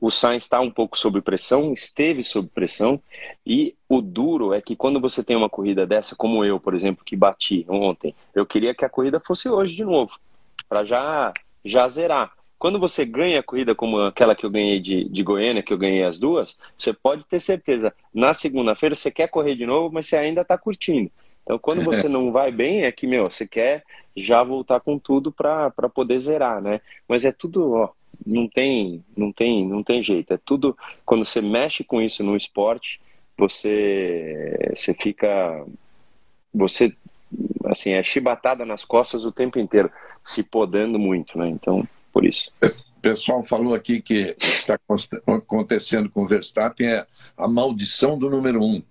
o 0.00 0.10
Sainz 0.10 0.44
está 0.44 0.60
um 0.60 0.70
pouco 0.70 0.98
sob 0.98 1.20
pressão, 1.20 1.72
esteve 1.72 2.22
sob 2.22 2.48
pressão, 2.48 3.00
e 3.44 3.74
o 3.88 4.00
duro 4.00 4.54
é 4.54 4.60
que 4.60 4.74
quando 4.74 5.00
você 5.00 5.22
tem 5.22 5.36
uma 5.36 5.50
corrida 5.50 5.86
dessa, 5.86 6.16
como 6.16 6.44
eu, 6.44 6.58
por 6.58 6.74
exemplo, 6.74 7.04
que 7.04 7.16
bati 7.16 7.66
ontem, 7.68 8.14
eu 8.34 8.46
queria 8.46 8.74
que 8.74 8.84
a 8.84 8.88
corrida 8.88 9.20
fosse 9.20 9.48
hoje 9.48 9.76
de 9.76 9.84
novo, 9.84 10.12
para 10.68 10.84
já, 10.84 11.32
já 11.64 11.88
zerar. 11.88 12.32
Quando 12.58 12.78
você 12.78 13.04
ganha 13.06 13.40
a 13.40 13.42
corrida 13.42 13.74
como 13.74 14.00
aquela 14.00 14.34
que 14.34 14.44
eu 14.44 14.50
ganhei 14.50 14.80
de, 14.80 15.08
de 15.08 15.22
Goiânia, 15.22 15.62
que 15.62 15.72
eu 15.72 15.78
ganhei 15.78 16.04
as 16.04 16.18
duas, 16.18 16.58
você 16.76 16.92
pode 16.92 17.24
ter 17.24 17.40
certeza, 17.40 17.94
na 18.12 18.34
segunda-feira 18.34 18.94
você 18.94 19.10
quer 19.10 19.28
correr 19.28 19.54
de 19.54 19.64
novo, 19.64 19.92
mas 19.92 20.06
você 20.06 20.16
ainda 20.16 20.42
está 20.42 20.58
curtindo. 20.58 21.10
Então, 21.42 21.58
quando 21.58 21.82
você 21.82 22.06
não 22.08 22.30
vai 22.32 22.52
bem, 22.52 22.84
é 22.84 22.92
que, 22.92 23.06
meu, 23.06 23.30
você 23.30 23.46
quer 23.46 23.82
já 24.16 24.42
voltar 24.42 24.80
com 24.80 24.98
tudo 24.98 25.32
para 25.32 25.70
poder 25.94 26.18
zerar, 26.18 26.60
né? 26.60 26.80
Mas 27.08 27.24
é 27.24 27.32
tudo, 27.32 27.72
ó, 27.72 27.88
não 28.26 28.48
tem, 28.48 29.04
não 29.16 29.32
tem, 29.32 29.66
não 29.66 29.82
tem 29.82 30.02
jeito. 30.02 30.32
É 30.32 30.38
tudo, 30.38 30.76
quando 31.04 31.24
você 31.24 31.40
mexe 31.40 31.82
com 31.84 32.00
isso 32.00 32.22
no 32.22 32.36
esporte, 32.36 33.00
você, 33.36 34.72
você 34.74 34.94
fica, 34.94 35.66
você, 36.52 36.94
assim, 37.64 37.90
é 37.90 38.02
chibatada 38.02 38.64
nas 38.64 38.84
costas 38.84 39.24
o 39.24 39.32
tempo 39.32 39.58
inteiro, 39.58 39.90
se 40.24 40.42
podando 40.42 40.98
muito, 40.98 41.38
né? 41.38 41.48
Então, 41.48 41.86
por 42.12 42.24
isso. 42.24 42.52
O 42.62 43.00
pessoal 43.00 43.42
falou 43.42 43.74
aqui 43.74 44.02
que 44.02 44.36
está 44.38 44.78
acontecendo 45.26 46.10
com 46.10 46.22
o 46.22 46.26
Verstappen 46.26 46.86
é 46.86 47.06
a 47.36 47.48
maldição 47.48 48.18
do 48.18 48.28
número 48.28 48.62
um. 48.62 48.82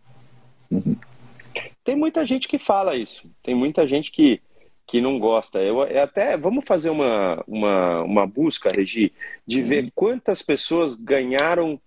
Tem 1.84 1.96
muita 1.96 2.26
gente 2.26 2.48
que 2.48 2.58
fala 2.58 2.96
isso. 2.96 3.30
Tem 3.44 3.54
muita 3.54 3.88
gente 3.88 4.12
que, 4.12 4.42
que 4.90 5.00
não 5.00 5.20
gosta. 5.20 5.60
Eu, 5.60 5.84
eu 5.84 6.02
até 6.02 6.36
vamos 6.36 6.66
fazer 6.66 6.90
uma, 6.90 7.44
uma, 7.48 8.02
uma 8.02 8.26
busca, 8.26 8.72
Regi, 8.76 9.14
de 9.46 9.62
ver 9.62 9.84
uhum. 9.84 9.92
quantas 9.94 10.42
pessoas 10.42 10.96
ganharam 10.96 11.80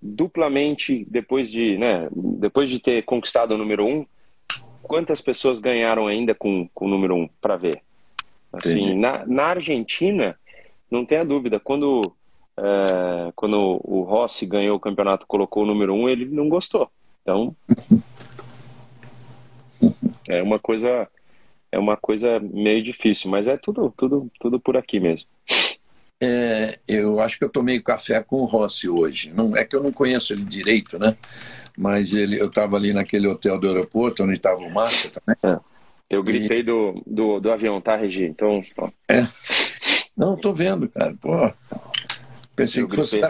duplamente 0.00 1.04
depois 1.10 1.50
de, 1.50 1.76
né, 1.76 2.08
depois 2.14 2.70
de 2.70 2.78
ter 2.78 3.04
conquistado 3.04 3.54
o 3.54 3.58
número 3.58 3.84
um. 3.84 4.06
Quantas 4.84 5.20
pessoas 5.20 5.58
ganharam 5.58 6.06
ainda 6.06 6.32
com, 6.32 6.68
com 6.72 6.86
o 6.86 6.88
número 6.88 7.16
um 7.16 7.28
para 7.40 7.56
ver? 7.56 7.82
Assim, 8.52 8.94
na, 8.94 9.26
na 9.26 9.46
Argentina 9.46 10.38
não 10.88 11.04
tenha 11.04 11.24
dúvida, 11.24 11.58
quando, 11.58 12.02
é, 12.56 13.32
quando 13.34 13.80
o 13.82 14.02
Rossi 14.02 14.46
ganhou 14.46 14.76
o 14.76 14.80
campeonato, 14.80 15.26
colocou 15.26 15.64
o 15.64 15.66
número 15.66 15.92
um, 15.92 16.08
ele 16.08 16.26
não 16.26 16.48
gostou. 16.48 16.88
Então, 17.20 17.56
é 20.28 20.40
uma 20.40 20.60
coisa 20.60 21.08
é 21.74 21.78
uma 21.78 21.96
coisa 21.96 22.40
meio 22.40 22.82
difícil, 22.82 23.30
mas 23.30 23.48
é 23.48 23.56
tudo 23.56 23.92
tudo 23.96 24.30
tudo 24.38 24.60
por 24.60 24.76
aqui 24.76 25.00
mesmo. 25.00 25.26
É, 26.22 26.78
eu 26.86 27.20
acho 27.20 27.36
que 27.36 27.44
eu 27.44 27.48
tomei 27.48 27.80
café 27.80 28.22
com 28.22 28.36
o 28.36 28.44
Rossi 28.44 28.88
hoje. 28.88 29.32
Não 29.34 29.56
é 29.56 29.64
que 29.64 29.74
eu 29.74 29.82
não 29.82 29.92
conheço 29.92 30.32
ele 30.32 30.44
direito, 30.44 30.98
né? 30.98 31.16
Mas 31.76 32.14
ele, 32.14 32.40
eu 32.40 32.46
estava 32.46 32.76
ali 32.76 32.92
naquele 32.92 33.26
hotel 33.26 33.58
do 33.58 33.68
aeroporto 33.68 34.22
onde 34.22 34.34
estava 34.34 34.60
o 34.60 34.70
Massa 34.70 35.10
também. 35.10 35.36
É. 35.42 35.60
Eu 36.08 36.22
grifei 36.22 36.60
e... 36.60 36.62
do, 36.62 37.02
do, 37.04 37.40
do 37.40 37.50
avião, 37.50 37.80
tá, 37.80 37.96
Regi? 37.96 38.24
Então. 38.24 38.62
É. 39.08 39.26
Não, 40.16 40.36
tô 40.36 40.52
vendo, 40.52 40.88
cara. 40.88 41.14
Pô, 41.20 41.52
pensei 42.54 42.82
eu 42.82 42.88
que 42.88 42.96
fosse 42.96 43.20
da 43.20 43.28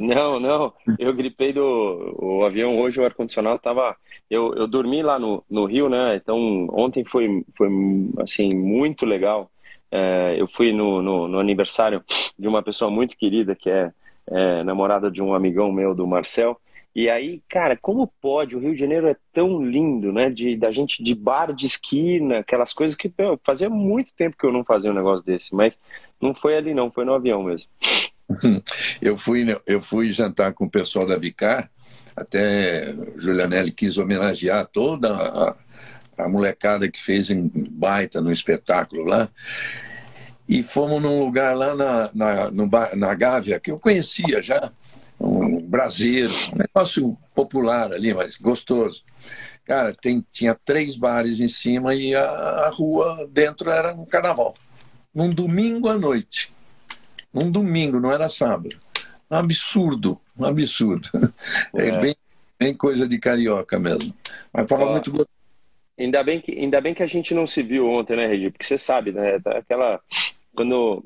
Não, 0.00 0.38
não. 0.38 0.72
Eu 0.98 1.14
gripei 1.14 1.52
do 1.52 2.16
o 2.18 2.44
avião 2.44 2.78
hoje, 2.78 3.00
o 3.00 3.04
ar-condicionado 3.04 3.58
tava. 3.58 3.96
Eu, 4.30 4.54
eu 4.54 4.66
dormi 4.66 5.02
lá 5.02 5.18
no, 5.18 5.44
no 5.50 5.64
Rio, 5.64 5.88
né? 5.88 6.16
Então 6.16 6.66
ontem 6.70 7.04
foi, 7.04 7.44
foi 7.56 7.68
assim, 8.18 8.54
muito 8.54 9.04
legal. 9.06 9.50
É, 9.90 10.34
eu 10.38 10.48
fui 10.48 10.72
no, 10.72 11.00
no, 11.00 11.28
no, 11.28 11.38
aniversário 11.38 12.02
de 12.38 12.48
uma 12.48 12.62
pessoa 12.62 12.90
muito 12.90 13.16
querida, 13.16 13.54
que 13.54 13.70
é, 13.70 13.92
é 14.28 14.62
namorada 14.64 15.10
de 15.10 15.22
um 15.22 15.34
amigão 15.34 15.70
meu, 15.70 15.94
do 15.94 16.06
Marcel. 16.06 16.58
E 16.94 17.10
aí, 17.10 17.42
cara, 17.48 17.76
como 17.76 18.06
pode? 18.20 18.54
O 18.54 18.60
Rio 18.60 18.72
de 18.72 18.78
Janeiro 18.78 19.08
é 19.08 19.16
tão 19.32 19.64
lindo, 19.64 20.12
né? 20.12 20.30
De, 20.30 20.56
da 20.56 20.70
gente 20.70 21.02
de 21.02 21.14
bar 21.14 21.52
de 21.52 21.66
esquina, 21.66 22.38
aquelas 22.38 22.72
coisas 22.72 22.96
que 22.96 23.12
fazia 23.42 23.68
muito 23.68 24.14
tempo 24.14 24.36
que 24.36 24.46
eu 24.46 24.52
não 24.52 24.64
fazia 24.64 24.90
um 24.90 24.94
negócio 24.94 25.24
desse, 25.26 25.54
mas 25.54 25.78
não 26.20 26.32
foi 26.34 26.56
ali 26.56 26.72
não, 26.72 26.90
foi 26.90 27.04
no 27.04 27.14
avião 27.14 27.42
mesmo. 27.42 27.68
Eu 29.00 29.18
fui, 29.18 29.44
eu 29.66 29.82
fui 29.82 30.10
jantar 30.10 30.52
com 30.54 30.64
o 30.64 30.70
pessoal 30.70 31.06
da 31.06 31.16
Vicar, 31.16 31.70
até 32.16 32.94
Julianelli 33.16 33.70
quis 33.70 33.98
homenagear 33.98 34.66
toda 34.66 35.14
a, 35.14 35.54
a 36.16 36.28
molecada 36.28 36.88
que 36.88 37.02
fez 37.02 37.30
em 37.30 37.50
baita 37.70 38.20
no 38.20 38.32
espetáculo 38.32 39.04
lá. 39.04 39.28
E 40.48 40.62
fomos 40.62 41.02
num 41.02 41.20
lugar 41.20 41.56
lá 41.56 41.74
na, 41.74 42.10
na, 42.14 42.50
no, 42.50 42.70
na 42.96 43.14
Gávea, 43.14 43.58
que 43.58 43.70
eu 43.70 43.78
conhecia 43.78 44.42
já, 44.42 44.70
um 45.18 45.60
braseiro, 45.60 46.32
um 46.52 46.58
negócio 46.58 47.16
popular 47.34 47.92
ali, 47.92 48.12
mas 48.12 48.36
gostoso. 48.36 49.02
Cara, 49.64 49.94
tem, 49.94 50.24
tinha 50.30 50.54
três 50.54 50.94
bares 50.94 51.40
em 51.40 51.48
cima 51.48 51.94
e 51.94 52.14
a, 52.14 52.24
a 52.24 52.68
rua 52.68 53.26
dentro 53.32 53.70
era 53.70 53.94
um 53.94 54.04
carnaval. 54.04 54.54
Num 55.14 55.30
domingo 55.30 55.88
à 55.88 55.96
noite. 55.96 56.53
Num 57.34 57.50
domingo, 57.50 57.98
não 57.98 58.12
era 58.12 58.28
sábado. 58.28 58.76
Um 59.30 59.36
absurdo, 59.36 60.20
um 60.38 60.44
absurdo. 60.44 61.10
É, 61.74 61.88
é 61.88 61.98
bem, 61.98 62.16
bem, 62.58 62.74
coisa 62.74 63.08
de 63.08 63.18
carioca 63.18 63.78
mesmo. 63.78 64.14
Mas 64.52 64.64
estava 64.64 64.90
muito 64.90 65.10
gostoso. 65.10 65.28
Ainda 65.98 66.22
bem, 66.22 66.40
que, 66.40 66.52
ainda 66.52 66.80
bem 66.80 66.94
que 66.94 67.02
a 67.02 67.06
gente 67.06 67.34
não 67.34 67.46
se 67.46 67.62
viu 67.62 67.88
ontem, 67.88 68.16
né, 68.16 68.26
Regi? 68.26 68.50
Porque 68.50 68.64
você 68.64 68.78
sabe, 68.78 69.12
né? 69.12 69.40
Aquela. 69.44 70.00
Quando 70.54 71.04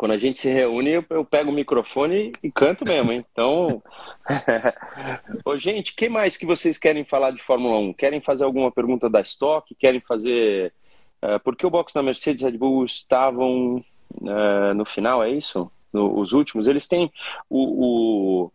quando 0.00 0.12
a 0.12 0.16
gente 0.16 0.40
se 0.40 0.48
reúne, 0.48 0.92
eu, 0.92 1.04
eu 1.10 1.22
pego 1.26 1.50
o 1.50 1.52
microfone 1.52 2.32
e 2.42 2.50
canto 2.50 2.86
mesmo, 2.86 3.12
hein? 3.12 3.22
Então. 3.30 3.82
Ô, 5.44 5.58
gente, 5.58 5.92
o 5.92 5.94
que 5.94 6.08
mais 6.08 6.38
que 6.38 6.46
vocês 6.46 6.78
querem 6.78 7.04
falar 7.04 7.32
de 7.32 7.42
Fórmula 7.42 7.76
1? 7.76 7.92
Querem 7.92 8.18
fazer 8.18 8.44
alguma 8.44 8.72
pergunta 8.72 9.10
da 9.10 9.20
Stock? 9.20 9.74
Querem 9.74 10.00
fazer. 10.00 10.72
Uh, 11.22 11.38
por 11.40 11.54
que 11.54 11.66
o 11.66 11.70
box 11.70 11.92
da 11.92 12.02
Mercedes 12.02 12.40
e 12.40 12.46
Red 12.46 12.56
Bull 12.56 12.82
estavam 12.82 13.84
uh, 14.16 14.74
no 14.74 14.84
final, 14.84 15.22
é 15.22 15.30
isso? 15.30 15.70
No, 15.92 16.18
os 16.18 16.32
últimos? 16.32 16.68
Eles 16.68 16.86
têm 16.86 17.10
o. 17.48 18.44
o... 18.46 18.52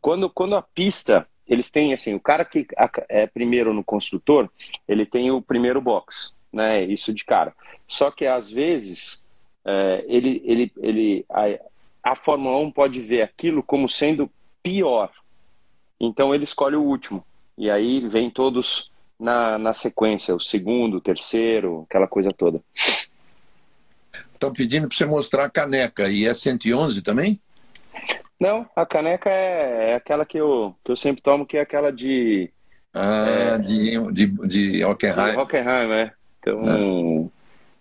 Quando, 0.00 0.28
quando 0.30 0.56
a 0.56 0.62
pista. 0.62 1.26
Eles 1.46 1.70
têm, 1.70 1.94
assim, 1.94 2.12
o 2.12 2.20
cara 2.20 2.44
que 2.44 2.66
é 3.08 3.26
primeiro 3.26 3.72
no 3.72 3.82
construtor, 3.82 4.50
ele 4.86 5.06
tem 5.06 5.30
o 5.30 5.40
primeiro 5.40 5.80
box, 5.80 6.34
né? 6.52 6.84
Isso 6.84 7.10
de 7.10 7.24
cara. 7.24 7.54
Só 7.86 8.10
que 8.10 8.26
às 8.26 8.50
vezes 8.50 9.22
é, 9.64 10.04
ele, 10.08 10.42
ele, 10.44 10.72
ele, 10.78 11.26
a, 11.28 12.12
a 12.12 12.14
Fórmula 12.14 12.58
1 12.58 12.70
pode 12.70 13.00
ver 13.00 13.22
aquilo 13.22 13.62
como 13.62 13.88
sendo 13.88 14.30
pior. 14.62 15.10
Então 16.00 16.34
ele 16.34 16.44
escolhe 16.44 16.76
o 16.76 16.82
último. 16.82 17.24
E 17.56 17.70
aí 17.70 18.06
vem 18.08 18.30
todos 18.30 18.90
na, 19.18 19.58
na 19.58 19.74
sequência, 19.74 20.34
o 20.34 20.40
segundo, 20.40 20.96
o 20.96 21.00
terceiro, 21.00 21.84
aquela 21.88 22.06
coisa 22.06 22.30
toda. 22.30 22.62
Estão 24.38 24.52
pedindo 24.52 24.86
para 24.86 24.96
você 24.96 25.04
mostrar 25.04 25.46
a 25.46 25.50
caneca. 25.50 26.08
E 26.08 26.24
é 26.24 26.32
111 26.32 27.02
também? 27.02 27.40
Não, 28.38 28.64
a 28.76 28.86
caneca 28.86 29.28
é, 29.28 29.90
é, 29.90 29.94
aquela 29.96 30.24
que 30.24 30.38
eu, 30.38 30.76
que 30.84 30.92
eu 30.92 30.96
sempre 30.96 31.20
tomo, 31.20 31.44
que 31.44 31.56
é 31.56 31.60
aquela 31.60 31.92
de. 31.92 32.48
Ah, 32.94 33.26
é, 33.26 33.58
de, 33.58 34.12
de, 34.12 34.26
de 34.46 34.84
Hockenheim. 34.84 35.32
De 35.32 35.38
Hockenheim, 35.38 35.90
é. 35.90 36.12
Então, 36.38 37.32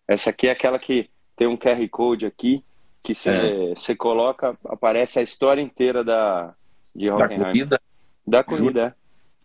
é. 0.08 0.14
essa 0.16 0.32
aqui 0.32 0.48
é 0.48 0.52
aquela 0.52 0.80
que 0.80 1.08
tem 1.36 1.48
um 1.48 1.56
QR 1.56 1.88
Code 1.90 2.26
aqui 2.26 2.64
que 3.04 3.14
você 3.14 3.92
é. 3.92 3.96
coloca, 3.96 4.58
aparece 4.66 5.20
a 5.20 5.22
história 5.22 5.62
inteira 5.62 6.04
da, 6.04 6.56
de 6.96 7.08
Hockenheim. 7.12 7.38
Da 7.38 7.46
corrida? 7.46 7.82
Da 8.26 8.44
corrida, 8.44 8.96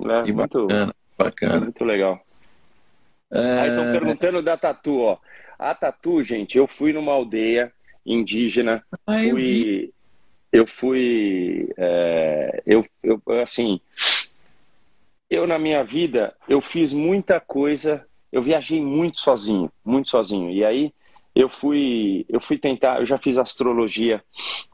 é. 0.00 0.30
é 0.30 0.32
muito, 0.32 0.66
bacana, 0.66 0.94
bacana. 1.18 1.60
muito 1.60 1.84
legal. 1.84 2.18
É... 3.30 3.60
Aí 3.60 3.68
estão 3.68 3.92
perguntando 3.92 4.42
da 4.42 4.56
Tatu, 4.56 4.98
ó. 4.98 5.18
A 5.62 5.76
Tatu, 5.76 6.24
gente, 6.24 6.58
eu 6.58 6.66
fui 6.66 6.92
numa 6.92 7.12
aldeia 7.12 7.72
indígena, 8.04 8.84
ah, 9.06 9.16
fui, 9.16 9.92
eu, 10.52 10.60
eu 10.60 10.66
fui, 10.66 11.72
é, 11.76 12.62
eu, 12.66 12.84
eu, 13.00 13.22
assim, 13.40 13.80
eu 15.30 15.46
na 15.46 15.60
minha 15.60 15.84
vida, 15.84 16.34
eu 16.48 16.60
fiz 16.60 16.92
muita 16.92 17.38
coisa, 17.38 18.04
eu 18.32 18.42
viajei 18.42 18.80
muito 18.80 19.20
sozinho, 19.20 19.70
muito 19.84 20.10
sozinho, 20.10 20.50
e 20.50 20.64
aí 20.64 20.92
eu 21.32 21.48
fui 21.48 22.26
eu 22.28 22.40
fui 22.40 22.58
tentar 22.58 22.98
eu 22.98 23.06
já 23.06 23.16
fiz 23.16 23.38
astrologia 23.38 24.22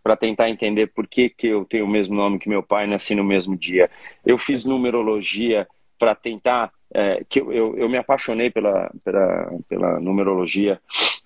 para 0.02 0.16
tentar 0.16 0.48
entender 0.48 0.86
por 0.88 1.06
que, 1.06 1.28
que 1.28 1.48
eu 1.48 1.66
tenho 1.66 1.84
o 1.84 1.88
mesmo 1.88 2.16
nome 2.16 2.38
que 2.38 2.48
meu 2.48 2.62
pai 2.62 2.86
nasci 2.86 3.14
no 3.14 3.22
mesmo 3.22 3.54
dia. 3.54 3.90
Eu 4.24 4.38
fiz 4.38 4.64
numerologia 4.64 5.68
para 5.98 6.14
tentar 6.14 6.72
é, 6.92 7.24
que 7.28 7.40
eu, 7.40 7.52
eu, 7.52 7.76
eu, 7.76 7.88
me 7.88 7.98
apaixonei 7.98 8.50
pela, 8.50 8.90
pela, 9.04 9.52
pela 9.68 10.00
numerologia 10.00 10.80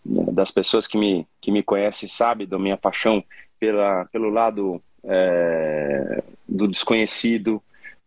né, 0.04 0.24
das 0.32 0.50
pessoas 0.50 0.86
que 0.86 0.98
me 0.98 1.26
que 1.40 1.52
me 1.52 1.62
conhecem 1.62 2.08
sabem 2.08 2.46
da 2.46 2.58
minha 2.58 2.76
paixão 2.76 3.22
pela 3.60 4.04
pelo 4.06 4.28
lado 4.28 4.82
é, 5.04 6.22
do 6.48 6.66
desconhecido 6.66 7.62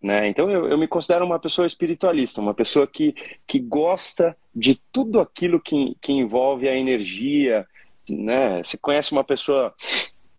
né? 0.06 0.28
Então 0.28 0.52
eu, 0.52 0.68
eu 0.70 0.78
me 0.78 0.88
considero 0.88 1.26
uma 1.26 1.40
pessoa 1.40 1.66
espiritualista, 1.66 2.40
uma 2.40 2.54
pessoa 2.54 2.86
que, 2.86 3.16
que 3.48 3.58
gosta 3.58 4.38
de 4.56 4.80
tudo 4.92 5.20
aquilo 5.20 5.60
que, 5.60 5.98
que 6.00 6.14
envolve 6.14 6.70
a 6.70 6.78
energia. 6.78 7.66
Né? 8.08 8.64
Você 8.64 8.78
conhece 8.78 9.12
uma 9.12 9.24
pessoa 9.24 9.74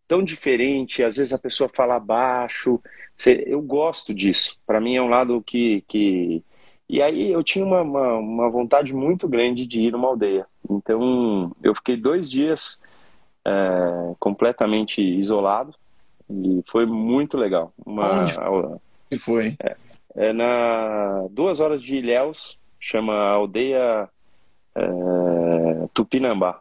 tão 0.06 0.22
diferente, 0.22 1.02
às 1.02 1.16
vezes 1.16 1.32
a 1.32 1.38
pessoa 1.38 1.68
fala 1.68 1.98
baixo. 1.98 2.80
Você, 3.16 3.42
eu 3.44 3.60
gosto 3.60 4.14
disso. 4.14 4.56
Para 4.64 4.80
mim 4.80 4.94
é 4.94 5.02
um 5.02 5.08
lado 5.08 5.42
que, 5.42 5.82
que. 5.88 6.44
E 6.88 7.02
aí 7.02 7.32
eu 7.32 7.42
tinha 7.42 7.64
uma, 7.64 7.82
uma, 7.82 8.14
uma, 8.14 8.50
vontade 8.50 8.94
muito 8.94 9.26
grande 9.28 9.66
de 9.66 9.80
ir 9.80 9.92
numa 9.92 10.08
aldeia. 10.08 10.46
Então 10.70 11.50
eu 11.62 11.74
fiquei 11.74 11.96
dois 11.96 12.30
dias 12.30 12.78
é, 13.44 14.14
completamente 14.20 15.00
isolado 15.00 15.74
e 16.30 16.62
foi 16.68 16.86
muito 16.86 17.36
legal. 17.36 17.72
Uma, 17.84 18.24
que 19.10 19.18
foi? 19.18 19.56
É, 19.60 19.76
é, 20.14 20.32
na 20.32 21.26
duas 21.30 21.60
horas 21.60 21.82
de 21.82 21.96
Ilhéus, 21.96 22.58
chama 22.78 23.14
Aldeia 23.14 24.08
é, 24.74 24.84
Tupinambá. 25.92 26.60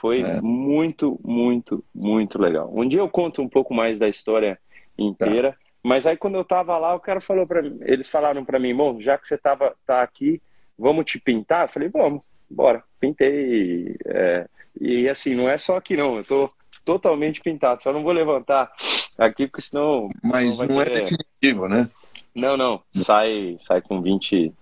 Foi 0.00 0.22
é. 0.22 0.40
muito, 0.40 1.18
muito, 1.24 1.82
muito 1.94 2.40
legal. 2.40 2.70
Um 2.72 2.86
dia 2.86 3.00
eu 3.00 3.08
conto 3.08 3.42
um 3.42 3.48
pouco 3.48 3.72
mais 3.72 3.98
da 3.98 4.08
história 4.08 4.58
inteira, 4.98 5.52
tá. 5.52 5.58
Mas 5.84 6.06
aí 6.06 6.16
quando 6.16 6.36
eu 6.36 6.44
tava 6.44 6.78
lá, 6.78 6.94
o 6.94 7.00
cara 7.00 7.20
falou 7.20 7.46
para 7.46 7.60
mim, 7.60 7.78
eles 7.82 8.08
falaram 8.08 8.42
para 8.42 8.58
mim, 8.58 8.74
bom, 8.74 9.00
já 9.00 9.18
que 9.18 9.26
você 9.26 9.36
tava 9.36 9.76
tá 9.86 10.02
aqui, 10.02 10.40
vamos 10.78 11.04
te 11.04 11.20
pintar? 11.20 11.66
Eu 11.66 11.68
falei, 11.68 11.88
vamos, 11.90 12.22
bora. 12.48 12.82
Pintei. 12.98 13.94
É, 14.06 14.48
e 14.80 15.06
assim, 15.08 15.34
não 15.34 15.46
é 15.46 15.58
só 15.58 15.76
aqui 15.76 15.94
não, 15.94 16.16
eu 16.16 16.24
tô 16.24 16.50
totalmente 16.86 17.42
pintado, 17.42 17.82
só 17.82 17.92
não 17.92 18.02
vou 18.02 18.12
levantar 18.12 18.72
aqui 19.18 19.46
porque 19.46 19.60
senão. 19.60 20.08
Mas 20.22 20.58
não, 20.58 20.66
não 20.66 20.80
é 20.80 20.86
ter... 20.86 20.90
é 20.90 21.00
definitivo, 21.00 21.68
né? 21.68 21.88
Não, 22.34 22.56
não. 22.56 22.82
Sai, 22.96 23.56
sai 23.60 23.82
com 23.82 24.00
20. 24.00 24.52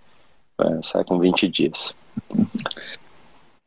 É, 0.60 0.82
sai 0.82 1.04
com 1.04 1.18
20 1.18 1.48
dias. 1.48 1.96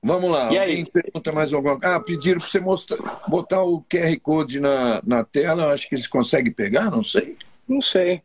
Vamos 0.06 0.30
lá, 0.30 0.54
e 0.54 0.60
alguém 0.60 0.76
aí? 0.76 0.86
pergunta 0.86 1.32
mais 1.32 1.52
alguma 1.52 1.80
coisa? 1.80 1.96
Ah, 1.96 2.00
pediram 2.00 2.38
para 2.40 2.48
você 2.48 2.60
mostrar, 2.60 3.24
botar 3.28 3.64
o 3.64 3.84
QR 3.90 4.20
Code 4.22 4.60
na, 4.60 5.02
na 5.04 5.24
tela, 5.24 5.74
acho 5.74 5.90
que 5.90 5.96
eles 5.96 6.06
conseguem 6.06 6.54
pegar, 6.54 6.92
não 6.92 7.04
sei. 7.04 7.36
Não 7.68 7.82
sei. 7.82 8.22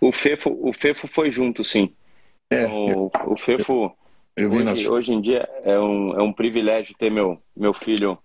O 0.00 0.12
Fefo, 0.12 0.56
o 0.62 0.72
Fefo 0.72 1.08
foi 1.08 1.28
junto, 1.28 1.64
sim. 1.64 1.92
É, 2.52 2.68
o, 2.68 3.10
o 3.26 3.36
Fefo, 3.36 3.92
eu, 4.36 4.52
eu 4.52 4.64
hoje, 4.64 4.88
hoje, 4.88 5.12
em 5.12 5.20
dia, 5.20 5.48
é 5.64 5.76
um, 5.76 6.20
é 6.20 6.22
um 6.22 6.32
privilégio 6.32 6.94
ter 6.96 7.10
meu, 7.10 7.36
meu 7.56 7.74
filho 7.74 8.16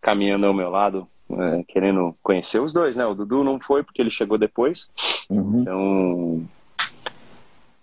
caminhando 0.00 0.46
ao 0.46 0.54
meu 0.54 0.70
lado, 0.70 1.06
é, 1.40 1.64
querendo 1.64 2.16
conhecer 2.22 2.60
os 2.60 2.72
dois, 2.72 2.96
né? 2.96 3.06
O 3.06 3.14
Dudu 3.14 3.44
não 3.44 3.60
foi 3.60 3.82
porque 3.82 4.00
ele 4.00 4.10
chegou 4.10 4.38
depois. 4.38 4.90
Uhum. 5.28 5.60
Então, 5.60 6.48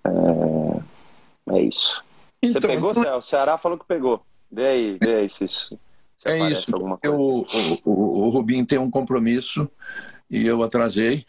é, 0.06 1.58
é 1.58 1.62
isso. 1.62 2.04
Então, 2.41 2.62
Você 2.62 2.68
pegou, 2.68 2.91
então... 2.91 3.18
O 3.18 3.22
Ceará 3.22 3.58
falou 3.58 3.78
que 3.78 3.86
pegou. 3.86 4.22
Vê 4.52 4.68
aí, 4.68 4.97
vê 5.02 5.16
aí 5.16 5.30
se 5.30 5.45
isso. 5.45 5.80
Se 6.18 6.30
é 6.30 6.50
isso. 6.50 6.72
Eu, 7.02 7.20
o, 7.20 7.45
o, 7.86 8.26
o 8.26 8.30
Rubinho 8.30 8.66
tem 8.66 8.80
um 8.80 8.89
compromisso 8.89 9.70
e 10.30 10.45
eu 10.45 10.64
atrasei. 10.64 11.26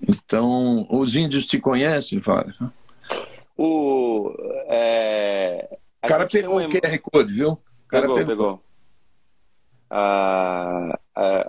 Então, 0.00 0.86
os 0.90 1.16
índios 1.16 1.46
te 1.46 1.58
conhecem, 1.58 2.20
Fábio? 2.20 2.54
O, 3.56 4.34
é, 4.68 5.78
o 6.02 6.06
cara 6.06 6.26
pegou 6.26 6.60
um... 6.60 6.66
o 6.66 6.68
QR 6.68 6.98
Code, 6.98 7.32
viu? 7.32 7.52
O 7.52 7.58
cara 7.88 8.02
pegou, 8.02 8.16
pegou. 8.16 8.26
pegou. 8.26 8.64
Ah, 9.90 10.98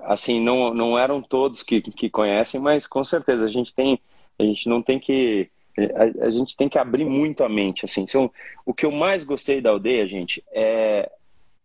assim, 0.03 0.39
não, 0.39 0.73
não 0.73 0.97
eram 0.97 1.21
todos 1.21 1.63
que, 1.63 1.81
que 1.81 2.09
conhecem, 2.09 2.59
mas 2.59 2.85
com 2.85 3.03
certeza 3.03 3.45
a 3.45 3.49
gente 3.49 3.73
tem, 3.73 3.99
a 4.37 4.43
gente 4.43 4.69
não 4.69 4.81
tem 4.81 4.99
que 4.99 5.49
a, 5.77 6.25
a, 6.25 6.29
gente 6.29 6.55
tem 6.55 6.69
que 6.69 6.79
abrir 6.79 7.05
muito 7.05 7.43
a 7.43 7.49
mente. 7.49 7.85
Assim, 7.85 8.07
São, 8.07 8.31
o 8.65 8.73
que 8.73 8.85
eu 8.85 8.91
mais 8.91 9.23
gostei 9.23 9.59
da 9.59 9.71
aldeia, 9.71 10.07
gente, 10.07 10.43
é 10.51 11.11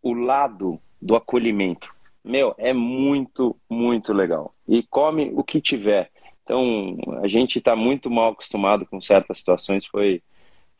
o 0.02 0.12
lado 0.12 0.80
do 1.00 1.14
acolhimento. 1.14 1.94
Meu, 2.24 2.54
é 2.58 2.72
muito, 2.72 3.56
muito 3.68 4.12
legal. 4.12 4.54
E 4.68 4.82
come 4.82 5.30
o 5.34 5.42
que 5.42 5.60
tiver. 5.60 6.10
Então, 6.44 6.96
a 7.22 7.28
gente 7.28 7.58
está 7.58 7.76
muito 7.76 8.10
mal 8.10 8.32
acostumado 8.32 8.84
com 8.84 9.00
certas 9.00 9.38
situações. 9.38 9.86
Foi, 9.86 10.22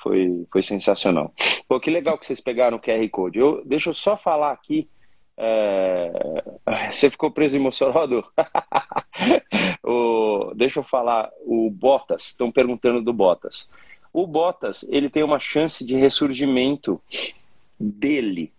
foi, 0.02 0.46
foi 0.52 0.62
sensacional. 0.62 1.32
Pô, 1.68 1.78
que 1.80 1.90
legal 1.90 2.18
que 2.18 2.26
vocês 2.26 2.40
pegaram 2.40 2.76
o 2.76 2.80
QR 2.80 3.08
Code. 3.10 3.38
Eu, 3.38 3.62
deixa 3.64 3.90
eu 3.90 3.94
só 3.94 4.16
falar 4.16 4.52
aqui. 4.52 4.88
É... 5.42 6.92
Você 6.92 7.08
ficou 7.08 7.30
preso 7.30 7.56
em 7.56 7.60
Mossoró, 7.60 8.06
o... 9.82 10.52
Deixa 10.54 10.80
eu 10.80 10.84
falar. 10.84 11.30
O 11.46 11.70
Bottas, 11.70 12.26
estão 12.26 12.50
perguntando 12.50 13.00
do 13.00 13.12
Bottas. 13.12 13.66
O 14.12 14.26
Bottas, 14.26 14.84
ele 14.90 15.08
tem 15.08 15.22
uma 15.22 15.38
chance 15.38 15.84
de 15.84 15.96
ressurgimento 15.96 17.00
dele, 17.78 18.52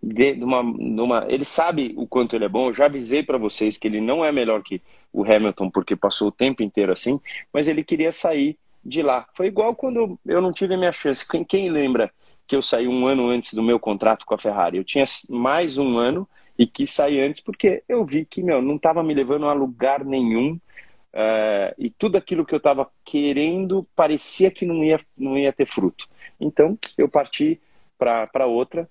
de, 0.00 0.34
de 0.34 0.44
uma, 0.44 0.62
de 0.62 1.00
uma, 1.00 1.26
ele 1.28 1.44
sabe 1.44 1.92
o 1.96 2.06
quanto 2.06 2.36
ele 2.36 2.44
é 2.44 2.48
bom. 2.48 2.68
Eu 2.68 2.74
já 2.74 2.86
avisei 2.86 3.22
para 3.22 3.38
vocês 3.38 3.76
que 3.76 3.88
ele 3.88 4.00
não 4.00 4.24
é 4.24 4.30
melhor 4.30 4.62
que 4.62 4.80
o 5.12 5.24
Hamilton 5.24 5.68
porque 5.70 5.96
passou 5.96 6.28
o 6.28 6.32
tempo 6.32 6.62
inteiro 6.62 6.92
assim, 6.92 7.20
mas 7.52 7.66
ele 7.66 7.82
queria 7.82 8.12
sair 8.12 8.56
de 8.84 9.02
lá. 9.02 9.26
Foi 9.34 9.46
igual 9.46 9.74
quando 9.74 10.18
eu 10.24 10.40
não 10.40 10.52
tive 10.52 10.74
a 10.74 10.78
minha 10.78 10.92
chance. 10.92 11.26
Quem, 11.26 11.42
quem 11.42 11.70
lembra 11.70 12.12
que 12.46 12.56
eu 12.56 12.62
saí 12.62 12.86
um 12.86 13.06
ano 13.06 13.28
antes 13.28 13.54
do 13.54 13.62
meu 13.62 13.78
contrato 13.78 14.26
com 14.26 14.34
a 14.34 14.38
Ferrari? 14.38 14.78
Eu 14.78 14.84
tinha 14.84 15.04
mais 15.28 15.78
um 15.78 15.98
ano 15.98 16.28
e 16.58 16.66
quis 16.66 16.90
sair 16.90 17.20
antes 17.20 17.40
porque 17.40 17.82
eu 17.88 18.04
vi 18.04 18.24
que 18.24 18.42
meu 18.42 18.62
não 18.62 18.76
estava 18.76 19.02
me 19.02 19.14
levando 19.14 19.46
a 19.46 19.52
lugar 19.52 20.04
nenhum. 20.04 20.58
Uh, 21.12 21.70
e 21.78 21.90
tudo 21.90 22.16
aquilo 22.16 22.44
que 22.44 22.52
eu 22.52 22.58
estava 22.58 22.90
querendo 23.04 23.86
parecia 23.94 24.50
que 24.50 24.66
não 24.66 24.82
ia, 24.82 25.00
não 25.16 25.38
ia 25.38 25.52
ter 25.52 25.66
fruto. 25.66 26.08
Então 26.40 26.76
eu 26.98 27.08
parti 27.08 27.60
para 27.96 28.46
outra 28.46 28.88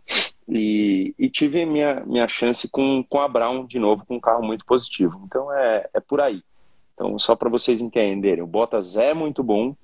e, 0.48 1.14
e, 1.20 1.30
tive 1.30 1.66
minha, 1.66 2.02
minha 2.06 2.28
chance 2.28 2.68
com, 2.70 3.04
com 3.04 3.20
a 3.20 3.28
Brown 3.28 3.66
de 3.66 3.78
novo, 3.78 4.06
com 4.06 4.16
um 4.16 4.20
carro 4.20 4.44
muito 4.44 4.66
positivo. 4.66 5.22
Então 5.26 5.52
é, 5.54 5.88
é 5.94 6.00
por 6.00 6.22
aí. 6.22 6.42
Então, 6.94 7.18
só 7.20 7.36
para 7.36 7.50
vocês 7.50 7.82
entenderem, 7.82 8.44
o 8.44 8.48
Bottas 8.48 8.96
é 8.96 9.14
muito 9.14 9.44
bom 9.44 9.76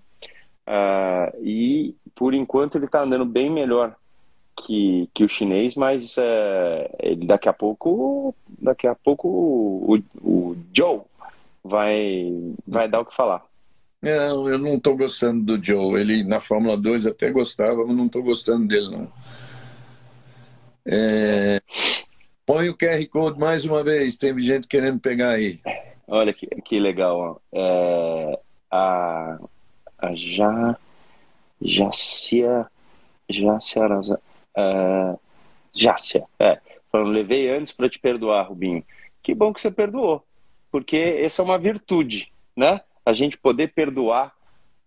uh, 0.67 1.43
e 1.43 1.95
por 2.15 2.33
enquanto 2.33 2.75
ele 2.75 2.85
está 2.85 3.03
andando 3.03 3.25
bem 3.25 3.49
melhor 3.49 3.95
que, 4.55 5.09
que 5.13 5.23
o 5.23 5.29
chinês, 5.29 5.75
mas 5.75 6.17
uh, 6.17 6.89
ele 6.99 7.25
daqui 7.25 7.47
a 7.47 7.53
pouco, 7.53 8.35
daqui 8.47 8.87
a 8.87 8.95
pouco 8.95 9.27
o, 9.27 10.03
o 10.21 10.57
Joe 10.75 11.01
vai, 11.63 12.33
vai 12.67 12.89
dar 12.89 13.01
o 13.01 13.05
que 13.05 13.15
falar. 13.15 13.43
Não, 14.01 14.47
eu 14.49 14.57
não 14.57 14.75
estou 14.75 14.95
gostando 14.95 15.43
do 15.57 15.63
Joe. 15.63 15.99
Ele 15.99 16.23
na 16.23 16.39
Fórmula 16.39 16.77
2 16.77 17.05
até 17.05 17.31
gostava, 17.31 17.85
mas 17.85 17.95
não 17.95 18.05
estou 18.05 18.23
gostando 18.23 18.67
dele 18.67 18.89
não. 18.89 19.11
É... 20.85 21.61
Põe 22.45 22.69
o 22.69 22.75
QR 22.75 23.05
Code 23.09 23.39
mais 23.39 23.63
uma 23.65 23.83
vez, 23.83 24.17
tem 24.17 24.37
gente 24.39 24.67
querendo 24.67 24.99
pegar 24.99 25.31
aí. 25.31 25.59
Olha 26.07 26.33
que, 26.33 26.47
que 26.47 26.79
legal. 26.79 27.39
É, 27.53 28.39
a, 28.71 29.37
a 30.01 30.13
Já, 30.15 30.77
Jácia, 31.61 32.67
Jácia, 33.29 33.81
é, 34.57 35.17
Jácia, 35.73 36.25
é. 36.39 36.59
Falando, 36.91 37.11
levei 37.11 37.49
antes 37.49 37.71
para 37.73 37.89
te 37.89 37.99
perdoar, 37.99 38.47
Rubinho. 38.47 38.83
Que 39.21 39.33
bom 39.35 39.53
que 39.53 39.61
você 39.61 39.69
perdoou, 39.69 40.23
porque 40.71 40.97
essa 40.97 41.41
é 41.41 41.45
uma 41.45 41.57
virtude, 41.57 42.31
né? 42.55 42.81
A 43.05 43.13
gente 43.13 43.37
poder 43.37 43.73
perdoar 43.73 44.33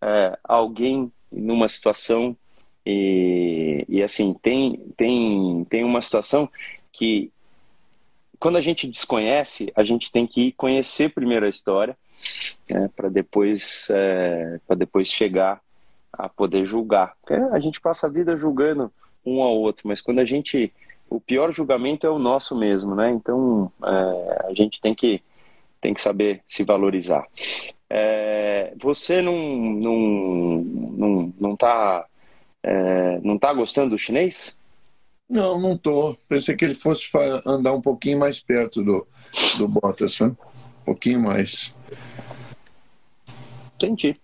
é, 0.00 0.38
alguém 0.42 1.12
numa 1.30 1.68
situação 1.68 2.36
e, 2.84 3.84
e 3.88 4.02
assim, 4.02 4.34
tem, 4.34 4.76
tem, 4.96 5.64
tem 5.70 5.84
uma 5.84 6.02
situação 6.02 6.50
que 6.92 7.30
quando 8.40 8.56
a 8.56 8.60
gente 8.60 8.88
desconhece, 8.88 9.72
a 9.76 9.84
gente 9.84 10.10
tem 10.10 10.26
que 10.26 10.50
conhecer 10.52 11.14
primeiro 11.14 11.46
a 11.46 11.48
história 11.48 11.96
né, 12.68 12.90
para 12.94 13.08
depois, 13.08 13.88
é, 13.90 14.60
depois 14.76 15.08
chegar 15.08 15.60
a 16.12 16.28
poder 16.28 16.66
julgar. 16.66 17.14
Porque 17.20 17.34
a 17.34 17.58
gente 17.58 17.80
passa 17.80 18.06
a 18.06 18.10
vida 18.10 18.36
julgando 18.36 18.92
um 19.24 19.42
ao 19.42 19.56
outro, 19.56 19.88
mas 19.88 20.00
quando 20.00 20.18
a 20.18 20.24
gente. 20.24 20.72
O 21.08 21.20
pior 21.20 21.52
julgamento 21.52 22.06
é 22.06 22.10
o 22.10 22.18
nosso 22.18 22.56
mesmo, 22.56 22.94
né? 22.94 23.10
Então 23.10 23.70
é, 23.84 24.46
a 24.46 24.54
gente 24.54 24.80
tem 24.80 24.94
que, 24.94 25.22
tem 25.78 25.92
que 25.92 26.00
saber 26.00 26.42
se 26.46 26.64
valorizar. 26.64 27.26
É, 27.90 28.72
você 28.80 29.20
não, 29.20 29.36
não, 29.36 29.98
não, 30.62 31.34
não 31.38 31.56
tá 31.56 32.06
é, 32.62 33.20
não 33.22 33.34
está 33.34 33.52
gostando 33.52 33.90
do 33.90 33.98
chinês? 33.98 34.56
Não, 35.28 35.60
não 35.60 35.76
tô. 35.76 36.16
Pensei 36.28 36.54
que 36.54 36.64
ele 36.64 36.74
fosse 36.74 37.10
andar 37.44 37.72
um 37.72 37.80
pouquinho 37.80 38.18
mais 38.18 38.40
perto 38.40 38.82
do, 38.82 39.06
do 39.58 39.68
Bottas, 39.68 40.20
né? 40.20 40.28
um 40.28 40.84
pouquinho 40.84 41.20
mais. 41.20 41.74
Entendi. 43.86 44.20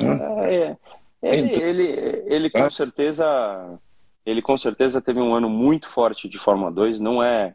É, 0.00 0.76
é, 1.22 1.36
ele, 1.36 1.48
então, 1.48 1.62
ele, 1.62 2.24
ele 2.26 2.50
com 2.50 2.70
certeza 2.70 3.78
ele 4.24 4.42
com 4.42 4.56
certeza 4.56 5.00
teve 5.00 5.20
um 5.20 5.34
ano 5.34 5.48
muito 5.48 5.88
forte 5.88 6.28
de 6.28 6.38
Fórmula 6.38 6.70
2, 6.70 7.00
não 7.00 7.22
é 7.22 7.54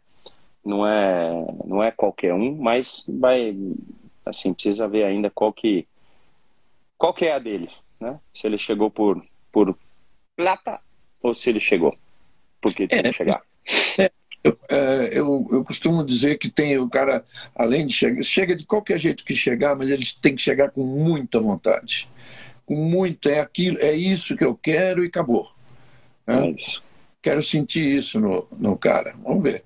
não 0.65 0.87
é 0.87 1.45
não 1.65 1.83
é 1.83 1.91
qualquer 1.91 2.33
um, 2.33 2.55
mas 2.55 3.03
vai 3.07 3.55
assim, 4.25 4.53
precisa 4.53 4.87
ver 4.87 5.03
ainda 5.03 5.29
qual 5.29 5.53
que 5.53 5.87
qual 6.97 7.13
que 7.13 7.25
é 7.25 7.33
a 7.33 7.39
dele, 7.39 7.69
né? 7.99 8.19
Se 8.33 8.47
ele 8.47 8.57
chegou 8.57 8.89
por 8.89 9.23
por 9.51 9.77
plata 10.35 10.79
ou 11.21 11.33
se 11.33 11.49
ele 11.49 11.59
chegou? 11.59 11.95
Porque 12.61 12.87
tinha 12.87 13.01
é, 13.01 13.03
que 13.03 13.13
chegar. 13.13 13.41
É, 13.97 14.11
eu, 14.43 14.57
é, 14.69 15.09
eu, 15.11 15.47
eu, 15.51 15.63
costumo 15.63 16.03
dizer 16.03 16.37
que 16.37 16.49
tem 16.49 16.77
o 16.77 16.89
cara, 16.89 17.23
além 17.55 17.85
de 17.85 17.93
chegar, 17.93 18.23
chega 18.23 18.55
de 18.55 18.65
qualquer 18.65 18.99
jeito 18.99 19.23
que 19.23 19.35
chegar, 19.35 19.75
mas 19.75 19.89
ele 19.89 20.05
tem 20.21 20.35
que 20.35 20.41
chegar 20.41 20.71
com 20.71 20.83
muita 20.83 21.39
vontade. 21.39 22.09
Com 22.65 22.75
muita, 22.75 23.29
é 23.29 23.39
aquilo, 23.39 23.77
é 23.79 23.93
isso 23.93 24.35
que 24.35 24.43
eu 24.43 24.55
quero 24.55 25.03
e 25.03 25.07
acabou. 25.07 25.49
Né? 26.27 26.47
É 26.47 26.49
isso. 26.51 26.83
Quero 27.21 27.41
sentir 27.41 27.85
isso 27.85 28.19
no, 28.19 28.47
no 28.51 28.77
cara. 28.77 29.15
Vamos 29.23 29.43
ver. 29.43 29.63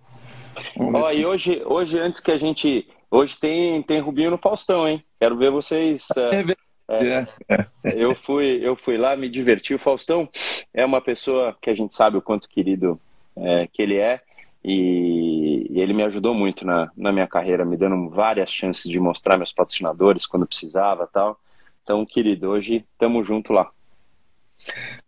Vamos 0.76 1.10
ver 1.10 1.18
e 1.18 1.26
hoje, 1.26 1.62
hoje, 1.66 2.00
antes 2.00 2.20
que 2.20 2.32
a 2.32 2.38
gente. 2.38 2.88
Hoje 3.10 3.38
tem, 3.40 3.82
tem 3.82 4.00
Rubinho 4.00 4.32
no 4.32 4.38
Faustão, 4.38 4.88
hein? 4.88 5.04
Quero 5.20 5.38
ver 5.38 5.50
vocês. 5.50 6.06
É, 6.16 6.42
é 6.42 6.68
é, 6.90 7.28
é, 7.50 7.68
eu, 7.84 8.16
fui, 8.16 8.60
eu 8.64 8.76
fui 8.76 8.98
lá, 8.98 9.16
me 9.16 9.28
diverti. 9.30 9.74
O 9.74 9.80
Faustão 9.80 10.30
é 10.74 10.86
uma 10.86 11.02
pessoa 11.02 11.56
que 11.62 11.70
a 11.70 11.76
gente 11.76 11.94
sabe 11.94 12.18
o 12.18 12.22
quanto 12.22 12.48
querido 12.48 13.00
é, 13.36 13.68
que 13.72 13.82
ele 13.82 13.98
é. 13.98 14.22
E, 14.64 15.68
e, 15.70 15.80
ele 15.80 15.94
me 15.94 16.04
ajudou 16.04 16.34
muito 16.34 16.66
na, 16.66 16.92
na 16.96 17.12
minha 17.12 17.28
carreira, 17.28 17.64
me 17.64 17.78
dando 17.78 18.10
várias 18.10 18.52
chances 18.52 18.90
de 18.90 19.00
mostrar 19.00 19.38
meus 19.38 19.54
patrocinadores 19.54 20.26
quando 20.26 20.48
precisava 20.48 21.08
tal. 21.08 21.40
Então, 21.84 22.06
querido, 22.06 22.50
hoje 22.50 22.86
estamos 22.92 23.26
junto 23.26 23.54
lá. 23.54 23.72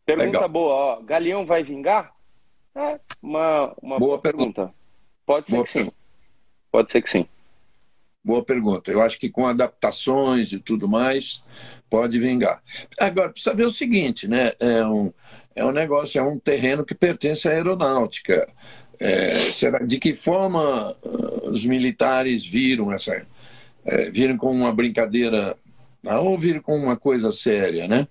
Pergunta 0.06 0.28
Legal. 0.28 0.50
boa, 0.50 0.74
ó. 0.74 1.02
Galeão 1.02 1.46
vai 1.46 1.64
vingar? 1.64 2.14
É, 2.76 3.00
uma, 3.22 3.74
uma 3.82 4.00
boa, 4.00 4.12
boa 4.12 4.20
pergunta. 4.20 4.54
pergunta. 4.54 4.76
Pode 5.26 5.50
ser 5.50 5.56
boa 5.56 5.66
que 5.66 5.72
sim. 5.72 5.92
Pode 6.72 6.92
ser 6.92 7.02
que 7.02 7.10
sim. 7.10 7.28
Boa 8.24 8.44
pergunta. 8.44 8.92
Eu 8.92 9.02
acho 9.02 9.20
que 9.20 9.30
com 9.30 9.48
adaptações 9.48 10.52
e 10.52 10.60
tudo 10.60 10.88
mais, 10.88 11.44
pode 11.90 12.20
vingar. 12.20 12.62
Agora, 13.00 13.30
precisa 13.30 13.52
saber 13.52 13.66
o 13.66 13.72
seguinte, 13.72 14.28
né? 14.28 14.52
É 14.60 14.86
um, 14.86 15.12
é 15.56 15.66
um 15.66 15.72
negócio, 15.72 16.20
é 16.20 16.24
um 16.24 16.38
terreno 16.38 16.86
que 16.86 16.94
pertence 16.94 17.48
à 17.48 17.52
aeronáutica. 17.52 18.48
É, 19.00 19.52
será, 19.52 19.80
de 19.80 19.98
que 19.98 20.14
forma 20.14 20.92
uh, 21.04 21.50
os 21.50 21.66
militares 21.66 22.46
viram 22.46 22.92
essa. 22.92 23.26
É, 23.86 24.10
viram 24.10 24.38
como 24.38 24.60
uma 24.60 24.74
brincadeira 24.74 25.56
ou 26.04 26.38
viram 26.38 26.62
como 26.62 26.84
uma 26.84 26.98
coisa 26.98 27.32
séria, 27.32 27.88
né? 27.88 28.08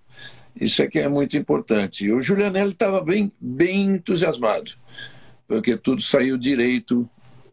Isso 0.61 0.83
aqui 0.83 0.99
é 0.99 1.09
muito 1.09 1.37
importante. 1.37 2.11
O 2.11 2.21
Julianelli 2.21 2.73
estava 2.73 3.01
bem, 3.01 3.31
bem 3.39 3.95
entusiasmado, 3.95 4.73
porque 5.47 5.77
tudo 5.77 6.03
saiu 6.03 6.37
direito 6.37 7.09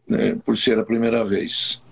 né, 0.06 0.36
por 0.44 0.56
ser 0.56 0.78
a 0.78 0.84
primeira 0.84 1.24
vez. 1.24 1.82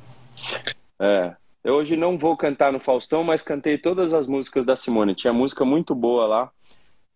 É. 0.99 1.35
Eu 1.63 1.75
hoje 1.77 1.97
não 1.97 2.19
vou 2.19 2.37
cantar 2.37 2.71
no 2.71 2.79
Faustão, 2.79 3.25
mas 3.25 3.41
cantei 3.41 3.79
todas 3.79 4.13
as 4.13 4.27
músicas 4.27 4.67
da 4.67 4.77
Simone. 4.77 5.15
Tinha 5.15 5.33
música 5.33 5.65
muito 5.65 5.95
boa 5.95 6.27
lá. 6.27 6.51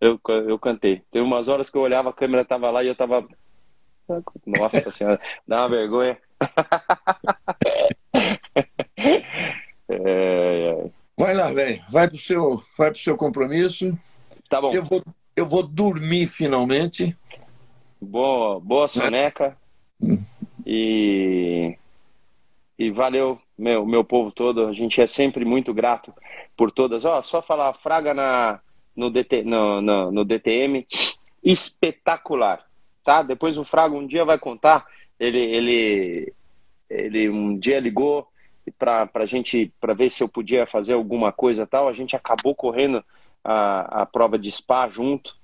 Eu, 0.01 0.19
eu 0.27 0.59
cantei. 0.59 1.03
Teve 1.11 1.25
umas 1.25 1.49
horas 1.49 1.69
que 1.69 1.77
eu 1.77 1.83
olhava, 1.83 2.09
a 2.09 2.15
câmera 2.15 2.45
tava 2.45 2.71
lá 2.71 2.83
e 2.83 2.87
eu 2.87 2.95
tava. 2.95 3.27
Nossa 4.47 4.91
senhora, 4.91 5.21
dá 5.47 5.61
uma 5.61 5.69
vergonha. 5.69 6.19
é, 9.89 9.89
é. 9.89 10.91
Vai 11.17 11.35
lá, 11.35 11.53
velho. 11.53 11.81
Vai 11.89 12.09
pro 12.09 12.19
seu, 12.19 12.61
vai 12.77 12.91
pro 12.91 13.01
seu 13.01 13.17
compromisso. 13.17 13.97
Tá 14.49 14.61
bom. 14.61 14.73
Eu 14.73 14.83
vou, 14.83 15.05
eu 15.37 15.47
vou 15.47 15.63
dormir 15.63 16.27
finalmente. 16.27 17.17
Boa, 18.01 18.59
boa 18.61 18.89
soneca. 18.89 19.57
Hum. 20.01 20.19
E 20.65 21.77
e 22.79 22.93
valeu, 22.93 23.39
meu, 23.59 23.85
meu 23.85 24.05
povo 24.05 24.31
todo. 24.31 24.69
A 24.69 24.73
gente 24.73 25.01
é 25.01 25.07
sempre 25.07 25.45
muito 25.45 25.75
grato 25.75 26.15
por 26.57 26.71
todas. 26.71 27.05
Ó, 27.05 27.21
só 27.23 27.43
falar, 27.43 27.75
Fraga 27.75 28.15
na, 28.15 28.61
no, 28.95 29.11
DT, 29.11 29.43
no, 29.43 29.83
no, 29.83 30.13
no 30.13 30.25
DTM, 30.25 30.87
espetacular, 31.43 32.65
tá? 33.09 33.23
Depois 33.23 33.57
o 33.57 33.65
Fraga 33.65 33.97
um 33.97 34.07
dia 34.07 34.23
vai 34.23 34.39
contar. 34.39 34.85
Ele, 35.19 35.39
ele, 35.39 36.35
ele 36.91 37.31
um 37.31 37.55
dia 37.55 37.81
ligou 37.81 38.29
para 38.79 39.09
a 39.15 39.25
gente, 39.25 39.73
para 39.81 39.95
ver 39.95 40.11
se 40.11 40.23
eu 40.23 40.29
podia 40.29 40.67
fazer 40.67 40.93
alguma 40.93 41.33
coisa 41.33 41.67
tal. 41.67 41.89
A 41.89 41.95
gente 41.95 42.15
acabou 42.15 42.55
correndo 42.55 43.03
a, 43.43 44.03
a 44.03 44.07
prova 44.07 44.39
de 44.39 44.53
Spa 44.53 44.87
junto. 44.89 45.35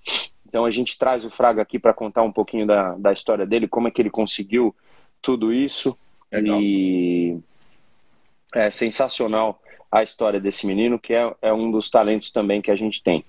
Então 0.47 0.67
a 0.67 0.71
gente 0.71 0.99
traz 0.99 1.25
o 1.25 1.31
Fraga 1.31 1.63
aqui 1.63 1.79
para 1.79 1.95
contar 1.95 2.23
um 2.23 2.31
pouquinho 2.31 2.67
da, 2.67 2.97
da 2.97 3.15
história 3.15 3.47
dele, 3.47 3.67
como 3.67 3.89
é 3.89 3.91
que 3.91 4.03
ele 4.03 4.11
conseguiu 4.11 4.77
tudo 5.23 5.51
isso. 5.51 5.97
Legal. 6.31 6.61
E 6.61 7.39
é 8.55 8.71
sensacional 8.71 9.59
a 9.91 10.03
história 10.03 10.39
desse 10.39 10.67
menino, 10.67 10.99
que 10.99 11.15
é, 11.15 11.35
é 11.41 11.51
um 11.51 11.71
dos 11.71 11.89
talentos 11.89 12.31
também 12.31 12.61
que 12.61 12.71
a 12.71 12.77
gente 12.77 13.03
tem. 13.03 13.25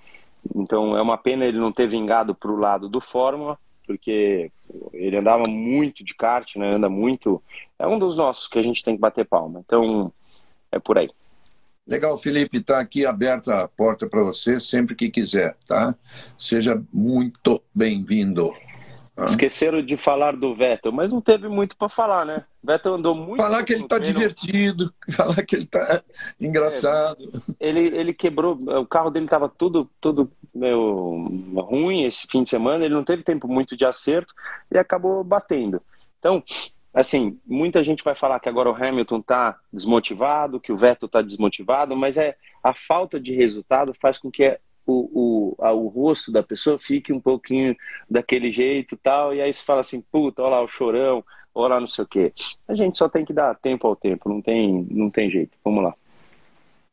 Então 0.54 0.98
é 0.98 1.02
uma 1.02 1.18
pena 1.18 1.46
ele 1.46 1.58
não 1.58 1.72
ter 1.72 1.88
vingado 1.88 2.36
para 2.36 2.52
o 2.52 2.58
lado 2.58 2.90
do 2.90 3.00
Fórmula, 3.00 3.58
porque 3.86 4.52
ele 4.94 5.18
andava 5.18 5.44
muito 5.48 6.04
de 6.04 6.14
kart, 6.14 6.56
né? 6.56 6.76
Anda 6.76 6.90
muito. 6.90 7.42
É 7.78 7.88
um 7.88 8.00
dos 8.00 8.16
nossos 8.16 8.48
que 8.48 8.60
a 8.60 8.64
gente 8.64 8.84
tem 8.84 8.96
que 8.96 9.02
bater 9.02 9.26
palma. 9.26 9.62
Então 9.66 10.12
é 10.72 10.80
por 10.80 10.98
aí. 10.98 11.10
Legal, 11.88 12.18
Felipe, 12.18 12.58
está 12.58 12.80
aqui 12.80 13.06
aberta 13.06 13.62
a 13.62 13.68
porta 13.68 14.08
para 14.08 14.24
você 14.24 14.60
sempre 14.60 14.96
que 14.96 15.10
quiser, 15.10 15.56
tá? 15.68 15.94
Seja 16.36 16.84
muito 16.92 17.62
bem-vindo. 17.74 18.52
Ah. 19.18 19.26
Esqueceram 19.26 19.82
de 19.82 19.96
falar 19.96 20.36
do 20.36 20.54
Vettel, 20.54 20.92
mas 20.92 21.10
não 21.10 21.22
teve 21.22 21.48
muito 21.48 21.78
para 21.78 21.88
falar, 21.88 22.26
né? 22.26 22.44
Vettel 22.62 22.96
andou 22.96 23.16
muito. 23.16 23.38
Falar 23.38 23.64
que 23.64 23.72
ele 23.72 23.84
está 23.84 23.98
divertido, 23.98 24.94
falar 25.12 25.42
que 25.46 25.56
ele 25.56 25.64
está 25.64 26.04
engraçado. 26.40 27.42
É, 27.58 27.70
ele, 27.70 27.80
ele 27.98 28.14
quebrou, 28.14 28.56
o 28.56 28.86
carro 28.86 29.10
dele 29.10 29.26
estava 29.26 29.48
tudo, 29.48 29.90
tudo 30.02 30.30
meio 30.54 31.30
ruim 31.56 32.04
esse 32.04 32.28
fim 32.28 32.44
de 32.44 32.50
semana, 32.50 32.84
ele 32.84 32.94
não 32.94 33.06
teve 33.06 33.24
tempo 33.24 33.48
muito 33.48 33.78
de 33.78 33.86
acerto 33.86 34.34
e 34.70 34.78
acabou 34.78 35.24
batendo. 35.24 35.82
Então, 36.20 36.44
assim, 36.94 37.40
muita 37.46 37.82
gente 37.84 38.04
vai 38.04 38.16
falar 38.16 38.42
que 38.42 38.50
agora 38.50 38.70
o 38.70 38.76
Hamilton 38.76 39.20
está 39.20 39.58
desmotivado, 39.72 40.60
que 40.60 40.74
o 40.74 40.78
Vettel 40.78 41.06
está 41.06 41.22
desmotivado, 41.22 41.96
mas 41.96 42.18
é 42.18 42.36
a 42.62 42.74
falta 42.74 43.18
de 43.18 43.34
resultado 43.34 43.94
faz 44.02 44.18
com 44.18 44.30
que 44.30 44.60
o, 44.86 45.56
o, 45.58 45.64
a, 45.64 45.72
o 45.72 45.88
rosto 45.88 46.32
da 46.32 46.44
pessoa 46.44 46.78
fique 46.80 47.12
um 47.12 47.20
pouquinho 47.20 47.76
daquele 48.10 48.52
jeito 48.52 48.98
tal, 48.98 49.34
e 49.34 49.42
aí 49.42 49.54
você 49.54 49.64
fala 49.64 49.82
assim, 49.82 50.02
puta, 50.02 50.44
olha 50.44 50.56
lá 50.56 50.62
o 50.62 50.68
chorão, 50.68 51.24
olha 51.54 51.76
lá 51.76 51.80
não 51.80 51.88
sei 51.88 52.04
o 52.04 52.08
quê. 52.08 52.34
A 52.68 52.76
gente 52.76 52.98
só 52.98 53.10
tem 53.10 53.26
que 53.26 53.34
dar 53.34 53.56
tempo 53.56 53.88
ao 53.88 53.96
tempo, 53.96 54.30
não 54.30 54.42
tem, 54.42 54.88
não 54.92 55.10
tem 55.10 55.30
jeito. 55.30 55.58
Vamos 55.64 55.84
lá. 55.84 55.94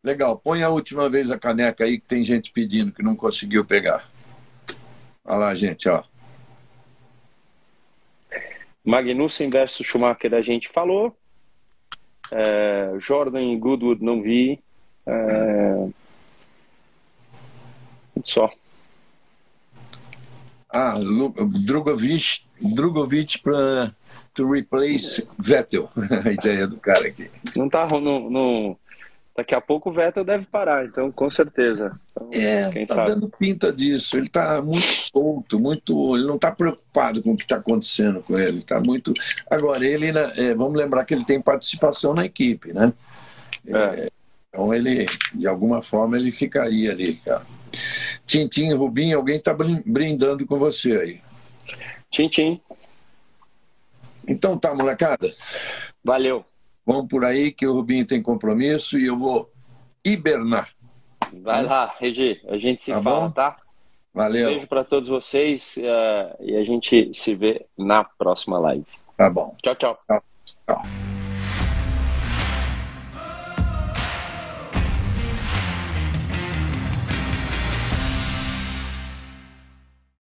Legal, 0.02 0.36
põe 0.36 0.62
a 0.62 0.68
última 0.68 1.08
vez 1.08 1.30
a 1.30 1.38
caneca 1.38 1.84
aí 1.84 2.00
que 2.00 2.06
tem 2.06 2.24
gente 2.24 2.50
pedindo 2.50 2.92
que 2.92 3.02
não 3.02 3.14
conseguiu 3.14 3.64
pegar. 3.64 4.08
Olha 5.24 5.36
lá, 5.36 5.54
gente, 5.54 5.88
ó. 5.88 6.02
Magnussen 8.84 9.48
versus 9.48 9.86
Schumacher 9.86 10.34
a 10.34 10.42
gente 10.42 10.68
falou. 10.68 11.16
É, 12.32 12.94
Jordan 12.98 13.42
e 13.42 13.56
Goodwood 13.56 14.02
não 14.02 14.20
vi. 14.20 14.58
É, 15.06 15.88
só. 18.24 18.50
Ah, 20.74 20.94
Drogovic, 21.64 22.44
Drogovic 22.60 23.38
para 23.40 23.94
to 24.34 24.50
replace 24.50 25.26
Vettel, 25.38 25.90
a 26.24 26.30
ideia 26.30 26.66
do 26.66 26.78
cara 26.78 27.06
aqui. 27.06 27.30
Não 27.54 27.68
tá 27.68 27.86
no, 27.86 28.30
no, 28.30 28.78
daqui 29.36 29.54
a 29.54 29.60
pouco 29.60 29.90
o 29.90 29.92
Vettel 29.92 30.24
deve 30.24 30.46
parar, 30.46 30.84
então 30.86 31.10
com 31.12 31.28
certeza. 31.30 31.98
Então, 32.10 32.28
é, 32.32 32.86
tá 32.86 32.94
sabe? 32.94 33.10
dando 33.10 33.28
pinta 33.28 33.72
disso. 33.72 34.16
Ele 34.16 34.28
tá 34.28 34.62
muito 34.62 34.86
solto, 34.86 35.58
muito, 35.58 36.16
ele 36.16 36.26
não 36.26 36.38
tá 36.38 36.50
preocupado 36.50 37.22
com 37.22 37.32
o 37.32 37.36
que 37.36 37.42
está 37.42 37.56
acontecendo 37.56 38.22
com 38.22 38.38
ele. 38.38 38.62
Tá 38.62 38.80
muito. 38.80 39.12
Agora 39.50 39.84
ele, 39.84 40.06
é, 40.08 40.54
vamos 40.54 40.74
lembrar 40.74 41.04
que 41.04 41.14
ele 41.14 41.24
tem 41.24 41.40
participação 41.40 42.14
na 42.14 42.24
equipe, 42.24 42.72
né? 42.72 42.92
É. 43.66 43.76
É, 43.76 44.10
então 44.48 44.72
ele, 44.72 45.06
de 45.34 45.46
alguma 45.46 45.82
forma, 45.82 46.16
ele 46.16 46.32
ficaria 46.32 46.90
ali, 46.90 47.14
cara. 47.16 47.44
Tintim, 48.26 48.72
Rubim, 48.72 49.12
alguém 49.12 49.36
está 49.36 49.54
brindando 49.54 50.46
com 50.46 50.58
você 50.58 50.96
aí. 50.96 51.20
Tintim. 52.10 52.60
Então 54.26 54.58
tá, 54.58 54.74
molecada. 54.74 55.32
Valeu. 56.04 56.44
Vamos 56.84 57.08
por 57.08 57.24
aí 57.24 57.52
que 57.52 57.66
o 57.66 57.72
Rubinho 57.72 58.06
tem 58.06 58.20
compromisso 58.20 58.98
e 58.98 59.06
eu 59.06 59.16
vou 59.16 59.50
hibernar. 60.04 60.68
Vai 61.32 61.64
lá, 61.64 61.94
Regi. 61.98 62.40
A 62.48 62.58
gente 62.58 62.82
se 62.82 62.92
tá 62.92 63.02
fala, 63.02 63.20
bom? 63.20 63.30
tá? 63.30 63.56
Valeu. 64.12 64.48
Um 64.48 64.50
beijo 64.52 64.66
para 64.66 64.84
todos 64.84 65.08
vocês 65.08 65.76
uh, 65.78 66.42
e 66.42 66.56
a 66.56 66.64
gente 66.64 67.12
se 67.14 67.34
vê 67.34 67.64
na 67.78 68.04
próxima 68.04 68.58
live. 68.58 68.86
Tá 69.16 69.30
bom. 69.30 69.56
Tchau, 69.62 69.74
tchau. 69.76 69.98
Tchau. 70.06 70.22
tchau. 70.66 71.11